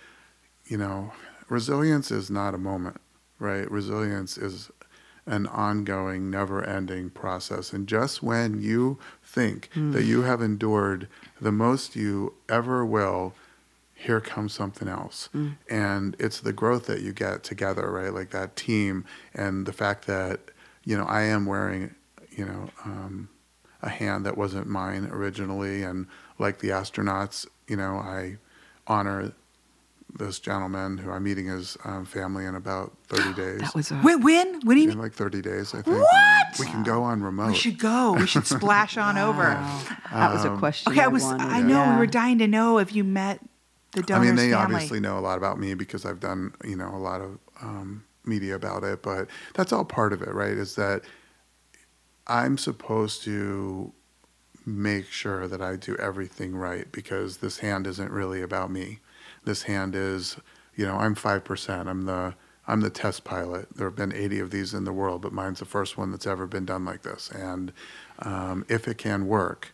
you 0.66 0.76
know 0.76 1.12
resilience 1.48 2.10
is 2.10 2.30
not 2.30 2.54
a 2.54 2.58
moment, 2.58 3.00
right? 3.38 3.70
Resilience 3.70 4.36
is 4.38 4.70
an 5.24 5.46
ongoing, 5.46 6.30
never-ending 6.30 7.10
process, 7.10 7.72
and 7.72 7.86
just 7.86 8.22
when 8.22 8.60
you 8.60 8.98
think 9.22 9.70
that 9.92 10.02
you 10.02 10.22
have 10.22 10.42
endured 10.42 11.06
the 11.40 11.52
most 11.52 11.94
you 11.94 12.34
ever 12.48 12.84
will, 12.84 13.32
here 13.94 14.20
comes 14.20 14.52
something 14.52 14.88
else. 14.88 15.28
And 15.70 16.16
it's 16.18 16.40
the 16.40 16.52
growth 16.52 16.86
that 16.86 17.02
you 17.02 17.12
get 17.12 17.44
together, 17.44 17.88
right? 17.90 18.12
Like 18.12 18.30
that 18.30 18.56
team 18.56 19.04
and 19.32 19.64
the 19.64 19.72
fact 19.72 20.06
that, 20.08 20.40
you 20.84 20.96
know, 20.98 21.04
I 21.04 21.22
am 21.22 21.46
wearing, 21.46 21.94
you 22.36 22.44
know, 22.44 22.70
um, 22.84 23.28
a 23.82 23.88
hand 23.88 24.24
that 24.26 24.36
wasn't 24.36 24.66
mine 24.66 25.08
originally. 25.12 25.82
And 25.82 26.06
like 26.38 26.58
the 26.60 26.68
astronauts, 26.68 27.46
you 27.68 27.76
know, 27.76 27.96
I 27.96 28.36
honor 28.86 29.32
this 30.18 30.38
gentleman 30.38 30.98
who 30.98 31.10
I'm 31.10 31.22
meeting 31.24 31.46
his 31.46 31.78
um, 31.84 32.04
family 32.04 32.44
in 32.44 32.54
about 32.54 32.92
30 33.08 33.32
days. 33.42 33.60
That 33.60 33.74
was 33.74 33.90
a, 33.90 33.94
when, 33.96 34.20
when? 34.22 34.60
When 34.60 34.76
do 34.76 34.82
you 34.82 34.90
in 34.90 34.98
like 34.98 35.14
30 35.14 35.40
days, 35.40 35.74
I 35.74 35.80
think. 35.82 35.98
What? 35.98 36.58
We 36.58 36.66
can 36.66 36.82
go 36.82 37.02
on 37.02 37.22
remote. 37.22 37.48
We 37.48 37.54
should 37.54 37.78
go. 37.78 38.12
We 38.12 38.26
should 38.26 38.46
splash 38.46 38.96
on 38.98 39.16
over. 39.16 39.42
that 40.12 40.32
was 40.32 40.44
a 40.44 40.52
Um, 40.52 40.58
question. 40.58 40.92
Okay, 40.92 41.00
I 41.00 41.04
I 41.04 41.08
was. 41.08 41.22
wanted. 41.22 41.46
I 41.46 41.62
know 41.62 41.74
Yeah. 41.82 41.92
we 41.94 41.98
were 41.98 42.06
dying 42.06 42.38
to 42.38 42.46
know 42.46 42.78
if 42.78 42.94
you 42.94 43.04
met 43.04 43.40
the 43.92 44.02
donor's 44.02 44.22
I 44.22 44.26
mean, 44.26 44.36
they 44.36 44.50
family. 44.50 44.74
obviously 44.76 45.00
know 45.00 45.18
a 45.18 45.20
lot 45.20 45.38
about 45.38 45.58
me 45.58 45.72
because 45.74 46.04
I've 46.04 46.20
done, 46.20 46.52
you 46.64 46.76
know, 46.76 46.88
a 46.94 46.98
lot 46.98 47.20
of 47.22 47.38
um, 47.62 48.04
media 48.26 48.54
about 48.54 48.84
it. 48.84 49.02
But 49.02 49.28
that's 49.54 49.72
all 49.72 49.84
part 49.84 50.12
of 50.12 50.20
it, 50.20 50.32
right? 50.34 50.52
Is 50.52 50.74
that 50.76 51.02
I'm 52.32 52.56
supposed 52.56 53.22
to 53.24 53.92
make 54.64 55.06
sure 55.06 55.46
that 55.46 55.60
I 55.60 55.76
do 55.76 55.96
everything 55.96 56.56
right 56.56 56.90
because 56.90 57.38
this 57.38 57.58
hand 57.58 57.86
isn't 57.86 58.10
really 58.10 58.40
about 58.40 58.70
me. 58.70 59.00
This 59.44 59.64
hand 59.64 59.94
is, 59.94 60.38
you 60.74 60.86
know, 60.86 60.96
I'm 60.96 61.14
five 61.14 61.44
percent. 61.44 61.90
I'm 61.90 62.06
the 62.06 62.34
I'm 62.66 62.80
the 62.80 62.88
test 62.88 63.24
pilot. 63.24 63.76
There 63.76 63.86
have 63.86 63.96
been 63.96 64.14
80 64.14 64.38
of 64.38 64.50
these 64.50 64.72
in 64.72 64.84
the 64.84 64.92
world, 64.92 65.20
but 65.20 65.32
mine's 65.32 65.58
the 65.58 65.66
first 65.66 65.98
one 65.98 66.10
that's 66.10 66.26
ever 66.26 66.46
been 66.46 66.64
done 66.64 66.86
like 66.86 67.02
this. 67.02 67.28
And 67.30 67.72
um, 68.20 68.64
if 68.68 68.88
it 68.88 68.96
can 68.98 69.26
work, 69.26 69.72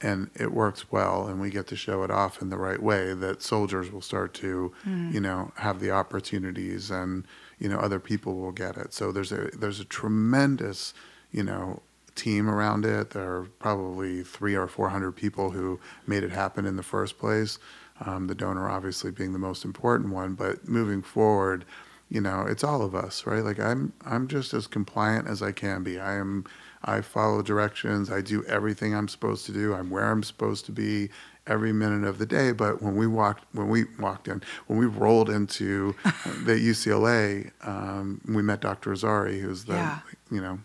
and 0.00 0.30
it 0.34 0.52
works 0.52 0.90
well 0.90 1.26
and 1.26 1.38
we 1.38 1.50
get 1.50 1.66
to 1.66 1.76
show 1.76 2.02
it 2.02 2.10
off 2.10 2.40
in 2.40 2.48
the 2.48 2.56
right 2.56 2.82
way 2.82 3.12
that 3.12 3.42
soldiers 3.42 3.92
will 3.92 4.00
start 4.00 4.32
to 4.32 4.72
you 5.12 5.20
know 5.20 5.52
have 5.56 5.78
the 5.78 5.90
opportunities 5.90 6.90
and 6.90 7.26
you 7.58 7.68
know 7.68 7.78
other 7.78 8.00
people 8.00 8.36
will 8.36 8.50
get 8.52 8.78
it 8.78 8.94
so 8.94 9.12
there's 9.12 9.30
a 9.30 9.50
there's 9.58 9.78
a 9.78 9.84
tremendous 9.84 10.94
you 11.30 11.42
know 11.42 11.82
team 12.24 12.48
around 12.54 12.84
it. 12.84 13.10
There 13.10 13.30
are 13.36 13.44
probably 13.58 14.22
three 14.36 14.54
or 14.62 14.66
four 14.76 14.88
hundred 14.90 15.12
people 15.12 15.50
who 15.56 15.80
made 16.06 16.22
it 16.22 16.32
happen 16.32 16.64
in 16.66 16.76
the 16.76 16.82
first 16.94 17.18
place 17.18 17.58
um, 18.06 18.26
the 18.26 18.34
donor 18.34 18.66
obviously 18.68 19.10
being 19.10 19.32
the 19.32 19.38
most 19.48 19.64
important 19.64 20.08
one 20.22 20.32
but 20.34 20.66
moving 20.78 21.02
forward 21.02 21.64
you 22.08 22.20
know 22.20 22.46
it's 22.52 22.64
all 22.64 22.82
of 22.82 22.94
us 22.94 23.26
right? 23.26 23.44
Like 23.44 23.60
i'm 23.60 23.92
i'm 24.12 24.26
just 24.36 24.54
as 24.54 24.66
compliant 24.66 25.28
as 25.28 25.42
i 25.42 25.52
can 25.52 25.82
be. 25.82 25.94
I 25.98 26.14
am 26.16 26.44
i 26.94 27.00
follow 27.02 27.42
directions. 27.42 28.10
I 28.10 28.20
do 28.22 28.38
everything 28.56 28.90
i'm 28.94 29.08
supposed 29.08 29.44
to 29.46 29.52
do. 29.52 29.66
I'm 29.74 29.90
where 29.90 30.10
i'm 30.12 30.22
supposed 30.22 30.64
to 30.66 30.72
be 30.72 31.10
every 31.46 31.72
minute 31.72 32.06
of 32.06 32.16
the 32.18 32.26
day. 32.26 32.52
But 32.52 32.74
when 32.84 32.94
we 32.96 33.06
walked 33.06 33.44
when 33.58 33.68
we 33.68 33.84
walked 33.98 34.28
in 34.28 34.42
when 34.66 34.78
we 34.78 34.86
rolled 34.86 35.28
into 35.38 35.94
the 36.48 36.56
ucla 36.70 37.50
um, 37.72 38.20
we 38.36 38.42
met 38.42 38.60
dr 38.60 38.88
azari 38.96 39.40
who's 39.42 39.64
the 39.64 39.74
Yeah. 39.74 39.98
you 40.30 40.40
know 40.40 40.58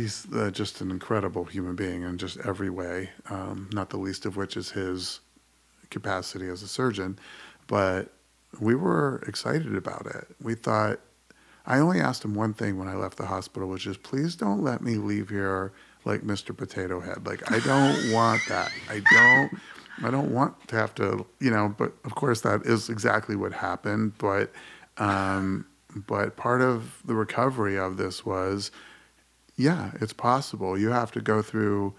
he's 0.00 0.26
uh, 0.34 0.50
just 0.50 0.80
an 0.80 0.90
incredible 0.90 1.44
human 1.44 1.74
being 1.74 2.02
in 2.02 2.18
just 2.18 2.38
every 2.44 2.70
way 2.70 3.10
um, 3.28 3.68
not 3.72 3.90
the 3.90 3.96
least 3.96 4.26
of 4.26 4.36
which 4.36 4.56
is 4.56 4.70
his 4.70 5.20
capacity 5.90 6.48
as 6.48 6.62
a 6.62 6.68
surgeon 6.68 7.18
but 7.66 8.12
we 8.58 8.74
were 8.74 9.22
excited 9.26 9.76
about 9.76 10.06
it. 10.06 10.26
We 10.42 10.54
thought, 10.54 11.00
I 11.66 11.78
only 11.78 12.00
asked 12.00 12.24
him 12.24 12.34
one 12.34 12.54
thing 12.54 12.78
when 12.78 12.88
I 12.88 12.94
left 12.94 13.16
the 13.16 13.26
hospital, 13.26 13.68
which 13.68 13.86
is 13.86 13.96
please 13.96 14.34
don't 14.34 14.62
let 14.62 14.82
me 14.82 14.96
leave 14.96 15.28
here 15.28 15.72
like 16.04 16.22
Mr. 16.22 16.56
Potato 16.56 17.00
Head. 17.00 17.26
Like, 17.26 17.50
I 17.52 17.60
don't 17.60 18.12
want 18.12 18.40
that. 18.48 18.72
I 18.88 19.00
don't. 19.12 19.60
I 20.02 20.10
don't 20.10 20.32
want 20.32 20.66
to 20.68 20.76
have 20.76 20.94
to, 20.94 21.26
you 21.40 21.50
know, 21.50 21.74
but 21.76 21.92
of 22.04 22.14
course 22.14 22.40
that 22.40 22.64
is 22.64 22.88
exactly 22.88 23.36
what 23.36 23.52
happened. 23.52 24.16
But, 24.16 24.50
um, 24.96 25.66
but 25.94 26.36
part 26.36 26.62
of 26.62 27.02
the 27.04 27.14
recovery 27.14 27.78
of 27.78 27.98
this 27.98 28.24
was, 28.24 28.70
yeah, 29.60 29.92
it's 30.00 30.12
possible. 30.12 30.78
You 30.78 30.90
have 30.90 31.12
to 31.12 31.20
go 31.20 31.42
through 31.42 31.94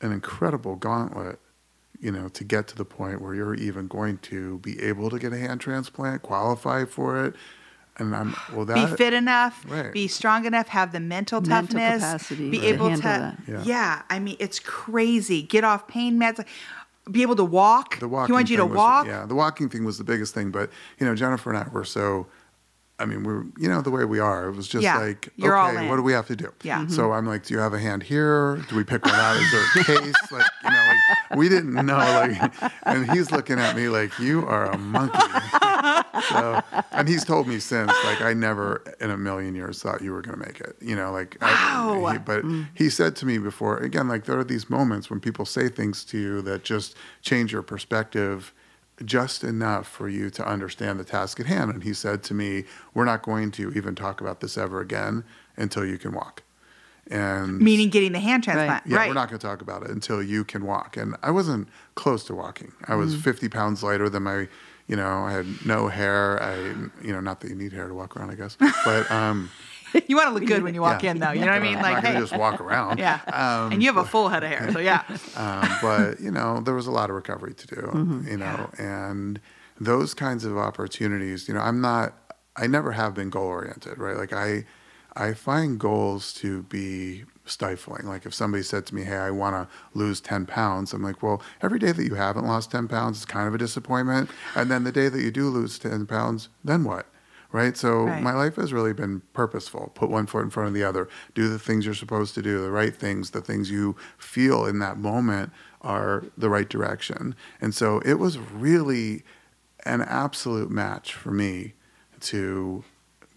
an 0.00 0.12
incredible 0.12 0.76
gauntlet 0.76 1.38
you 2.00 2.10
know, 2.10 2.28
to 2.28 2.44
get 2.44 2.66
to 2.68 2.76
the 2.76 2.84
point 2.84 3.22
where 3.22 3.34
you're 3.34 3.54
even 3.54 3.86
going 3.86 4.18
to 4.18 4.58
be 4.58 4.82
able 4.82 5.08
to 5.08 5.18
get 5.18 5.32
a 5.32 5.38
hand 5.38 5.58
transplant, 5.60 6.20
qualify 6.22 6.84
for 6.84 7.24
it. 7.24 7.34
And 7.96 8.14
I'm, 8.14 8.34
well, 8.52 8.64
that, 8.66 8.90
be 8.90 8.96
fit 8.96 9.14
enough, 9.14 9.64
Right. 9.68 9.90
be 9.92 10.08
strong 10.08 10.44
enough, 10.44 10.68
have 10.68 10.92
the 10.92 11.00
mental 11.00 11.40
Mental 11.40 11.78
toughness, 11.78 12.02
capacity 12.02 12.50
be 12.50 12.58
to 12.58 12.66
able 12.66 12.94
to, 12.96 13.00
handle. 13.00 13.44
Yeah. 13.48 13.62
yeah. 13.64 14.02
I 14.10 14.18
mean, 14.18 14.36
it's 14.40 14.58
crazy. 14.58 15.40
Get 15.42 15.62
off 15.64 15.86
pain 15.88 16.18
meds, 16.18 16.44
be 17.10 17.22
able 17.22 17.36
to 17.36 17.44
walk. 17.44 18.00
the 18.00 18.08
walking 18.08 18.26
he 18.26 18.32
wants 18.32 18.50
you 18.50 18.56
to 18.58 18.66
was- 18.66 18.76
walk. 18.76 19.06
yeah, 19.06 19.24
the 19.24 19.36
walking 19.36 19.68
thing 19.70 19.84
was 19.84 19.96
the 19.96 20.04
biggest 20.04 20.34
thing. 20.34 20.50
But, 20.50 20.70
you 20.98 21.06
know, 21.06 21.14
Jennifer 21.14 21.48
and 21.54 21.58
I 21.64 21.68
were 21.72 21.84
so, 21.84 22.26
I 22.96 23.06
mean, 23.06 23.24
we're, 23.24 23.42
you 23.58 23.68
know, 23.68 23.82
the 23.82 23.90
way 23.90 24.04
we 24.04 24.20
are, 24.20 24.48
it 24.48 24.52
was 24.52 24.68
just 24.68 24.84
Yeah, 24.84 24.98
like, 24.98 25.28
okay, 25.42 25.88
what 25.88 25.96
do 25.96 26.02
we 26.02 26.12
have 26.12 26.28
to 26.28 26.36
do? 26.36 26.52
Yeah. 26.62 26.84
Mhm. 26.84 26.92
So 26.92 27.10
I'm 27.12 27.26
like, 27.26 27.44
do 27.44 27.52
you 27.52 27.58
have 27.58 27.74
a 27.74 27.78
hand 27.78 28.04
here? 28.04 28.58
Do 28.68 28.76
we 28.76 28.84
pick 28.84 29.04
one 29.04 29.14
out? 29.16 29.36
Is 29.36 29.50
there 29.50 29.64
a 29.82 29.84
case? 30.00 30.14
Like, 30.30 30.46
you 30.62 30.70
know, 30.70 30.84
like, 31.30 31.36
we 31.38 31.48
didn't 31.48 31.74
know. 31.74 31.96
Like, 31.96 32.72
and 32.86 33.10
he's 33.10 33.32
looking 33.32 33.58
at 33.58 33.74
me 33.74 33.88
like, 33.88 34.16
you 34.20 34.46
are 34.46 34.70
a 34.70 34.78
monkey. 34.78 35.18
so, 36.28 36.60
and 36.92 37.08
he's 37.08 37.24
told 37.24 37.48
me 37.48 37.58
since, 37.58 37.92
like, 38.04 38.20
I 38.20 38.32
never 38.32 38.82
in 39.00 39.10
a 39.10 39.16
million 39.16 39.54
years 39.56 39.82
thought 39.82 40.00
you 40.00 40.12
were 40.12 40.22
going 40.22 40.38
to 40.38 40.46
make 40.46 40.60
it. 40.60 40.76
You 40.80 40.94
know, 40.94 41.10
like, 41.10 41.36
I, 41.40 41.52
Wow. 41.98 42.12
he, 42.12 42.18
but 42.18 42.44
he 42.74 42.88
said 42.90 43.16
to 43.16 43.26
me 43.26 43.38
before, 43.38 43.78
again, 43.78 44.06
like, 44.08 44.24
there 44.24 44.38
are 44.38 44.44
these 44.44 44.70
moments 44.70 45.10
when 45.10 45.18
people 45.20 45.44
say 45.44 45.68
things 45.68 46.04
to 46.06 46.18
you 46.18 46.42
that 46.42 46.62
just 46.62 46.94
change 47.22 47.52
your 47.52 47.62
perspective 47.62 48.52
just 49.04 49.42
enough 49.42 49.88
for 49.88 50.08
you 50.08 50.30
to 50.30 50.46
understand 50.46 51.00
the 51.00 51.04
task 51.04 51.40
at 51.40 51.46
hand. 51.46 51.70
And 51.72 51.82
he 51.82 51.92
said 51.94 52.22
to 52.24 52.34
me, 52.34 52.64
We're 52.92 53.04
not 53.04 53.22
going 53.22 53.50
to 53.52 53.70
even 53.72 53.94
talk 53.94 54.20
about 54.20 54.40
this 54.40 54.56
ever 54.56 54.80
again 54.80 55.24
until 55.56 55.84
you 55.84 55.98
can 55.98 56.12
walk. 56.12 56.42
And 57.10 57.58
Meaning 57.58 57.90
getting 57.90 58.12
the 58.12 58.18
hand 58.20 58.44
transplant. 58.44 58.86
yeah, 58.86 58.96
right. 58.96 59.08
we're 59.08 59.14
not 59.14 59.28
going 59.28 59.38
to 59.38 59.46
talk 59.46 59.60
about 59.60 59.82
it 59.82 59.90
until 59.90 60.22
you 60.22 60.44
can 60.44 60.64
walk. 60.64 60.96
And 60.96 61.16
I 61.22 61.30
wasn't 61.30 61.68
close 61.96 62.24
to 62.24 62.34
walking. 62.34 62.72
I 62.86 62.94
was 62.94 63.14
50 63.14 63.48
pounds 63.50 63.82
lighter 63.82 64.08
than 64.08 64.22
my, 64.22 64.48
you 64.86 64.96
know, 64.96 65.24
I 65.24 65.32
had 65.32 65.46
no 65.66 65.88
hair. 65.88 66.42
I, 66.42 66.56
you 67.04 67.12
know, 67.12 67.20
not 67.20 67.40
that 67.40 67.50
you 67.50 67.56
need 67.56 67.72
hair 67.72 67.88
to 67.88 67.94
walk 67.94 68.16
around, 68.16 68.30
I 68.30 68.36
guess. 68.36 68.56
But, 68.84 69.10
um, 69.10 69.50
you 70.08 70.16
want 70.16 70.28
to 70.28 70.34
look 70.34 70.44
good 70.46 70.62
when 70.62 70.74
you 70.74 70.80
walk 70.82 71.02
Yeah. 71.02 71.10
in, 71.12 71.18
though. 71.20 71.30
You 71.32 71.40
know 71.40 71.46
what 71.46 71.54
I 71.56 71.60
mean? 71.60 71.74
Like, 71.80 72.04
hey, 72.04 72.18
just 72.18 72.36
walk 72.36 72.60
around. 72.60 72.98
yeah. 73.06 73.20
Um, 73.32 73.72
and 73.72 73.82
you 73.82 73.88
have 73.92 73.96
a 74.04 74.08
full 74.08 74.28
head 74.28 74.42
of 74.44 74.50
hair, 74.50 74.70
so 74.72 74.78
yeah. 74.78 75.02
um, 75.36 75.68
but 75.82 76.20
you 76.20 76.30
know 76.30 76.60
there 76.60 76.74
was 76.74 76.86
a 76.86 76.90
lot 76.90 77.10
of 77.10 77.16
recovery 77.16 77.54
to 77.54 77.66
do 77.66 77.74
Mm-hmm. 77.76 78.28
you 78.28 78.36
know 78.36 78.70
and 78.78 79.40
those 79.80 80.14
kinds 80.14 80.44
of 80.44 80.56
opportunities 80.56 81.48
you 81.48 81.54
know 81.54 81.60
i'm 81.60 81.80
not 81.80 82.14
i 82.56 82.66
never 82.66 82.92
have 82.92 83.12
been 83.14 83.28
goal 83.30 83.46
oriented 83.46 83.98
right 83.98 84.16
like 84.16 84.32
i 84.32 84.64
i 85.16 85.32
find 85.34 85.78
goals 85.80 86.32
to 86.34 86.62
be 86.64 87.24
stifling 87.44 88.06
like 88.06 88.24
if 88.24 88.32
somebody 88.32 88.62
said 88.62 88.86
to 88.86 88.94
me 88.94 89.02
hey 89.02 89.16
i 89.16 89.30
want 89.30 89.54
to 89.54 89.98
lose 89.98 90.20
10 90.20 90.46
pounds 90.46 90.92
i'm 90.92 91.02
like 91.02 91.22
well 91.22 91.42
every 91.62 91.78
day 91.80 91.90
that 91.92 92.04
you 92.04 92.14
haven't 92.14 92.46
lost 92.46 92.70
10 92.70 92.86
pounds 92.88 93.18
is 93.18 93.24
kind 93.24 93.48
of 93.48 93.54
a 93.54 93.58
disappointment 93.58 94.30
and 94.54 94.70
then 94.70 94.84
the 94.84 94.92
day 94.92 95.08
that 95.08 95.20
you 95.22 95.30
do 95.32 95.48
lose 95.48 95.78
10 95.78 96.06
pounds 96.06 96.48
then 96.62 96.84
what 96.84 97.06
right? 97.54 97.76
So 97.76 98.06
Right. 98.06 98.20
my 98.20 98.32
life 98.34 98.56
has 98.56 98.72
really 98.72 98.92
been 98.92 99.22
purposeful. 99.32 99.92
Put 99.94 100.10
one 100.10 100.26
foot 100.26 100.42
in 100.42 100.50
front 100.50 100.66
of 100.66 100.74
the 100.74 100.82
other. 100.82 101.08
Do 101.34 101.48
the 101.48 101.58
things 101.58 101.84
you're 101.84 101.94
supposed 101.94 102.34
to 102.34 102.42
do, 102.42 102.60
the 102.60 102.70
right 102.72 102.94
things, 102.94 103.30
the 103.30 103.40
things 103.40 103.70
you 103.70 103.94
feel 104.18 104.66
in 104.66 104.80
that 104.80 104.98
moment 104.98 105.52
are 105.80 106.24
the 106.36 106.50
right 106.50 106.68
direction. 106.68 107.36
And 107.60 107.72
so 107.72 108.00
it 108.00 108.14
was 108.14 108.38
really 108.38 109.22
an 109.86 110.02
absolute 110.02 110.68
match 110.68 111.14
for 111.14 111.30
me 111.30 111.74
to 112.22 112.82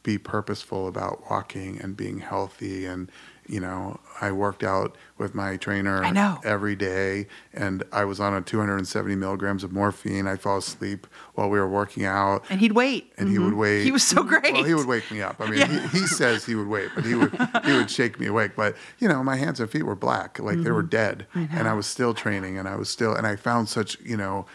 be 0.02 0.18
purposeful 0.18 0.88
about 0.88 1.30
walking 1.30 1.80
and 1.80 1.96
being 1.96 2.18
healthy 2.18 2.86
and 2.88 3.12
You 3.48 3.60
know, 3.62 4.00
I 4.20 4.32
worked 4.32 4.64
out 4.64 4.96
with 5.18 5.34
my 5.34 5.58
trainer 5.58 6.04
I 6.04 6.38
every 6.44 6.76
day, 6.76 7.28
and 7.54 7.84
I 7.92 8.04
was 8.06 8.20
on 8.20 8.34
a 8.34 8.42
270 8.42 9.16
milligrams 9.16 9.64
of 9.64 9.72
morphine. 9.72 10.28
I'd 10.28 10.42
fall 10.42 10.58
asleep 10.58 11.08
while 11.36 11.50
we 11.50 11.58
were 11.60 11.68
working 11.68 12.04
out, 12.06 12.44
And 12.50 12.60
he'd 12.60 12.74
wait. 12.74 13.14
and 13.18 13.30
he 13.30 13.40
would 13.40 13.54
wait. 13.54 13.78
Mm-hmm. 13.80 13.86
He 13.86 13.92
was 13.92 14.04
so 14.04 14.24
great. 14.24 14.52
Well, 14.54 14.64
he 14.64 14.74
would 14.74 14.88
wake 14.88 15.10
me 15.12 15.22
up. 15.22 15.38
I 15.40 15.50
mean, 15.50 15.60
Yeah. 15.60 15.88
he, 15.90 16.00
he 16.00 16.08
says 16.08 16.46
he 16.46 16.56
would 16.56 16.68
wait, 16.68 16.90
but 16.94 17.06
he 17.06 17.16
would 17.16 17.32
he 17.66 17.74
would 17.78 17.90
shake 17.90 18.20
me 18.20 18.28
awake. 18.28 18.52
But 18.56 18.76
you 19.00 19.08
know, 19.08 19.24
my 19.24 19.38
hands 19.38 19.60
and 19.60 19.70
feet 19.70 19.84
were 19.84 19.96
black, 19.96 20.40
like 20.40 20.62
they 20.62 20.72
were 20.72 20.84
Mm-hmm. 20.84 20.90
dead, 20.90 21.28
and 21.34 21.68
I 21.68 21.74
was 21.74 21.88
still 21.88 22.14
training, 22.14 22.58
and 22.58 22.68
I 22.68 22.76
was 22.76 22.90
still, 22.90 23.14
and 23.16 23.26
I 23.26 23.36
found 23.38 23.70
such 23.70 24.00
you 24.02 24.18
know. 24.18 24.46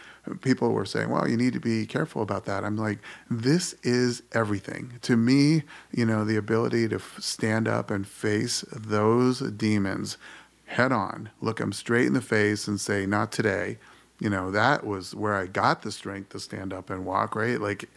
People 0.41 0.73
were 0.73 0.85
saying, 0.85 1.11
"Well, 1.11 1.29
you 1.29 1.37
need 1.37 1.53
to 1.55 1.61
be 1.61 1.87
careful 1.87 2.23
about 2.23 2.45
that." 2.47 2.65
I'm 2.65 2.77
like, 2.77 2.99
"This 3.31 3.75
is 3.83 4.23
everything 4.33 4.95
to 5.03 5.17
me." 5.17 5.65
You 5.93 6.07
know, 6.07 6.25
the 6.25 6.37
ability 6.37 6.89
to 6.89 6.97
f- 6.97 7.17
stand 7.21 7.67
up 7.69 7.91
and 7.91 8.07
face 8.07 8.65
those 8.73 9.41
demons 9.41 10.17
head 10.67 10.93
on, 10.93 11.31
look 11.41 11.59
them 11.59 11.73
straight 11.73 12.07
in 12.07 12.15
the 12.15 12.21
face, 12.21 12.69
and 12.69 12.81
say, 12.81 13.07
"Not 13.07 13.33
today." 13.33 13.79
You 14.21 14.31
know, 14.31 14.53
that 14.53 14.87
was 14.87 15.15
where 15.15 15.35
I 15.35 15.47
got 15.47 15.83
the 15.83 15.91
strength 15.91 16.31
to 16.31 16.41
stand 16.41 16.73
up 16.73 16.91
and 16.91 17.05
walk. 17.05 17.35
Right, 17.35 17.61
like 17.61 17.89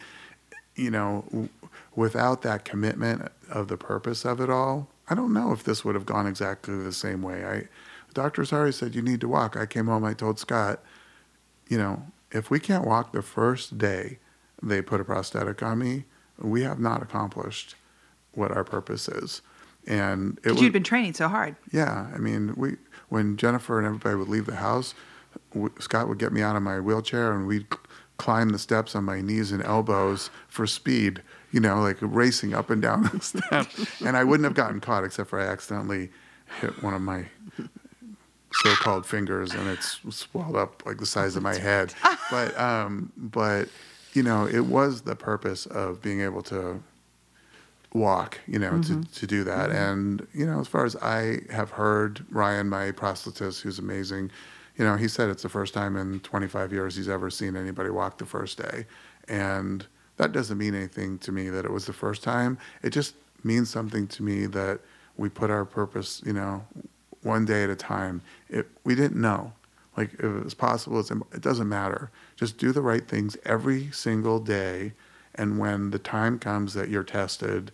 you 0.74 0.90
know, 0.90 1.24
w- 1.30 1.48
without 1.94 2.42
that 2.42 2.64
commitment 2.64 3.30
of 3.50 3.68
the 3.68 3.76
purpose 3.76 4.24
of 4.24 4.40
it 4.40 4.50
all, 4.50 4.88
I 5.08 5.14
don't 5.14 5.32
know 5.32 5.52
if 5.52 5.64
this 5.64 5.84
would 5.84 5.94
have 5.94 6.06
gone 6.06 6.26
exactly 6.26 6.76
the 6.76 6.92
same 6.92 7.22
way. 7.22 7.44
I, 7.44 7.68
Dr. 8.14 8.42
Azari 8.42 8.74
said 8.74 8.94
you 8.94 9.02
need 9.02 9.20
to 9.22 9.28
walk. 9.28 9.56
I 9.56 9.66
came 9.66 9.86
home. 9.86 10.04
I 10.04 10.14
told 10.14 10.38
Scott, 10.38 10.82
you 11.68 11.78
know, 11.78 12.02
if 12.32 12.50
we 12.50 12.58
can't 12.60 12.84
walk 12.86 13.12
the 13.12 13.22
first 13.22 13.78
day 13.78 14.18
they 14.62 14.80
put 14.82 15.00
a 15.00 15.04
prosthetic 15.04 15.62
on 15.62 15.78
me, 15.78 16.04
we 16.38 16.62
have 16.62 16.80
not 16.80 17.02
accomplished 17.02 17.74
what 18.32 18.50
our 18.50 18.64
purpose 18.64 19.08
is. 19.08 19.42
And 19.86 20.32
it 20.38 20.42
Because 20.42 20.52
was, 20.54 20.62
you'd 20.62 20.72
been 20.72 20.82
training 20.82 21.14
so 21.14 21.28
hard. 21.28 21.56
yeah, 21.72 22.08
I 22.14 22.18
mean, 22.18 22.54
we 22.56 22.76
when 23.08 23.36
Jennifer 23.36 23.78
and 23.78 23.86
everybody 23.86 24.16
would 24.16 24.28
leave 24.28 24.46
the 24.46 24.56
house, 24.56 24.94
w- 25.52 25.72
Scott 25.78 26.08
would 26.08 26.18
get 26.18 26.32
me 26.32 26.42
out 26.42 26.56
of 26.56 26.62
my 26.62 26.80
wheelchair 26.80 27.32
and 27.32 27.46
we'd 27.46 27.66
climb 28.18 28.48
the 28.48 28.58
steps 28.58 28.96
on 28.96 29.04
my 29.04 29.20
knees 29.20 29.52
and 29.52 29.62
elbows 29.62 30.30
for 30.48 30.66
speed, 30.66 31.22
you 31.52 31.60
know, 31.60 31.80
like 31.80 31.98
racing 32.00 32.52
up 32.54 32.68
and 32.70 32.82
down 32.82 33.02
the 33.04 33.20
steps. 33.20 34.00
and 34.02 34.16
I 34.16 34.24
wouldn't 34.24 34.44
have 34.44 34.54
gotten 34.54 34.80
caught 34.80 35.04
except 35.04 35.30
for 35.30 35.38
I 35.40 35.44
accidentally 35.46 36.10
hit 36.60 36.82
one 36.82 36.94
of 36.94 37.02
my 37.02 37.26
so-called 38.62 39.06
fingers 39.06 39.52
and 39.52 39.68
it's 39.68 40.00
swelled 40.10 40.56
up 40.56 40.84
like 40.86 40.98
the 40.98 41.06
size 41.06 41.36
of 41.36 41.42
my 41.42 41.56
head. 41.56 41.94
But 42.28 42.58
um, 42.58 43.12
but 43.16 43.68
you 44.12 44.22
know, 44.24 44.48
it 44.48 44.66
was 44.66 45.02
the 45.02 45.14
purpose 45.14 45.66
of 45.66 46.02
being 46.02 46.22
able 46.22 46.42
to 46.44 46.82
walk, 47.96 48.38
you 48.46 48.58
know, 48.58 48.80
to, 48.82 49.04
to 49.04 49.26
do 49.26 49.44
that. 49.44 49.70
And, 49.70 50.26
you 50.32 50.46
know, 50.46 50.60
as 50.60 50.68
far 50.68 50.84
as 50.84 50.96
I 50.96 51.40
have 51.50 51.70
heard, 51.70 52.24
Ryan, 52.30 52.68
my 52.68 52.92
prosthetist, 52.92 53.62
who's 53.62 53.78
amazing, 53.78 54.30
you 54.76 54.84
know, 54.84 54.96
he 54.96 55.08
said 55.08 55.30
it's 55.30 55.42
the 55.42 55.48
first 55.48 55.74
time 55.74 55.96
in 55.96 56.20
25 56.20 56.72
years 56.72 56.96
he's 56.96 57.08
ever 57.08 57.30
seen 57.30 57.56
anybody 57.56 57.90
walk 57.90 58.18
the 58.18 58.26
first 58.26 58.58
day. 58.58 58.86
And 59.28 59.86
that 60.18 60.32
doesn't 60.32 60.58
mean 60.58 60.74
anything 60.74 61.18
to 61.18 61.32
me 61.32 61.48
that 61.48 61.64
it 61.64 61.72
was 61.72 61.86
the 61.86 61.92
first 61.92 62.22
time. 62.22 62.58
It 62.82 62.90
just 62.90 63.14
means 63.42 63.70
something 63.70 64.06
to 64.08 64.22
me 64.22 64.46
that 64.46 64.80
we 65.16 65.28
put 65.28 65.50
our 65.50 65.64
purpose, 65.64 66.22
you 66.24 66.32
know, 66.32 66.64
one 67.26 67.44
day 67.44 67.64
at 67.64 67.70
a 67.70 67.76
time. 67.76 68.22
It, 68.48 68.66
we 68.84 68.94
didn't 68.94 69.20
know. 69.20 69.52
Like, 69.96 70.14
if 70.14 70.24
it 70.24 70.44
was 70.44 70.54
possible, 70.54 71.00
it's, 71.00 71.10
it 71.10 71.40
doesn't 71.40 71.68
matter. 71.68 72.10
Just 72.36 72.58
do 72.58 72.70
the 72.72 72.82
right 72.82 73.06
things 73.08 73.36
every 73.44 73.90
single 73.90 74.38
day. 74.38 74.92
And 75.34 75.58
when 75.58 75.90
the 75.90 75.98
time 75.98 76.38
comes 76.38 76.74
that 76.74 76.88
you're 76.88 77.02
tested, 77.02 77.72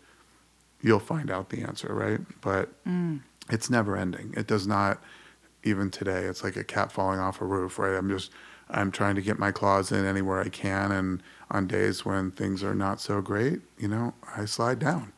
you'll 0.80 0.98
find 0.98 1.30
out 1.30 1.50
the 1.50 1.62
answer, 1.62 1.92
right? 1.94 2.20
But 2.40 2.70
mm. 2.84 3.20
it's 3.50 3.68
never 3.68 3.96
ending. 3.96 4.34
It 4.36 4.46
does 4.46 4.66
not, 4.66 5.00
even 5.64 5.90
today, 5.90 6.24
it's 6.24 6.42
like 6.42 6.56
a 6.56 6.64
cat 6.64 6.90
falling 6.90 7.20
off 7.20 7.40
a 7.40 7.44
roof, 7.44 7.78
right? 7.78 7.96
I'm 7.96 8.08
just, 8.08 8.32
I'm 8.70 8.90
trying 8.90 9.16
to 9.16 9.22
get 9.22 9.38
my 9.38 9.52
claws 9.52 9.92
in 9.92 10.04
anywhere 10.04 10.40
I 10.40 10.48
can. 10.48 10.90
And 10.92 11.22
on 11.50 11.66
days 11.66 12.04
when 12.04 12.30
things 12.30 12.64
are 12.64 12.74
not 12.74 13.00
so 13.00 13.20
great, 13.20 13.60
you 13.78 13.88
know, 13.88 14.14
I 14.36 14.44
slide 14.46 14.78
down. 14.78 15.12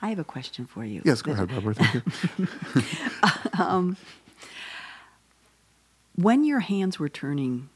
I 0.00 0.10
have 0.10 0.18
a 0.18 0.24
question 0.24 0.66
for 0.66 0.84
you. 0.84 1.02
Yes, 1.04 1.22
go 1.22 1.32
ahead, 1.32 1.48
Barbara. 1.48 1.74
Thank 1.74 2.04
you. 2.38 3.96
When 6.14 6.44
your 6.44 6.60
hands 6.60 6.98
were 6.98 7.08
turning 7.08 7.68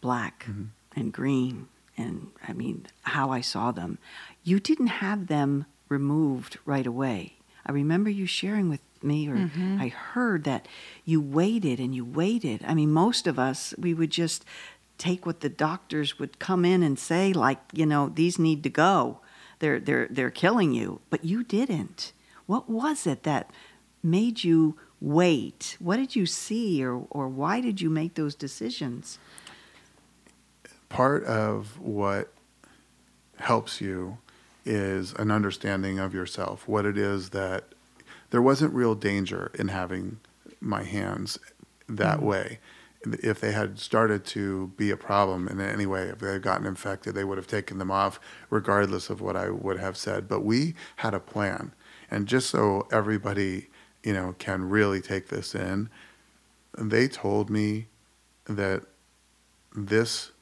black 0.00 0.44
Mm-hmm. 0.48 0.64
and 1.00 1.12
green, 1.12 1.68
and 1.96 2.28
I 2.46 2.52
mean, 2.52 2.86
how 3.02 3.30
I 3.30 3.40
saw 3.40 3.72
them, 3.72 3.98
you 4.42 4.58
didn't 4.60 4.86
have 5.04 5.26
them 5.26 5.66
removed 5.88 6.58
right 6.64 6.86
away. 6.86 7.34
I 7.66 7.72
remember 7.72 8.10
you 8.10 8.26
sharing 8.26 8.68
with 8.68 8.80
me, 9.02 9.28
or 9.28 9.50
I 9.78 9.88
heard 9.88 10.44
that 10.44 10.66
you 11.04 11.20
waited 11.20 11.78
and 11.80 11.94
you 11.94 12.04
waited. 12.04 12.62
I 12.66 12.74
mean, 12.74 12.90
most 12.92 13.26
of 13.26 13.38
us, 13.38 13.74
we 13.78 13.92
would 13.92 14.10
just 14.10 14.44
take 14.98 15.26
what 15.26 15.40
the 15.40 15.48
doctors 15.48 16.18
would 16.18 16.38
come 16.38 16.64
in 16.64 16.82
and 16.82 16.98
say, 16.98 17.32
like, 17.32 17.58
you 17.72 17.84
know, 17.86 18.08
these 18.08 18.38
need 18.38 18.62
to 18.62 18.70
go. 18.70 19.20
They're, 19.58 19.80
they're, 19.80 20.08
they're 20.10 20.30
killing 20.30 20.72
you. 20.72 21.00
But 21.10 21.24
you 21.24 21.42
didn't. 21.42 22.12
What 22.46 22.68
was 22.68 23.06
it 23.06 23.22
that 23.22 23.50
made 24.02 24.44
you 24.44 24.76
wait? 25.00 25.76
What 25.78 25.96
did 25.96 26.14
you 26.16 26.26
see, 26.26 26.84
or, 26.84 27.06
or 27.10 27.28
why 27.28 27.60
did 27.60 27.80
you 27.80 27.90
make 27.90 28.14
those 28.14 28.34
decisions? 28.34 29.18
part 30.94 31.24
of 31.24 31.80
what 31.80 32.32
helps 33.36 33.80
you 33.80 34.16
is 34.64 35.12
an 35.14 35.28
understanding 35.32 35.98
of 35.98 36.14
yourself, 36.14 36.68
what 36.68 36.86
it 36.86 36.96
is 36.96 37.30
that 37.30 37.64
there 38.30 38.40
wasn't 38.40 38.72
real 38.72 38.94
danger 38.94 39.50
in 39.58 39.68
having 39.68 40.18
my 40.60 40.84
hands 40.84 41.36
that 41.88 42.18
mm-hmm. 42.18 42.26
way. 42.26 42.58
If 43.04 43.40
they 43.40 43.52
had 43.52 43.78
started 43.78 44.24
to 44.26 44.68
be 44.76 44.90
a 44.90 44.96
problem 44.96 45.48
in 45.48 45.60
any 45.60 45.86
way, 45.86 46.04
if 46.04 46.18
they 46.18 46.32
had 46.32 46.42
gotten 46.42 46.66
infected, 46.66 47.14
they 47.14 47.24
would 47.24 47.38
have 47.38 47.46
taken 47.46 47.78
them 47.78 47.90
off, 47.90 48.18
regardless 48.50 49.10
of 49.10 49.20
what 49.20 49.36
I 49.36 49.50
would 49.50 49.78
have 49.78 49.96
said. 49.96 50.28
But 50.28 50.44
we 50.44 50.74
had 50.96 51.14
a 51.14 51.20
plan. 51.20 51.72
And 52.10 52.26
just 52.26 52.48
so 52.48 52.88
everybody, 52.90 53.68
you 54.02 54.12
know, 54.12 54.34
can 54.38 54.68
really 54.68 55.00
take 55.00 55.28
this 55.28 55.54
in, 55.54 55.90
they 56.76 57.08
told 57.08 57.50
me 57.50 57.88
that 58.46 58.84
this 59.74 60.32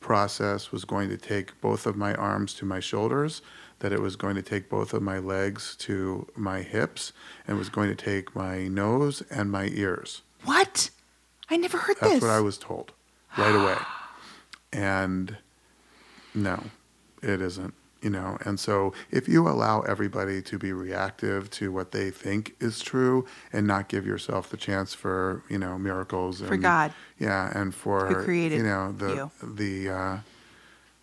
process 0.00 0.70
was 0.70 0.84
going 0.84 1.08
to 1.08 1.16
take 1.16 1.60
both 1.60 1.86
of 1.86 1.96
my 1.96 2.14
arms 2.14 2.54
to 2.54 2.64
my 2.64 2.80
shoulders, 2.80 3.42
that 3.80 3.92
it 3.92 4.00
was 4.00 4.16
going 4.16 4.36
to 4.36 4.42
take 4.42 4.70
both 4.70 4.94
of 4.94 5.02
my 5.02 5.18
legs 5.18 5.76
to 5.76 6.26
my 6.36 6.62
hips, 6.62 7.12
and 7.46 7.58
was 7.58 7.68
going 7.68 7.88
to 7.88 7.94
take 7.94 8.34
my 8.34 8.68
nose 8.68 9.22
and 9.30 9.50
my 9.50 9.68
ears. 9.72 10.22
What? 10.44 10.90
I 11.48 11.56
never 11.56 11.78
heard 11.78 11.96
this. 11.96 12.00
That's 12.00 12.12
this. 12.14 12.22
what 12.22 12.30
I 12.30 12.40
was 12.40 12.58
told 12.58 12.92
right 13.36 13.54
away. 13.54 13.76
And 14.72 15.38
no, 16.34 16.64
it 17.22 17.40
isn't. 17.40 17.72
You 18.02 18.10
know, 18.10 18.36
and 18.44 18.60
so 18.60 18.92
if 19.10 19.26
you 19.26 19.48
allow 19.48 19.80
everybody 19.80 20.42
to 20.42 20.58
be 20.58 20.72
reactive 20.72 21.48
to 21.52 21.72
what 21.72 21.92
they 21.92 22.10
think 22.10 22.54
is 22.60 22.80
true 22.80 23.26
and 23.52 23.66
not 23.66 23.88
give 23.88 24.04
yourself 24.04 24.50
the 24.50 24.58
chance 24.58 24.92
for, 24.92 25.42
you 25.48 25.56
know, 25.58 25.78
miracles 25.78 26.40
and 26.40 26.48
For 26.48 26.54
and, 26.54 26.62
God. 26.62 26.92
Yeah, 27.18 27.50
and 27.58 27.74
for 27.74 28.06
Who 28.06 28.22
created 28.22 28.58
you 28.58 28.64
know 28.64 28.92
the 28.92 29.14
you. 29.14 29.30
the 29.42 29.90
uh, 29.90 30.16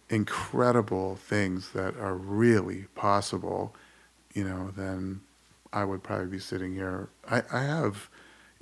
incredible 0.09 1.15
things 1.15 1.69
that 1.71 1.97
are 1.97 2.15
really 2.15 2.85
possible, 2.95 3.75
you 4.33 4.43
know, 4.43 4.71
then 4.75 5.21
I 5.73 5.85
would 5.85 6.03
probably 6.03 6.27
be 6.27 6.39
sitting 6.39 6.73
here. 6.75 7.09
I, 7.29 7.41
I 7.51 7.63
have 7.63 8.09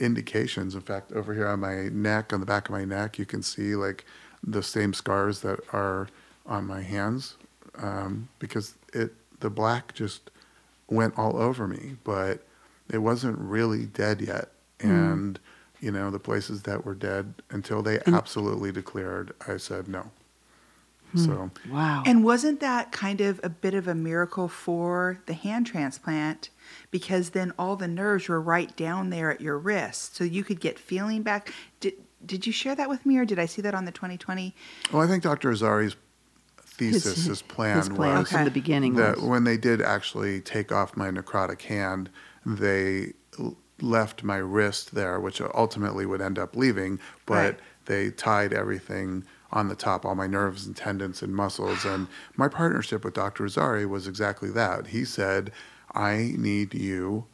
indications. 0.02 0.76
In 0.76 0.82
fact, 0.82 1.12
over 1.14 1.34
here 1.34 1.48
on 1.48 1.60
my 1.60 1.90
neck, 1.90 2.34
on 2.34 2.40
the 2.40 2.46
back 2.46 2.68
of 2.68 2.74
my 2.74 2.84
neck, 2.84 3.20
you 3.20 3.26
can 3.26 3.42
see 3.42 3.76
like 3.76 4.06
the 4.44 4.64
same 4.64 4.94
scars 4.94 5.42
that 5.42 5.60
are 5.72 6.08
on 6.46 6.66
my 6.66 6.82
hands 6.82 7.38
um, 7.78 8.28
because 8.40 8.76
it 8.94 9.14
the 9.40 9.50
black 9.50 9.94
just 9.94 10.30
went 10.90 11.18
all 11.18 11.38
over 11.38 11.68
me, 11.68 11.96
but 12.04 12.44
it 12.92 13.00
wasn't 13.00 13.38
really 13.38 13.86
dead 13.86 14.22
yet. 14.22 14.50
And 14.80 15.40
you 15.80 15.92
know, 15.92 16.12
the 16.12 16.20
places 16.20 16.64
that 16.64 16.86
were 16.86 16.96
dead 16.96 17.34
until 17.50 17.82
they 17.82 18.00
absolutely 18.08 18.72
declared, 18.72 19.34
I 19.48 19.58
said 19.58 19.88
no. 19.88 20.12
Hmm. 21.12 21.18
So 21.26 21.52
Wow. 21.70 22.04
And 22.06 22.24
wasn't 22.24 22.60
that 22.62 22.92
kind 22.92 23.22
of 23.22 23.40
a 23.44 23.50
bit 23.50 23.74
of 23.74 23.88
a 23.88 23.96
miracle 23.96 24.48
for 24.48 25.20
the 25.26 25.34
hand 25.34 25.68
transplant? 25.68 26.50
Because 26.90 27.32
then 27.32 27.54
all 27.60 27.76
the 27.76 27.88
nerves 27.88 28.28
were 28.30 28.40
right 28.42 28.76
down 28.78 29.10
there 29.10 29.32
at 29.32 29.42
your 29.42 29.58
wrist, 29.58 30.16
so 30.16 30.24
you 30.24 30.44
could 30.44 30.60
get 30.60 30.80
feeling 30.80 31.22
back. 31.24 31.54
Did 31.80 31.94
Did 32.26 32.46
you 32.46 32.54
share 32.54 32.76
that 32.76 32.88
with 32.88 33.04
me, 33.06 33.18
or 33.18 33.26
did 33.26 33.40
I 33.40 33.46
see 33.48 33.62
that 33.64 33.74
on 33.74 33.86
the 33.86 33.92
20/20? 33.92 34.54
Well, 34.94 35.02
I 35.02 35.08
think 35.08 35.24
Dr. 35.24 35.50
Azari's 35.50 35.96
thesis, 36.64 37.26
his, 37.26 37.42
plan, 37.42 37.78
his 37.78 37.90
plan 37.90 38.20
was 38.20 38.30
from 38.30 38.38
Okay. 38.38 38.44
the 38.46 38.52
beginning 38.52 38.96
that 38.96 39.18
was 39.18 39.26
when 39.26 39.44
they 39.44 39.58
did 39.58 39.82
actually 39.82 40.40
take 40.42 40.72
off 40.72 40.96
my 40.96 41.10
necrotic 41.10 41.62
hand, 41.64 42.10
they 42.46 43.14
left 43.82 44.24
my 44.24 44.38
wrist 44.38 44.94
there, 44.94 45.20
which 45.20 45.42
ultimately 45.42 46.06
would 46.06 46.22
end 46.22 46.38
up 46.40 46.56
leaving, 46.56 47.00
but 47.26 47.34
Right. 47.36 47.60
they 47.86 48.12
tied 48.12 48.54
everything 48.54 49.24
on 49.52 49.68
the 49.68 49.76
top, 49.76 50.06
all 50.06 50.16
my 50.16 50.28
nerves 50.28 50.66
and 50.66 50.76
tendons 50.76 51.22
and 51.22 51.36
muscles. 51.36 51.86
And 51.86 52.08
my 52.38 52.48
partnership 52.48 53.04
with 53.04 53.14
Dr. 53.14 53.46
Azari 53.46 53.88
was 53.88 54.08
exactly 54.08 54.50
that. 54.52 54.88
He 54.88 55.06
said, 55.06 55.52
I 55.94 56.34
need 56.38 56.74
you 56.74 57.26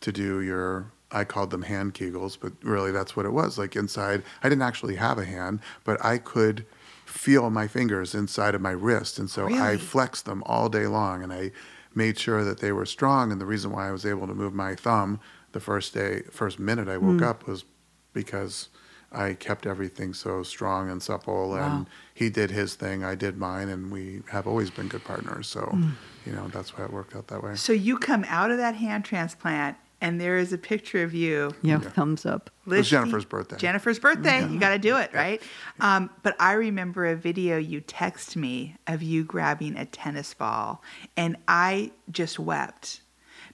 to 0.00 0.12
do 0.12 0.40
your 0.40 0.90
I 1.12 1.24
called 1.24 1.50
them 1.50 1.62
hand 1.62 1.94
kegels, 1.94 2.38
but 2.40 2.52
really 2.62 2.92
that's 2.92 3.16
what 3.16 3.26
it 3.26 3.32
was. 3.32 3.58
Like 3.58 3.74
inside, 3.74 4.22
I 4.42 4.48
didn't 4.48 4.62
actually 4.62 4.96
have 4.96 5.18
a 5.18 5.24
hand, 5.24 5.60
but 5.84 6.02
I 6.04 6.18
could 6.18 6.64
feel 7.04 7.50
my 7.50 7.66
fingers 7.66 8.14
inside 8.14 8.54
of 8.54 8.60
my 8.60 8.70
wrist. 8.70 9.18
And 9.18 9.28
so 9.28 9.52
I 9.52 9.76
flexed 9.76 10.24
them 10.24 10.42
all 10.46 10.68
day 10.68 10.86
long 10.86 11.22
and 11.22 11.32
I 11.32 11.50
made 11.94 12.18
sure 12.18 12.44
that 12.44 12.60
they 12.60 12.70
were 12.70 12.86
strong. 12.86 13.32
And 13.32 13.40
the 13.40 13.46
reason 13.46 13.72
why 13.72 13.88
I 13.88 13.92
was 13.92 14.06
able 14.06 14.28
to 14.28 14.34
move 14.34 14.54
my 14.54 14.76
thumb 14.76 15.18
the 15.52 15.60
first 15.60 15.92
day, 15.92 16.22
first 16.30 16.60
minute 16.60 16.88
I 16.88 16.96
woke 16.96 17.18
hmm. 17.18 17.24
up 17.24 17.46
was 17.48 17.64
because 18.12 18.68
I 19.12 19.34
kept 19.34 19.66
everything 19.66 20.14
so 20.14 20.42
strong 20.42 20.90
and 20.90 21.02
supple. 21.02 21.54
And 21.54 21.86
he 22.14 22.30
did 22.30 22.50
his 22.50 22.74
thing, 22.74 23.02
I 23.04 23.14
did 23.14 23.36
mine, 23.38 23.68
and 23.68 23.90
we 23.90 24.22
have 24.30 24.46
always 24.46 24.70
been 24.70 24.88
good 24.88 25.04
partners. 25.04 25.48
So, 25.48 25.76
you 26.24 26.32
know, 26.32 26.48
that's 26.48 26.76
why 26.76 26.84
it 26.84 26.92
worked 26.92 27.16
out 27.16 27.28
that 27.28 27.42
way. 27.42 27.56
So 27.56 27.72
you 27.72 27.98
come 27.98 28.24
out 28.28 28.50
of 28.50 28.58
that 28.58 28.76
hand 28.76 29.04
transplant, 29.04 29.76
and 30.00 30.20
there 30.20 30.38
is 30.38 30.52
a 30.52 30.58
picture 30.58 31.02
of 31.02 31.12
you. 31.12 31.52
Yeah, 31.62 31.78
thumbs 31.78 32.24
up. 32.24 32.50
It 32.66 32.70
was 32.70 32.88
Jennifer's 32.88 33.24
birthday. 33.24 33.56
Jennifer's 33.56 33.98
birthday. 33.98 34.46
You 34.48 34.58
got 34.58 34.70
to 34.70 34.78
do 34.78 34.96
it, 34.96 35.10
right? 35.14 35.42
Um, 35.80 36.10
but 36.22 36.36
I 36.40 36.52
remember 36.52 37.06
a 37.06 37.16
video 37.16 37.58
you 37.58 37.80
text 37.80 38.36
me 38.36 38.76
of 38.86 39.02
you 39.02 39.24
grabbing 39.24 39.76
a 39.76 39.86
tennis 39.86 40.32
ball, 40.34 40.82
and 41.16 41.36
I 41.48 41.92
just 42.10 42.38
wept 42.38 43.00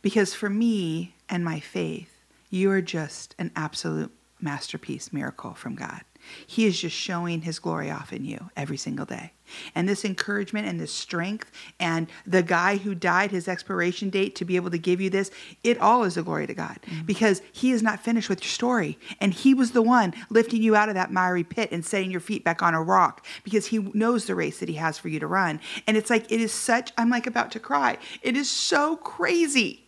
because 0.02 0.34
for 0.34 0.50
me 0.50 1.14
and 1.28 1.44
my 1.44 1.60
faith, 1.60 2.12
you 2.50 2.70
are 2.70 2.82
just 2.82 3.34
an 3.38 3.50
absolute 3.56 4.12
masterpiece, 4.40 5.12
miracle 5.12 5.54
from 5.54 5.74
God. 5.74 6.02
He 6.46 6.66
is 6.66 6.80
just 6.80 6.96
showing 6.96 7.42
His 7.42 7.58
glory 7.58 7.90
off 7.90 8.12
in 8.12 8.24
you 8.24 8.50
every 8.56 8.76
single 8.76 9.06
day. 9.06 9.32
And 9.74 9.88
this 9.88 10.04
encouragement 10.04 10.66
and 10.66 10.80
this 10.80 10.92
strength, 10.92 11.52
and 11.78 12.08
the 12.26 12.42
guy 12.42 12.78
who 12.78 12.96
died, 12.96 13.30
his 13.30 13.46
expiration 13.46 14.10
date 14.10 14.34
to 14.36 14.44
be 14.44 14.56
able 14.56 14.70
to 14.70 14.78
give 14.78 15.00
you 15.00 15.08
this, 15.08 15.30
it 15.62 15.78
all 15.78 16.02
is 16.02 16.16
a 16.16 16.22
glory 16.22 16.48
to 16.48 16.54
God 16.54 16.78
mm-hmm. 16.82 17.06
because 17.06 17.42
He 17.52 17.70
is 17.70 17.82
not 17.82 18.00
finished 18.00 18.28
with 18.28 18.42
your 18.42 18.50
story. 18.50 18.98
And 19.20 19.32
He 19.32 19.54
was 19.54 19.70
the 19.70 19.82
one 19.82 20.14
lifting 20.30 20.62
you 20.62 20.74
out 20.74 20.88
of 20.88 20.96
that 20.96 21.12
miry 21.12 21.44
pit 21.44 21.70
and 21.70 21.84
setting 21.84 22.10
your 22.10 22.20
feet 22.20 22.44
back 22.44 22.62
on 22.62 22.74
a 22.74 22.82
rock 22.82 23.24
because 23.44 23.66
He 23.66 23.78
knows 23.78 24.26
the 24.26 24.34
race 24.34 24.58
that 24.58 24.68
He 24.68 24.76
has 24.76 24.98
for 24.98 25.08
you 25.08 25.20
to 25.20 25.26
run. 25.26 25.60
And 25.86 25.96
it's 25.96 26.10
like, 26.10 26.30
it 26.30 26.40
is 26.40 26.52
such, 26.52 26.92
I'm 26.98 27.10
like 27.10 27.26
about 27.26 27.52
to 27.52 27.60
cry. 27.60 27.98
It 28.22 28.36
is 28.36 28.50
so 28.50 28.96
crazy 28.96 29.85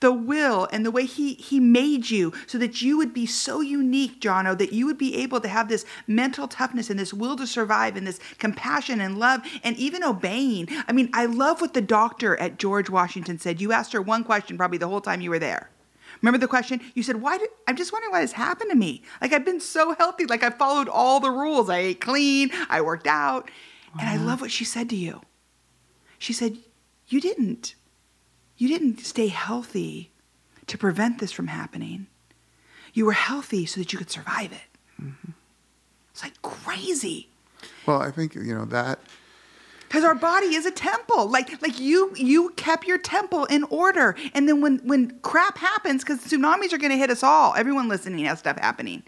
the 0.00 0.12
will 0.12 0.68
and 0.72 0.84
the 0.84 0.90
way 0.90 1.04
he 1.04 1.34
he 1.34 1.58
made 1.58 2.10
you 2.10 2.32
so 2.46 2.58
that 2.58 2.82
you 2.82 2.96
would 2.96 3.12
be 3.12 3.26
so 3.26 3.60
unique 3.60 4.20
jono 4.20 4.56
that 4.56 4.72
you 4.72 4.86
would 4.86 4.98
be 4.98 5.16
able 5.16 5.40
to 5.40 5.48
have 5.48 5.68
this 5.68 5.84
mental 6.06 6.46
toughness 6.46 6.90
and 6.90 6.98
this 6.98 7.12
will 7.12 7.36
to 7.36 7.46
survive 7.46 7.96
and 7.96 8.06
this 8.06 8.20
compassion 8.38 9.00
and 9.00 9.18
love 9.18 9.40
and 9.64 9.76
even 9.76 10.04
obeying. 10.04 10.68
I 10.86 10.92
mean 10.92 11.10
i 11.12 11.26
love 11.26 11.60
what 11.60 11.74
the 11.74 11.82
doctor 11.82 12.36
at 12.36 12.58
george 12.58 12.90
washington 12.90 13.38
said. 13.38 13.60
You 13.60 13.72
asked 13.72 13.92
her 13.92 14.02
one 14.02 14.24
question 14.24 14.56
probably 14.56 14.78
the 14.78 14.88
whole 14.88 15.00
time 15.00 15.20
you 15.20 15.30
were 15.30 15.38
there. 15.38 15.70
Remember 16.22 16.38
the 16.38 16.48
question? 16.48 16.80
You 16.94 17.02
said 17.02 17.20
why 17.20 17.38
did 17.38 17.50
i'm 17.66 17.76
just 17.76 17.92
wondering 17.92 18.12
what 18.12 18.20
has 18.20 18.32
happened 18.32 18.70
to 18.70 18.76
me? 18.76 19.02
Like 19.20 19.32
i've 19.32 19.44
been 19.44 19.60
so 19.60 19.94
healthy. 19.94 20.26
Like 20.26 20.42
i 20.42 20.50
followed 20.50 20.88
all 20.88 21.20
the 21.20 21.30
rules. 21.30 21.68
I 21.68 21.78
ate 21.78 22.00
clean. 22.00 22.50
I 22.68 22.80
worked 22.80 23.06
out. 23.06 23.50
And 23.98 24.08
i 24.08 24.16
love 24.16 24.40
what 24.40 24.52
she 24.52 24.64
said 24.64 24.88
to 24.90 24.96
you. 24.96 25.22
She 26.18 26.32
said 26.32 26.58
you 27.08 27.20
didn't 27.20 27.74
you 28.58 28.68
didn't 28.68 29.00
stay 29.00 29.28
healthy 29.28 30.10
to 30.66 30.76
prevent 30.76 31.18
this 31.18 31.32
from 31.32 31.46
happening. 31.46 32.08
You 32.92 33.06
were 33.06 33.12
healthy 33.12 33.64
so 33.64 33.80
that 33.80 33.92
you 33.92 33.98
could 33.98 34.10
survive 34.10 34.52
it. 34.52 35.02
Mm-hmm. 35.02 35.30
It's 36.10 36.22
like 36.22 36.42
crazy. 36.42 37.28
Well, 37.86 38.02
I 38.02 38.10
think, 38.10 38.34
you 38.34 38.54
know, 38.54 38.64
that 38.66 38.98
Because 39.88 40.04
our 40.04 40.14
body 40.14 40.54
is 40.54 40.66
a 40.66 40.70
temple. 40.70 41.28
Like 41.30 41.62
like 41.62 41.80
you 41.80 42.12
you 42.16 42.50
kept 42.56 42.86
your 42.86 42.98
temple 42.98 43.44
in 43.46 43.64
order. 43.64 44.16
And 44.34 44.48
then 44.48 44.60
when 44.60 44.78
when 44.80 45.18
crap 45.20 45.58
happens, 45.58 46.04
because 46.04 46.20
tsunamis 46.20 46.72
are 46.72 46.78
gonna 46.78 46.96
hit 46.96 47.10
us 47.10 47.22
all, 47.22 47.54
everyone 47.54 47.88
listening 47.88 48.24
has 48.26 48.40
stuff 48.40 48.58
happening. 48.58 49.02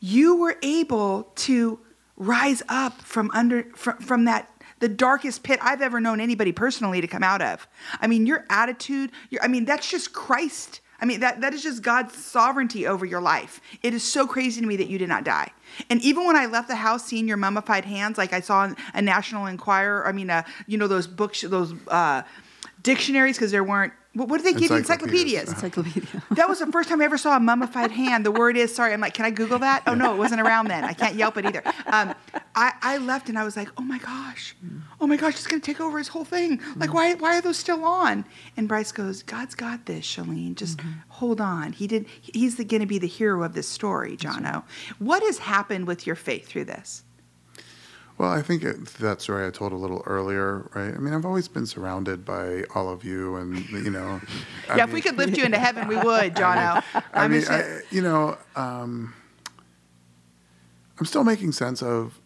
You 0.00 0.36
were 0.36 0.56
able 0.62 1.24
to 1.36 1.78
rise 2.16 2.62
up 2.68 3.00
from 3.00 3.30
under 3.32 3.64
from, 3.74 3.96
from 3.98 4.24
that 4.26 4.49
the 4.80 4.88
darkest 4.88 5.42
pit 5.42 5.58
I've 5.62 5.80
ever 5.80 6.00
known 6.00 6.20
anybody 6.20 6.52
personally 6.52 7.00
to 7.00 7.06
come 7.06 7.22
out 7.22 7.40
of. 7.40 7.68
I 8.00 8.06
mean, 8.06 8.26
your 8.26 8.44
attitude, 8.50 9.12
your, 9.30 9.42
I 9.42 9.48
mean, 9.48 9.64
that's 9.64 9.88
just 9.88 10.12
Christ. 10.12 10.80
I 11.00 11.06
mean, 11.06 11.20
that, 11.20 11.40
that 11.40 11.54
is 11.54 11.62
just 11.62 11.82
God's 11.82 12.14
sovereignty 12.14 12.86
over 12.86 13.06
your 13.06 13.22
life. 13.22 13.60
It 13.82 13.94
is 13.94 14.02
so 14.02 14.26
crazy 14.26 14.60
to 14.60 14.66
me 14.66 14.76
that 14.76 14.88
you 14.88 14.98
did 14.98 15.08
not 15.08 15.24
die. 15.24 15.50
And 15.88 16.02
even 16.02 16.26
when 16.26 16.36
I 16.36 16.46
left 16.46 16.68
the 16.68 16.76
house 16.76 17.04
seeing 17.04 17.26
your 17.26 17.38
mummified 17.38 17.84
hands, 17.84 18.18
like 18.18 18.32
I 18.32 18.40
saw 18.40 18.64
in 18.64 18.76
a 18.92 19.00
National 19.00 19.46
Enquirer, 19.46 20.06
I 20.06 20.12
mean, 20.12 20.28
uh, 20.28 20.42
you 20.66 20.76
know, 20.76 20.88
those 20.88 21.06
books, 21.06 21.40
those 21.40 21.74
uh, 21.88 22.22
dictionaries, 22.82 23.36
because 23.36 23.50
there 23.50 23.64
weren't, 23.64 23.94
what, 24.14 24.28
what 24.28 24.42
did 24.42 24.54
they 24.54 24.58
give 24.58 24.70
you? 24.70 24.76
Encyclopedias. 24.76 25.50
Encyclopedias. 25.50 26.04
Encyclopedia. 26.04 26.22
That 26.36 26.48
was 26.48 26.60
the 26.60 26.66
first 26.66 26.88
time 26.88 27.00
I 27.00 27.04
ever 27.04 27.18
saw 27.18 27.36
a 27.36 27.40
mummified 27.40 27.90
hand. 27.90 28.24
The 28.24 28.30
word 28.30 28.56
is 28.56 28.74
sorry. 28.74 28.92
I'm 28.92 29.00
like, 29.00 29.14
can 29.14 29.24
I 29.24 29.30
Google 29.30 29.58
that? 29.60 29.82
Oh 29.86 29.94
no, 29.94 30.14
it 30.14 30.16
wasn't 30.16 30.40
around 30.40 30.68
then. 30.68 30.84
I 30.84 30.92
can't 30.92 31.14
Yelp 31.14 31.36
it 31.36 31.44
either. 31.44 31.62
Um, 31.86 32.14
I, 32.54 32.72
I 32.82 32.98
left 32.98 33.28
and 33.28 33.38
I 33.38 33.44
was 33.44 33.56
like, 33.56 33.68
oh 33.76 33.82
my 33.82 33.98
gosh, 33.98 34.56
oh 35.00 35.06
my 35.06 35.16
gosh, 35.16 35.34
it's 35.34 35.46
gonna 35.46 35.60
take 35.60 35.80
over 35.80 35.98
his 35.98 36.08
whole 36.08 36.24
thing. 36.24 36.60
Like, 36.76 36.94
why 36.94 37.14
why 37.14 37.36
are 37.36 37.40
those 37.42 37.58
still 37.58 37.84
on? 37.84 38.24
And 38.56 38.66
Bryce 38.68 38.90
goes, 38.92 39.22
God's 39.22 39.54
got 39.54 39.86
this, 39.86 40.04
Shalene. 40.06 40.54
Just 40.54 40.80
hold 41.08 41.40
on. 41.40 41.72
He 41.72 41.86
did. 41.86 42.06
He's 42.20 42.56
the, 42.56 42.64
gonna 42.64 42.86
be 42.86 42.98
the 42.98 43.06
hero 43.06 43.42
of 43.42 43.54
this 43.54 43.68
story, 43.68 44.16
Jono. 44.16 44.64
What 44.98 45.22
has 45.22 45.38
happened 45.38 45.86
with 45.86 46.06
your 46.06 46.16
faith 46.16 46.46
through 46.48 46.64
this? 46.64 47.04
Well, 48.20 48.30
I 48.30 48.42
think 48.42 48.62
it, 48.64 48.84
that 48.98 49.22
story 49.22 49.46
I 49.46 49.50
told 49.50 49.72
a 49.72 49.76
little 49.76 50.02
earlier, 50.04 50.70
right? 50.74 50.92
I 50.94 50.98
mean, 50.98 51.14
I've 51.14 51.24
always 51.24 51.48
been 51.48 51.64
surrounded 51.64 52.22
by 52.22 52.64
all 52.74 52.90
of 52.90 53.02
you, 53.02 53.36
and 53.36 53.66
you 53.70 53.90
know. 53.90 54.20
I 54.68 54.76
yeah, 54.76 54.84
if 54.84 54.92
we 54.92 55.00
could 55.00 55.16
lift 55.16 55.38
you 55.38 55.44
into 55.44 55.58
heaven, 55.58 55.88
we 55.88 55.96
would, 55.96 56.36
John. 56.36 56.58
I 56.94 57.02
I'm 57.14 57.30
mean, 57.30 57.40
just- 57.40 57.50
I, 57.50 57.80
you 57.90 58.02
know, 58.02 58.36
um, 58.56 59.14
I'm 60.98 61.06
still 61.06 61.24
making 61.24 61.52
sense 61.52 61.82
of 61.82 62.20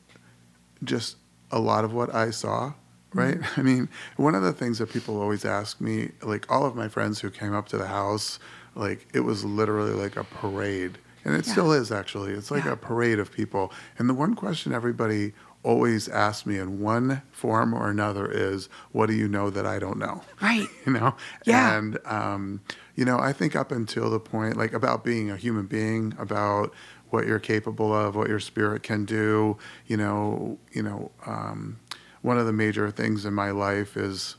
just 0.82 1.16
a 1.52 1.60
lot 1.60 1.84
of 1.84 1.92
what 1.92 2.12
I 2.12 2.30
saw, 2.30 2.72
right? 3.12 3.38
I 3.56 3.62
mean, 3.62 3.88
one 4.16 4.34
of 4.34 4.42
the 4.42 4.52
things 4.52 4.78
that 4.80 4.90
people 4.90 5.20
always 5.22 5.44
ask 5.44 5.80
me, 5.80 6.10
like 6.24 6.50
all 6.50 6.66
of 6.66 6.74
my 6.74 6.88
friends 6.88 7.20
who 7.20 7.30
came 7.30 7.54
up 7.54 7.68
to 7.68 7.78
the 7.78 7.86
house, 7.86 8.40
like 8.74 9.06
it 9.14 9.20
was 9.20 9.44
literally 9.44 9.92
like 9.92 10.16
a 10.16 10.24
parade. 10.24 10.98
And 11.24 11.36
it 11.36 11.46
Yeah. 11.46 11.52
still 11.52 11.72
is 11.72 11.92
actually. 11.92 12.32
It's 12.32 12.50
like 12.50 12.64
Yeah. 12.64 12.72
a 12.72 12.76
parade 12.76 13.20
of 13.20 13.30
people. 13.30 13.72
And 13.96 14.08
the 14.10 14.14
one 14.14 14.34
question 14.34 14.72
everybody 14.72 15.32
always 15.64 16.08
ask 16.08 16.46
me 16.46 16.58
in 16.58 16.80
one 16.80 17.22
form 17.32 17.74
or 17.74 17.88
another 17.90 18.30
is, 18.30 18.68
What 18.92 19.06
do 19.06 19.14
you 19.14 19.26
know 19.28 19.50
that 19.50 19.66
I 19.66 19.78
don't 19.78 19.98
know? 19.98 20.22
Right. 20.42 20.68
you 20.86 20.92
know 20.92 21.16
Yeah. 21.46 21.76
and 21.78 21.98
um, 22.04 22.60
you 22.94 23.04
know 23.04 23.18
i 23.18 23.32
think 23.32 23.56
up 23.56 23.72
until 23.72 24.08
the 24.10 24.20
point 24.20 24.56
like 24.56 24.72
about 24.74 25.02
being 25.04 25.30
a 25.30 25.36
human 25.36 25.66
being 25.66 26.14
about 26.18 26.72
what 27.10 27.26
you're 27.26 27.40
capable 27.40 27.92
of 27.94 28.14
what 28.14 28.28
your 28.28 28.40
spirit 28.40 28.82
can 28.82 29.04
do 29.04 29.56
you 29.86 29.96
know 29.96 30.58
you 30.72 30.82
know 30.82 31.10
um, 31.26 31.78
one 32.22 32.38
of 32.38 32.46
the 32.46 32.52
major 32.52 32.90
things 32.90 33.24
in 33.24 33.32
my 33.34 33.50
life 33.50 33.96
is 33.96 34.36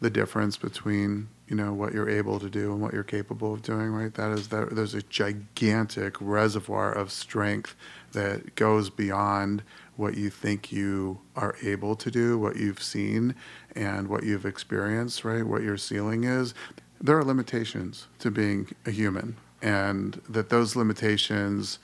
the 0.00 0.10
difference 0.10 0.56
between 0.56 1.28
you 1.48 1.56
know 1.56 1.72
what 1.72 1.92
you're 1.94 2.08
able 2.08 2.38
to 2.40 2.48
do 2.50 2.72
and 2.72 2.80
what 2.80 2.92
you're 2.92 3.02
capable 3.04 3.52
of 3.54 3.62
doing 3.62 3.90
right 3.90 4.14
that 4.14 4.30
is 4.32 4.48
that 4.48 4.74
there's 4.74 4.94
a 4.94 5.02
gigantic 5.02 6.16
reservoir 6.20 6.92
of 6.92 7.10
strength 7.10 7.74
that 8.12 8.54
goes 8.54 8.90
beyond 8.90 9.62
what 9.96 10.16
you 10.16 10.30
think 10.30 10.72
you 10.72 11.20
are 11.36 11.56
able 11.62 11.94
to 11.96 12.10
do 12.10 12.38
what 12.38 12.56
you've 12.56 12.82
seen 12.82 13.34
and 13.74 14.08
what 14.08 14.24
you've 14.24 14.46
experienced 14.46 15.24
right? 15.24 15.46
What 15.46 15.62
your 15.62 15.76
ceiling 15.76 16.24
is. 16.24 16.54
There 17.00 17.18
are 17.18 17.24
limitations 17.24 18.06
to 18.20 18.30
being 18.30 18.68
a 18.86 18.90
human 18.90 19.36
and 19.60 20.20
that 20.28 20.48
those 20.48 20.74
limitations 20.76 21.78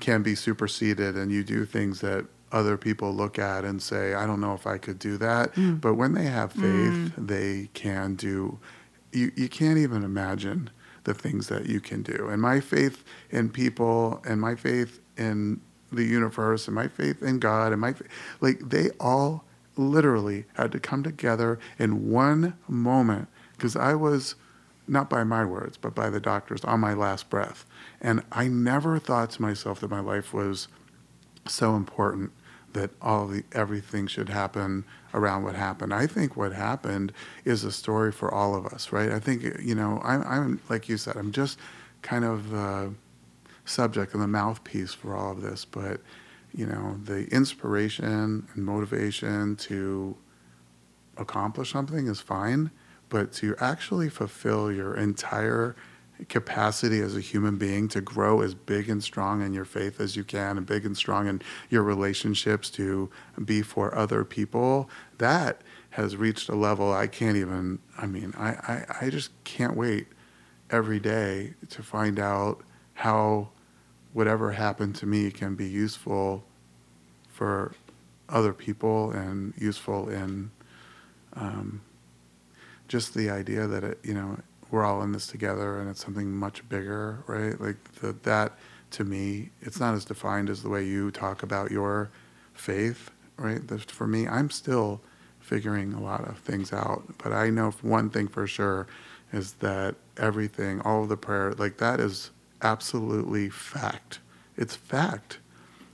can 0.00 0.22
be 0.22 0.34
superseded 0.34 1.16
and 1.16 1.30
you 1.30 1.44
do 1.44 1.64
things 1.64 2.00
that 2.00 2.26
other 2.52 2.76
people 2.76 3.12
look 3.12 3.38
at 3.38 3.64
and 3.64 3.82
say 3.82 4.14
i 4.14 4.26
don't 4.26 4.40
know 4.40 4.54
if 4.54 4.66
i 4.66 4.78
could 4.78 4.98
do 4.98 5.16
that. 5.16 5.52
Hmm. 5.54 5.74
But 5.74 5.94
when 5.94 6.12
they 6.12 6.24
have 6.24 6.52
hmm. 6.52 6.60
faith 6.60 7.12
they 7.16 7.68
can 7.74 8.14
do 8.14 8.58
you, 9.14 9.32
you 9.36 9.48
can't 9.48 9.78
even 9.78 10.04
imagine 10.04 10.70
the 11.04 11.14
things 11.14 11.48
that 11.48 11.66
you 11.66 11.80
can 11.80 12.02
do. 12.02 12.28
And 12.30 12.40
my 12.42 12.60
faith 12.60 13.04
in 13.30 13.48
people 13.50 14.22
and 14.26 14.40
my 14.40 14.54
faith 14.54 15.00
in 15.16 15.60
the 15.94 16.04
universe 16.04 16.66
and 16.66 16.74
my 16.74 16.88
faith 16.88 17.22
in 17.22 17.38
god 17.38 17.72
and 17.72 17.80
my 17.80 17.92
fa- 17.92 18.04
like 18.40 18.58
they 18.68 18.90
all 19.00 19.44
literally 19.76 20.44
had 20.54 20.70
to 20.70 20.78
come 20.78 21.02
together 21.02 21.58
in 21.78 22.10
one 22.10 22.56
moment 22.68 23.28
because 23.52 23.74
i 23.76 23.94
was 23.94 24.34
not 24.86 25.08
by 25.08 25.24
my 25.24 25.44
words, 25.44 25.76
but 25.76 25.94
by 25.94 26.10
the 26.10 26.20
doctors 26.20 26.64
on 26.64 26.80
my 26.80 26.92
last 26.92 27.30
breath. 27.30 27.64
And 28.00 28.22
I 28.30 28.48
never 28.48 28.98
thought 28.98 29.30
to 29.30 29.42
myself 29.42 29.80
that 29.80 29.90
my 29.90 30.00
life 30.00 30.34
was 30.34 30.68
so 31.46 31.74
important 31.76 32.32
that 32.72 32.90
all 33.00 33.26
the 33.26 33.44
everything 33.52 34.06
should 34.06 34.28
happen 34.28 34.84
around 35.14 35.44
what 35.44 35.54
happened. 35.54 35.94
I 35.94 36.06
think 36.06 36.36
what 36.36 36.52
happened 36.52 37.12
is 37.44 37.64
a 37.64 37.72
story 37.72 38.10
for 38.10 38.32
all 38.32 38.54
of 38.54 38.66
us, 38.66 38.92
right? 38.92 39.10
I 39.10 39.20
think 39.20 39.42
you 39.62 39.74
know, 39.74 40.00
I'm, 40.04 40.22
I'm 40.22 40.60
like 40.68 40.88
you 40.88 40.96
said, 40.96 41.16
I'm 41.16 41.32
just 41.32 41.58
kind 42.02 42.24
of 42.24 42.50
the 42.50 42.92
subject 43.64 44.14
and 44.14 44.22
the 44.22 44.28
mouthpiece 44.28 44.94
for 44.94 45.16
all 45.16 45.32
of 45.32 45.42
this, 45.42 45.64
but 45.64 46.00
you 46.54 46.66
know, 46.66 46.98
the 47.02 47.26
inspiration 47.28 48.46
and 48.54 48.64
motivation 48.64 49.56
to 49.56 50.16
accomplish 51.16 51.72
something 51.72 52.06
is 52.06 52.20
fine, 52.20 52.70
but 53.08 53.32
to 53.32 53.56
actually 53.58 54.08
fulfill 54.08 54.70
your 54.70 54.94
entire 54.94 55.74
capacity 56.28 57.00
as 57.00 57.16
a 57.16 57.20
human 57.20 57.56
being 57.56 57.88
to 57.88 58.00
grow 58.00 58.40
as 58.40 58.54
big 58.54 58.88
and 58.88 59.02
strong 59.02 59.42
in 59.42 59.52
your 59.52 59.64
faith 59.64 60.00
as 60.00 60.14
you 60.14 60.22
can 60.22 60.56
and 60.56 60.64
big 60.64 60.86
and 60.86 60.96
strong 60.96 61.26
in 61.26 61.42
your 61.70 61.82
relationships 61.82 62.70
to 62.70 63.10
be 63.44 63.62
for 63.62 63.92
other 63.96 64.24
people 64.24 64.88
that 65.18 65.62
has 65.90 66.16
reached 66.16 66.48
a 66.48 66.54
level 66.54 66.92
i 66.92 67.08
can't 67.08 67.36
even 67.36 67.80
i 67.98 68.06
mean 68.06 68.32
i, 68.38 68.50
I, 68.50 69.06
I 69.06 69.10
just 69.10 69.32
can't 69.42 69.76
wait 69.76 70.06
every 70.70 71.00
day 71.00 71.54
to 71.70 71.82
find 71.82 72.20
out 72.20 72.62
how 72.94 73.48
whatever 74.14 74.52
happened 74.52 74.94
to 74.94 75.06
me 75.06 75.30
can 75.30 75.54
be 75.54 75.68
useful 75.68 76.42
for 77.28 77.74
other 78.30 78.54
people 78.54 79.10
and 79.10 79.52
useful 79.58 80.08
in 80.08 80.50
um, 81.34 81.82
just 82.88 83.12
the 83.12 83.28
idea 83.28 83.66
that 83.66 83.84
it 83.84 83.98
you 84.02 84.14
know 84.14 84.38
we're 84.70 84.84
all 84.84 85.02
in 85.02 85.12
this 85.12 85.26
together 85.26 85.78
and 85.78 85.88
it's 85.88 86.04
something 86.04 86.32
much 86.32 86.68
bigger, 86.68 87.22
right? 87.28 87.60
Like 87.60 87.76
the, 88.00 88.12
that 88.24 88.58
to 88.92 89.04
me, 89.04 89.50
it's 89.60 89.78
not 89.78 89.94
as 89.94 90.04
defined 90.04 90.50
as 90.50 90.62
the 90.62 90.68
way 90.68 90.84
you 90.84 91.12
talk 91.12 91.42
about 91.42 91.70
your 91.70 92.10
faith, 92.54 93.10
right? 93.36 93.66
The, 93.66 93.78
for 93.78 94.06
me, 94.06 94.26
I'm 94.26 94.50
still 94.50 95.00
figuring 95.38 95.92
a 95.92 96.00
lot 96.00 96.26
of 96.26 96.38
things 96.38 96.72
out, 96.72 97.04
but 97.22 97.32
I 97.32 97.50
know 97.50 97.70
one 97.82 98.10
thing 98.10 98.26
for 98.26 98.46
sure 98.46 98.86
is 99.32 99.54
that 99.54 99.94
everything, 100.16 100.80
all 100.80 101.02
of 101.04 101.08
the 101.08 101.16
prayer, 101.16 101.52
like 101.54 101.76
that 101.78 102.00
is 102.00 102.30
absolutely 102.64 103.50
fact. 103.50 104.20
It's 104.56 104.74
fact, 104.74 105.38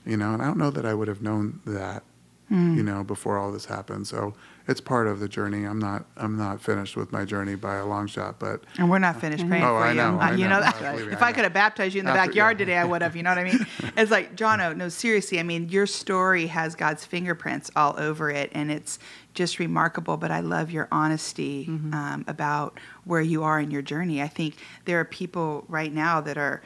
you 0.06 0.16
know, 0.16 0.32
and 0.32 0.42
I 0.42 0.46
don't 0.46 0.58
know 0.58 0.70
that 0.70 0.86
I 0.86 0.94
would 0.94 1.08
have 1.08 1.22
known 1.22 1.60
that, 1.66 2.04
mm. 2.50 2.76
you 2.76 2.82
know, 2.82 3.02
before 3.04 3.38
all 3.38 3.52
this 3.52 3.66
happened. 3.66 4.06
So 4.06 4.34
it's 4.68 4.80
part 4.80 5.06
of 5.06 5.20
the 5.20 5.28
journey. 5.28 5.64
I'm 5.64 5.78
not 5.78 6.04
I'm 6.16 6.36
not 6.36 6.60
finished 6.60 6.96
with 6.96 7.12
my 7.12 7.24
journey 7.24 7.54
by 7.54 7.76
a 7.76 7.86
long 7.86 8.06
shot, 8.06 8.38
but 8.38 8.62
and 8.78 8.90
we're 8.90 8.98
not 8.98 9.20
finished 9.20 9.46
praying 9.48 9.64
oh, 9.64 9.78
for 9.78 9.84
I 9.84 9.90
you. 9.90 9.96
Know, 9.96 10.18
I 10.18 10.30
you 10.32 10.44
know, 10.44 10.56
know 10.56 10.60
that 10.60 10.80
no, 10.82 11.08
if 11.08 11.22
I, 11.22 11.28
I 11.28 11.32
could 11.32 11.44
have 11.44 11.52
baptized 11.52 11.94
you 11.94 12.00
in 12.00 12.04
the 12.04 12.12
After, 12.12 12.28
backyard 12.28 12.58
yeah. 12.58 12.66
today, 12.66 12.76
I 12.76 12.84
would 12.84 13.02
have. 13.02 13.16
You 13.16 13.22
know 13.22 13.30
what 13.30 13.38
I 13.38 13.44
mean? 13.44 13.66
it's 13.96 14.10
like 14.10 14.34
John. 14.36 14.50
Jono. 14.50 14.76
No, 14.76 14.88
seriously. 14.88 15.38
I 15.38 15.42
mean, 15.42 15.68
your 15.68 15.86
story 15.86 16.46
has 16.46 16.74
God's 16.74 17.04
fingerprints 17.04 17.70
all 17.76 17.94
over 17.98 18.30
it, 18.30 18.50
and 18.52 18.70
it's 18.70 18.98
just 19.34 19.58
remarkable. 19.58 20.16
But 20.16 20.30
I 20.30 20.40
love 20.40 20.70
your 20.70 20.88
honesty 20.90 21.66
mm-hmm. 21.66 21.94
um, 21.94 22.24
about 22.26 22.78
where 23.04 23.20
you 23.20 23.42
are 23.42 23.60
in 23.60 23.70
your 23.70 23.82
journey. 23.82 24.22
I 24.22 24.28
think 24.28 24.56
there 24.84 25.00
are 25.00 25.04
people 25.04 25.64
right 25.68 25.92
now 25.92 26.20
that 26.20 26.36
are 26.38 26.62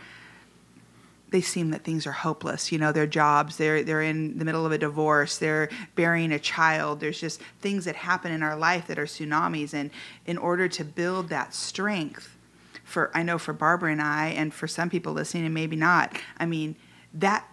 they 1.35 1.41
seem 1.41 1.73
that 1.73 1.83
things 1.83 2.07
are 2.07 2.13
hopeless. 2.13 2.71
You 2.71 2.79
know, 2.79 2.93
their 2.93 3.09
jobs, 3.09 3.57
they're 3.57 3.83
they're 3.83 4.03
in 4.03 4.39
the 4.39 4.45
middle 4.45 4.65
of 4.65 4.71
a 4.71 4.79
divorce, 4.79 5.37
they're 5.37 5.69
burying 5.97 6.31
a 6.31 6.39
child. 6.39 7.01
There's 7.01 7.19
just 7.19 7.41
things 7.61 7.87
that 7.87 7.97
happen 7.97 8.31
in 8.31 8.41
our 8.41 8.55
life 8.57 8.87
that 8.87 9.01
are 9.01 9.05
tsunamis, 9.05 9.75
and 9.75 9.91
in 10.27 10.39
order 10.39 10.69
to 10.69 10.85
build 10.85 11.31
that 11.31 11.53
strength, 11.53 12.37
for 12.85 13.11
I 13.15 13.25
know 13.25 13.37
for 13.37 13.53
Barbara 13.53 13.91
and 13.91 14.01
I, 14.01 14.29
and 14.29 14.55
for 14.55 14.69
some 14.69 14.89
people 14.89 15.13
listening, 15.13 15.45
and 15.45 15.53
maybe 15.53 15.75
not. 15.75 16.17
I 16.39 16.47
mean, 16.47 16.77
that 17.15 17.45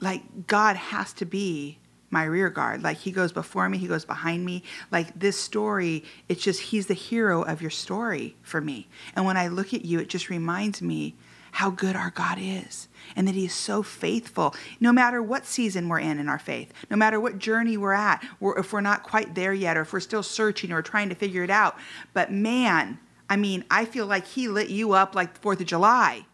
like 0.00 0.46
God 0.46 0.76
has 0.76 1.14
to 1.14 1.24
be 1.24 1.78
my 2.10 2.24
rear 2.24 2.50
guard. 2.50 2.82
Like 2.82 2.98
he 2.98 3.10
goes 3.10 3.32
before 3.32 3.70
me, 3.70 3.78
he 3.78 3.86
goes 3.86 4.04
behind 4.04 4.44
me. 4.44 4.64
Like 4.90 5.18
this 5.18 5.40
story, 5.40 6.04
it's 6.28 6.42
just 6.42 6.60
he's 6.60 6.88
the 6.88 6.94
hero 7.08 7.40
of 7.40 7.62
your 7.62 7.70
story 7.70 8.36
for 8.42 8.60
me. 8.60 8.86
And 9.16 9.24
when 9.24 9.38
I 9.38 9.48
look 9.48 9.72
at 9.72 9.86
you, 9.86 9.98
it 9.98 10.10
just 10.10 10.28
reminds 10.28 10.82
me 10.82 11.14
how 11.52 11.70
good 11.70 11.96
our 11.96 12.10
God 12.10 12.38
is 12.40 12.88
and 13.16 13.26
that 13.26 13.34
He 13.34 13.46
is 13.46 13.54
so 13.54 13.82
faithful 13.82 14.54
no 14.78 14.92
matter 14.92 15.22
what 15.22 15.46
season 15.46 15.88
we're 15.88 16.00
in 16.00 16.18
in 16.18 16.28
our 16.28 16.38
faith, 16.38 16.72
no 16.90 16.96
matter 16.96 17.20
what 17.20 17.38
journey 17.38 17.76
we're 17.76 17.92
at, 17.92 18.24
or 18.40 18.58
if 18.58 18.72
we're 18.72 18.80
not 18.80 19.02
quite 19.02 19.34
there 19.34 19.52
yet, 19.52 19.76
or 19.76 19.82
if 19.82 19.92
we're 19.92 20.00
still 20.00 20.22
searching 20.22 20.72
or 20.72 20.82
trying 20.82 21.08
to 21.08 21.14
figure 21.14 21.42
it 21.42 21.50
out. 21.50 21.76
But 22.12 22.32
man, 22.32 22.98
I 23.28 23.36
mean, 23.36 23.64
I 23.70 23.84
feel 23.84 24.06
like 24.06 24.26
He 24.26 24.48
lit 24.48 24.68
you 24.68 24.92
up 24.92 25.14
like 25.14 25.34
the 25.34 25.40
4th 25.40 25.60
of 25.60 25.66
July. 25.66 26.26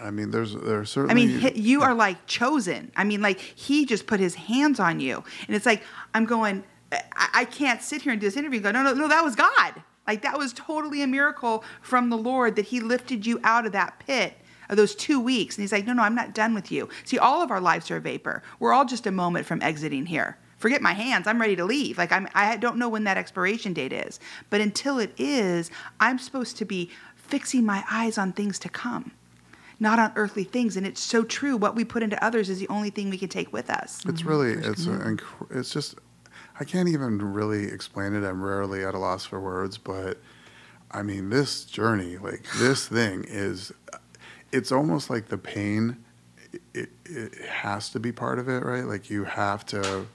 I 0.00 0.10
mean, 0.10 0.30
there's 0.30 0.54
there's 0.54 0.90
certainly. 0.90 1.22
I 1.22 1.26
mean, 1.26 1.52
you 1.56 1.82
are 1.82 1.94
like 1.94 2.26
chosen. 2.26 2.92
I 2.96 3.04
mean, 3.04 3.20
like 3.20 3.40
he 3.40 3.86
just 3.86 4.06
put 4.06 4.20
his 4.20 4.36
hands 4.36 4.78
on 4.78 5.00
you, 5.00 5.24
and 5.46 5.56
it's 5.56 5.66
like 5.66 5.82
I'm 6.14 6.26
going. 6.26 6.64
I, 6.92 7.28
I 7.34 7.44
can't 7.44 7.82
sit 7.82 8.02
here 8.02 8.12
and 8.12 8.20
do 8.20 8.26
this 8.26 8.36
interview 8.36 8.58
and 8.58 8.64
go, 8.64 8.70
no, 8.72 8.82
no, 8.82 8.92
no, 8.94 9.08
that 9.08 9.22
was 9.24 9.36
God. 9.36 9.82
Like 10.10 10.22
that 10.22 10.36
was 10.36 10.52
totally 10.52 11.02
a 11.02 11.06
miracle 11.06 11.62
from 11.82 12.10
the 12.10 12.16
Lord 12.16 12.56
that 12.56 12.64
He 12.64 12.80
lifted 12.80 13.24
you 13.24 13.38
out 13.44 13.64
of 13.64 13.70
that 13.70 14.00
pit 14.04 14.36
of 14.68 14.76
those 14.76 14.92
two 14.96 15.20
weeks. 15.20 15.56
And 15.56 15.62
He's 15.62 15.70
like, 15.70 15.86
no, 15.86 15.92
no, 15.92 16.02
I'm 16.02 16.16
not 16.16 16.34
done 16.34 16.52
with 16.52 16.72
you. 16.72 16.88
See, 17.04 17.16
all 17.16 17.42
of 17.42 17.52
our 17.52 17.60
lives 17.60 17.92
are 17.92 17.98
a 17.98 18.00
vapor. 18.00 18.42
We're 18.58 18.72
all 18.72 18.84
just 18.84 19.06
a 19.06 19.12
moment 19.12 19.46
from 19.46 19.62
exiting 19.62 20.06
here. 20.06 20.36
Forget 20.58 20.82
my 20.82 20.94
hands. 20.94 21.28
I'm 21.28 21.40
ready 21.40 21.54
to 21.54 21.64
leave. 21.64 21.96
Like 21.96 22.10
I'm, 22.10 22.26
I 22.34 22.56
don't 22.56 22.76
know 22.76 22.88
when 22.88 23.04
that 23.04 23.18
expiration 23.18 23.72
date 23.72 23.92
is, 23.92 24.18
but 24.50 24.60
until 24.60 24.98
it 24.98 25.12
is, 25.16 25.70
I'm 26.00 26.18
supposed 26.18 26.56
to 26.56 26.64
be 26.64 26.90
fixing 27.14 27.64
my 27.64 27.84
eyes 27.88 28.18
on 28.18 28.32
things 28.32 28.58
to 28.58 28.68
come 28.68 29.12
not 29.82 29.98
on 29.98 30.12
earthly 30.16 30.44
things. 30.44 30.76
And 30.76 30.86
it's 30.86 31.00
so 31.00 31.22
true. 31.22 31.56
What 31.56 31.74
we 31.74 31.84
put 31.84 32.02
into 32.02 32.22
others 32.22 32.50
is 32.50 32.58
the 32.58 32.68
only 32.68 32.90
thing 32.90 33.08
we 33.10 33.16
can 33.16 33.30
take 33.30 33.50
with 33.52 33.70
us. 33.70 34.02
It's 34.06 34.24
really, 34.24 34.52
it's, 34.52 34.86
a, 34.86 35.16
it's 35.50 35.70
just 35.72 35.94
I 36.60 36.64
can't 36.64 36.90
even 36.90 37.32
really 37.32 37.64
explain 37.64 38.14
it. 38.14 38.22
I'm 38.22 38.42
rarely 38.42 38.84
at 38.84 38.94
a 38.94 38.98
loss 38.98 39.24
for 39.24 39.40
words, 39.40 39.78
but 39.78 40.18
I 40.90 41.02
mean, 41.02 41.30
this 41.30 41.64
journey, 41.64 42.18
like 42.18 42.44
this 42.58 42.86
thing 42.86 43.24
is, 43.26 43.72
it's 44.52 44.70
almost 44.70 45.08
like 45.08 45.28
the 45.28 45.38
pain, 45.38 46.04
it, 46.74 46.90
it 47.06 47.34
has 47.46 47.88
to 47.90 47.98
be 47.98 48.12
part 48.12 48.38
of 48.38 48.48
it, 48.48 48.62
right? 48.62 48.84
Like 48.84 49.08
you 49.08 49.24
have 49.24 49.64
to, 49.66 50.06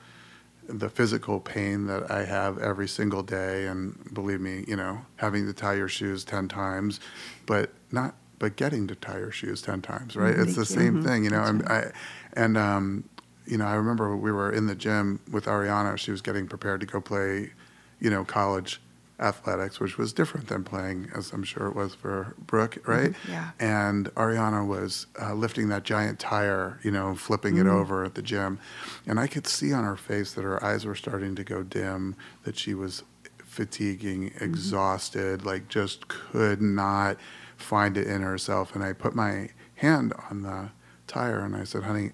the 0.67 0.89
physical 0.89 1.39
pain 1.39 1.87
that 1.87 2.11
I 2.11 2.25
have 2.25 2.59
every 2.59 2.87
single 2.87 3.23
day, 3.23 3.65
and 3.65 4.13
believe 4.13 4.39
me, 4.39 4.65
you 4.67 4.75
know, 4.75 5.01
having 5.15 5.47
to 5.47 5.53
tie 5.53 5.75
your 5.75 5.87
shoes 5.87 6.23
10 6.23 6.47
times, 6.47 6.99
but 7.47 7.71
not, 7.91 8.15
but 8.37 8.55
getting 8.55 8.85
to 8.87 8.95
tie 8.95 9.17
your 9.17 9.31
shoes 9.31 9.63
10 9.63 9.81
times, 9.81 10.15
right? 10.15 10.35
Thank 10.35 10.47
it's 10.47 10.57
the 10.57 10.65
same 10.65 10.97
mm-hmm. 10.97 11.07
thing, 11.07 11.23
you 11.23 11.31
know, 11.31 11.43
and, 11.43 11.67
I, 11.67 11.91
and, 12.33 12.55
um, 12.55 13.09
you 13.45 13.57
know, 13.57 13.65
I 13.65 13.75
remember 13.75 14.15
we 14.15 14.31
were 14.31 14.51
in 14.51 14.67
the 14.67 14.75
gym 14.75 15.19
with 15.31 15.45
Ariana. 15.45 15.97
She 15.97 16.11
was 16.11 16.21
getting 16.21 16.47
prepared 16.47 16.81
to 16.81 16.85
go 16.85 17.01
play, 17.01 17.51
you 17.99 18.09
know, 18.09 18.23
college 18.23 18.81
athletics, 19.19 19.79
which 19.79 19.97
was 19.97 20.11
different 20.11 20.47
than 20.47 20.63
playing, 20.63 21.09
as 21.15 21.31
I'm 21.31 21.43
sure 21.43 21.67
it 21.67 21.75
was 21.75 21.95
for 21.95 22.35
Brooke, 22.37 22.75
mm-hmm. 22.75 22.91
right? 22.91 23.11
Mm-hmm. 23.11 23.31
Yeah. 23.31 23.51
And 23.59 24.13
Ariana 24.15 24.65
was 24.67 25.07
uh, 25.21 25.33
lifting 25.33 25.69
that 25.69 25.83
giant 25.83 26.19
tire, 26.19 26.79
you 26.83 26.91
know, 26.91 27.15
flipping 27.15 27.55
mm-hmm. 27.55 27.67
it 27.67 27.71
over 27.71 28.03
at 28.03 28.15
the 28.15 28.21
gym. 28.21 28.59
And 29.07 29.19
I 29.19 29.27
could 29.27 29.47
see 29.47 29.71
on 29.71 29.83
her 29.83 29.95
face 29.95 30.33
that 30.33 30.41
her 30.41 30.63
eyes 30.63 30.85
were 30.85 30.95
starting 30.95 31.35
to 31.35 31.43
go 31.43 31.63
dim, 31.63 32.15
that 32.43 32.57
she 32.57 32.73
was 32.73 33.03
fatiguing, 33.43 34.31
mm-hmm. 34.31 34.43
exhausted, 34.43 35.39
mm-hmm. 35.39 35.47
like 35.47 35.69
just 35.69 36.07
could 36.07 36.61
not 36.61 37.17
find 37.55 37.97
it 37.97 38.07
in 38.07 38.21
herself. 38.21 38.75
And 38.75 38.83
I 38.83 38.93
put 38.93 39.15
my 39.15 39.49
hand 39.75 40.13
on 40.29 40.41
the 40.41 40.71
tire 41.07 41.39
and 41.39 41.55
I 41.55 41.63
said, 41.63 41.83
honey, 41.83 42.11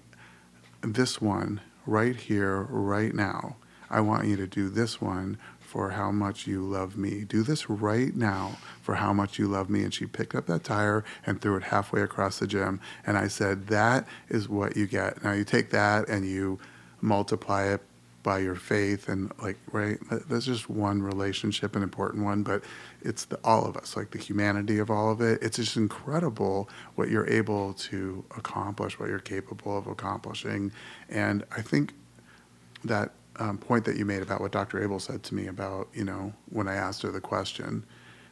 this 0.82 1.20
one 1.20 1.60
right 1.86 2.16
here, 2.16 2.62
right 2.62 3.14
now. 3.14 3.56
I 3.90 4.00
want 4.00 4.26
you 4.26 4.36
to 4.36 4.46
do 4.46 4.68
this 4.68 5.00
one 5.00 5.38
for 5.60 5.90
how 5.90 6.10
much 6.10 6.46
you 6.46 6.62
love 6.62 6.96
me. 6.96 7.24
Do 7.24 7.42
this 7.42 7.70
right 7.70 8.14
now 8.14 8.58
for 8.82 8.96
how 8.96 9.12
much 9.12 9.38
you 9.38 9.46
love 9.46 9.70
me. 9.70 9.82
And 9.82 9.92
she 9.92 10.06
picked 10.06 10.34
up 10.34 10.46
that 10.46 10.64
tire 10.64 11.04
and 11.24 11.40
threw 11.40 11.56
it 11.56 11.64
halfway 11.64 12.02
across 12.02 12.38
the 12.38 12.46
gym. 12.46 12.80
And 13.06 13.16
I 13.16 13.28
said, 13.28 13.68
That 13.68 14.06
is 14.28 14.48
what 14.48 14.76
you 14.76 14.86
get. 14.86 15.22
Now 15.24 15.32
you 15.32 15.44
take 15.44 15.70
that 15.70 16.08
and 16.08 16.26
you 16.26 16.58
multiply 17.00 17.64
it 17.64 17.82
by 18.22 18.38
your 18.38 18.54
faith 18.54 19.08
and 19.08 19.32
like 19.42 19.58
right? 19.72 19.98
That's 20.28 20.46
just 20.46 20.70
one 20.70 21.02
relationship 21.02 21.74
an 21.76 21.82
important 21.82 22.24
one 22.24 22.42
but 22.42 22.62
it's 23.02 23.24
the 23.24 23.38
all 23.44 23.64
of 23.66 23.76
us 23.76 23.96
like 23.96 24.10
the 24.10 24.18
humanity 24.18 24.78
of 24.78 24.90
all 24.90 25.10
of 25.10 25.20
it. 25.20 25.42
It's 25.42 25.56
just 25.56 25.76
incredible 25.76 26.68
what 26.94 27.08
you're 27.10 27.28
able 27.28 27.74
to 27.74 28.24
accomplish 28.36 28.98
what 28.98 29.08
you're 29.08 29.18
capable 29.18 29.76
of 29.76 29.86
accomplishing. 29.86 30.72
And 31.08 31.44
i 31.56 31.62
think 31.62 31.94
that 32.84 33.12
um, 33.36 33.58
point 33.58 33.84
that 33.84 33.96
you 33.96 34.04
made 34.04 34.22
about 34.22 34.40
what 34.40 34.52
dr 34.52 34.78
abel 34.82 34.98
said 34.98 35.22
to 35.22 35.34
me 35.34 35.46
about 35.46 35.88
you 35.94 36.04
know 36.04 36.32
when 36.50 36.68
i 36.68 36.74
asked 36.74 37.02
her 37.02 37.10
the 37.10 37.20
question 37.20 37.84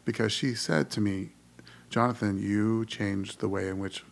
because 0.05 0.33
she 0.33 0.55
said 0.55 0.91
to 0.91 1.01
me 1.01 1.31
jonathan 1.89 2.41
you 2.41 2.85
changed 2.87 3.41
the 3.41 3.49
way 3.49 3.69
in 3.69 3.79
which 3.79 4.05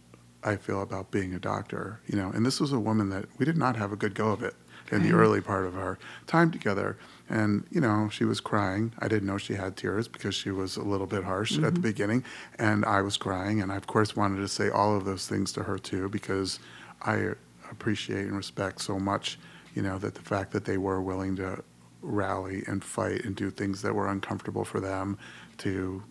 i 0.42 0.56
feel 0.56 0.80
about 0.80 1.10
being 1.10 1.34
a 1.34 1.38
doctor 1.38 2.00
you 2.06 2.16
know? 2.16 2.30
And 2.30 2.46
this 2.46 2.60
was 2.60 2.72
a 2.72 2.78
woman 2.78 3.10
that 3.10 3.26
we 3.38 3.44
did 3.44 3.56
not 3.56 3.76
have 3.76 3.92
a 3.92 3.96
good 3.96 4.14
go 4.14 4.28
of 4.30 4.42
it 4.42 4.54
in 4.90 5.02
the 5.02 5.12
early 5.12 5.40
part 5.40 5.66
of 5.66 5.76
our 5.76 5.98
time 6.26 6.50
together. 6.50 6.96
And, 7.28 7.66
you 7.70 7.80
know, 7.80 8.08
she 8.10 8.24
was 8.24 8.40
crying. 8.40 8.92
I 8.98 9.08
didn't 9.08 9.26
know 9.26 9.38
she 9.38 9.54
had 9.54 9.76
tears 9.76 10.08
because 10.08 10.34
she 10.34 10.50
was 10.50 10.76
a 10.76 10.82
little 10.82 11.06
bit 11.06 11.24
harsh 11.24 11.52
mm-hmm. 11.52 11.64
at 11.64 11.74
the 11.74 11.80
mm-hmm. 11.80 11.88
beginning. 11.88 12.24
And 12.58 12.84
I 12.84 13.02
was 13.02 13.16
crying. 13.16 13.60
And 13.60 13.70
I, 13.70 13.76
of 13.76 13.86
course, 13.86 14.16
wanted 14.16 14.40
to 14.40 14.48
say 14.48 14.70
all 14.70 14.96
of 14.96 15.04
those 15.04 15.26
things 15.28 15.52
to 15.52 15.64
her, 15.64 15.78
too, 15.78 16.08
because 16.08 16.58
I 17.02 17.32
appreciate 17.70 18.26
and 18.26 18.36
respect 18.36 18.80
so 18.80 18.98
much, 18.98 19.38
you 19.74 19.82
know, 19.82 19.98
that 19.98 20.14
the 20.14 20.22
fact 20.22 20.52
that 20.52 20.64
they 20.64 20.78
were 20.78 21.02
willing 21.02 21.36
to 21.36 21.62
rally 22.00 22.62
and 22.66 22.82
fight 22.82 23.24
and 23.24 23.36
do 23.36 23.50
things 23.50 23.82
that 23.82 23.94
were 23.94 24.08
uncomfortable 24.08 24.64
for 24.64 24.80
them 24.80 25.18
to 25.58 26.02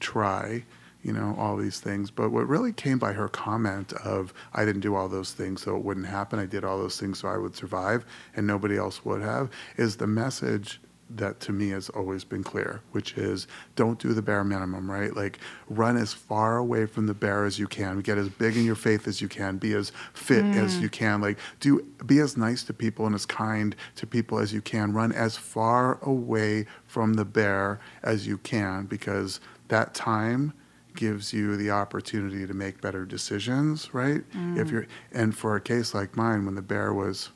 try 0.00 0.64
you 1.04 1.12
know, 1.12 1.36
all 1.38 1.56
these 1.56 1.78
things. 1.78 2.10
But 2.10 2.30
what 2.30 2.48
really 2.48 2.72
came 2.72 2.98
by 2.98 3.12
her 3.12 3.28
comment 3.28 3.92
of, 3.92 4.32
I 4.54 4.64
didn't 4.64 4.80
do 4.80 4.96
all 4.96 5.08
those 5.08 5.32
things 5.32 5.62
so 5.62 5.76
it 5.76 5.84
wouldn't 5.84 6.06
happen. 6.06 6.38
I 6.38 6.46
did 6.46 6.64
all 6.64 6.78
those 6.78 6.98
things 6.98 7.18
so 7.18 7.28
I 7.28 7.36
would 7.36 7.54
survive 7.54 8.04
and 8.34 8.46
nobody 8.46 8.76
else 8.76 9.04
would 9.04 9.22
have, 9.22 9.50
is 9.76 9.96
the 9.96 10.06
message 10.06 10.80
that 11.10 11.38
to 11.38 11.52
me 11.52 11.68
has 11.68 11.90
always 11.90 12.24
been 12.24 12.42
clear, 12.42 12.80
which 12.92 13.18
is 13.18 13.46
don't 13.76 13.98
do 13.98 14.14
the 14.14 14.22
bare 14.22 14.42
minimum, 14.42 14.90
right? 14.90 15.14
Like 15.14 15.38
run 15.68 15.98
as 15.98 16.14
far 16.14 16.56
away 16.56 16.86
from 16.86 17.06
the 17.06 17.12
bear 17.12 17.44
as 17.44 17.58
you 17.58 17.66
can, 17.66 18.00
get 18.00 18.16
as 18.16 18.30
big 18.30 18.56
in 18.56 18.64
your 18.64 18.74
faith 18.74 19.06
as 19.06 19.20
you 19.20 19.28
can, 19.28 19.58
be 19.58 19.74
as 19.74 19.92
fit 20.14 20.44
as 20.44 20.76
mm. 20.76 20.80
you 20.80 20.88
can, 20.88 21.20
like 21.20 21.38
do 21.60 21.86
be 22.06 22.20
as 22.20 22.38
nice 22.38 22.64
to 22.64 22.72
people 22.72 23.04
and 23.04 23.14
as 23.14 23.26
kind 23.26 23.76
to 23.96 24.06
people 24.06 24.38
as 24.38 24.54
you 24.54 24.62
can, 24.62 24.94
run 24.94 25.12
as 25.12 25.36
far 25.36 25.98
away 26.02 26.64
from 26.86 27.14
the 27.14 27.24
bear 27.26 27.78
as 28.02 28.26
you 28.26 28.38
can 28.38 28.86
because 28.86 29.40
that 29.68 29.94
time 29.94 30.54
gives 30.94 31.32
you 31.32 31.56
the 31.56 31.70
opportunity 31.70 32.46
to 32.46 32.54
make 32.54 32.80
better 32.80 33.04
decisions, 33.04 33.92
right? 33.92 34.22
If 34.30 34.68
mm. 34.68 34.70
you're 34.70 34.86
and 35.12 35.36
for 35.36 35.56
a 35.56 35.60
case 35.60 35.94
like 35.94 36.16
mine 36.16 36.44
when 36.44 36.54
the 36.54 36.62
bear 36.62 36.92
was 36.92 37.30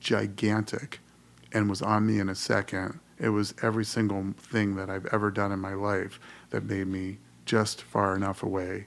gigantic 0.00 1.00
and 1.52 1.68
was 1.68 1.82
on 1.82 2.06
me 2.06 2.18
in 2.18 2.28
a 2.28 2.34
second. 2.34 3.00
It 3.18 3.30
was 3.30 3.54
every 3.62 3.84
single 3.84 4.34
thing 4.38 4.76
that 4.76 4.88
I've 4.88 5.06
ever 5.06 5.30
done 5.30 5.50
in 5.50 5.58
my 5.58 5.74
life 5.74 6.20
that 6.50 6.64
made 6.64 6.86
me 6.86 7.18
just 7.46 7.82
far 7.82 8.14
enough 8.14 8.42
away 8.42 8.86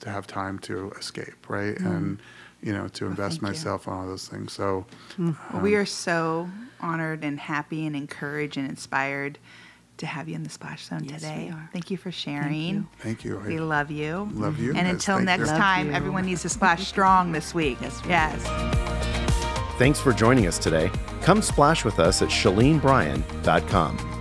to 0.00 0.10
have 0.10 0.26
time 0.26 0.58
to 0.60 0.90
escape, 0.92 1.48
right? 1.48 1.76
Mm. 1.76 1.86
And 1.86 2.18
you 2.62 2.72
know, 2.72 2.88
to 2.88 3.06
invest 3.06 3.40
you. 3.40 3.48
myself 3.48 3.86
on 3.86 3.98
all 3.98 4.06
those 4.06 4.28
things. 4.28 4.52
So 4.52 4.86
mm. 5.18 5.36
Well, 5.52 5.62
we 5.62 5.74
um, 5.74 5.82
are 5.82 5.86
so 5.86 6.48
honored 6.80 7.24
and 7.24 7.38
happy 7.38 7.86
and 7.86 7.94
encouraged 7.94 8.56
and 8.56 8.68
inspired 8.68 9.38
to 9.98 10.06
have 10.06 10.28
you 10.28 10.34
in 10.34 10.42
the 10.42 10.50
Splash 10.50 10.86
Zone 10.86 11.04
Yes, 11.04 11.20
today. 11.22 11.46
we 11.46 11.50
are. 11.52 11.68
Thank 11.72 11.90
you 11.90 11.96
for 11.96 12.10
sharing. 12.10 12.54
you. 12.54 12.86
thank 13.00 13.24
you. 13.24 13.38
We 13.38 13.58
love 13.58 13.90
you. 13.90 14.28
love 14.34 14.58
you. 14.58 14.68
And 14.70 14.80
guys. 14.86 14.92
until 14.94 15.16
Thank 15.16 15.26
next 15.26 15.50
you. 15.50 15.56
Time, 15.56 15.94
everyone 15.94 16.26
needs 16.26 16.42
to 16.42 16.48
splash 16.48 16.86
strong 16.86 17.32
this 17.32 17.54
week. 17.54 17.78
Yes. 18.08 18.42
Thanks 19.78 20.00
for 20.00 20.12
joining 20.12 20.46
us 20.46 20.58
today. 20.58 20.90
Come 21.22 21.42
splash 21.42 21.84
with 21.84 21.98
us 21.98 22.22
at 22.22 22.28
ShaleneBryan.com. 22.28 24.15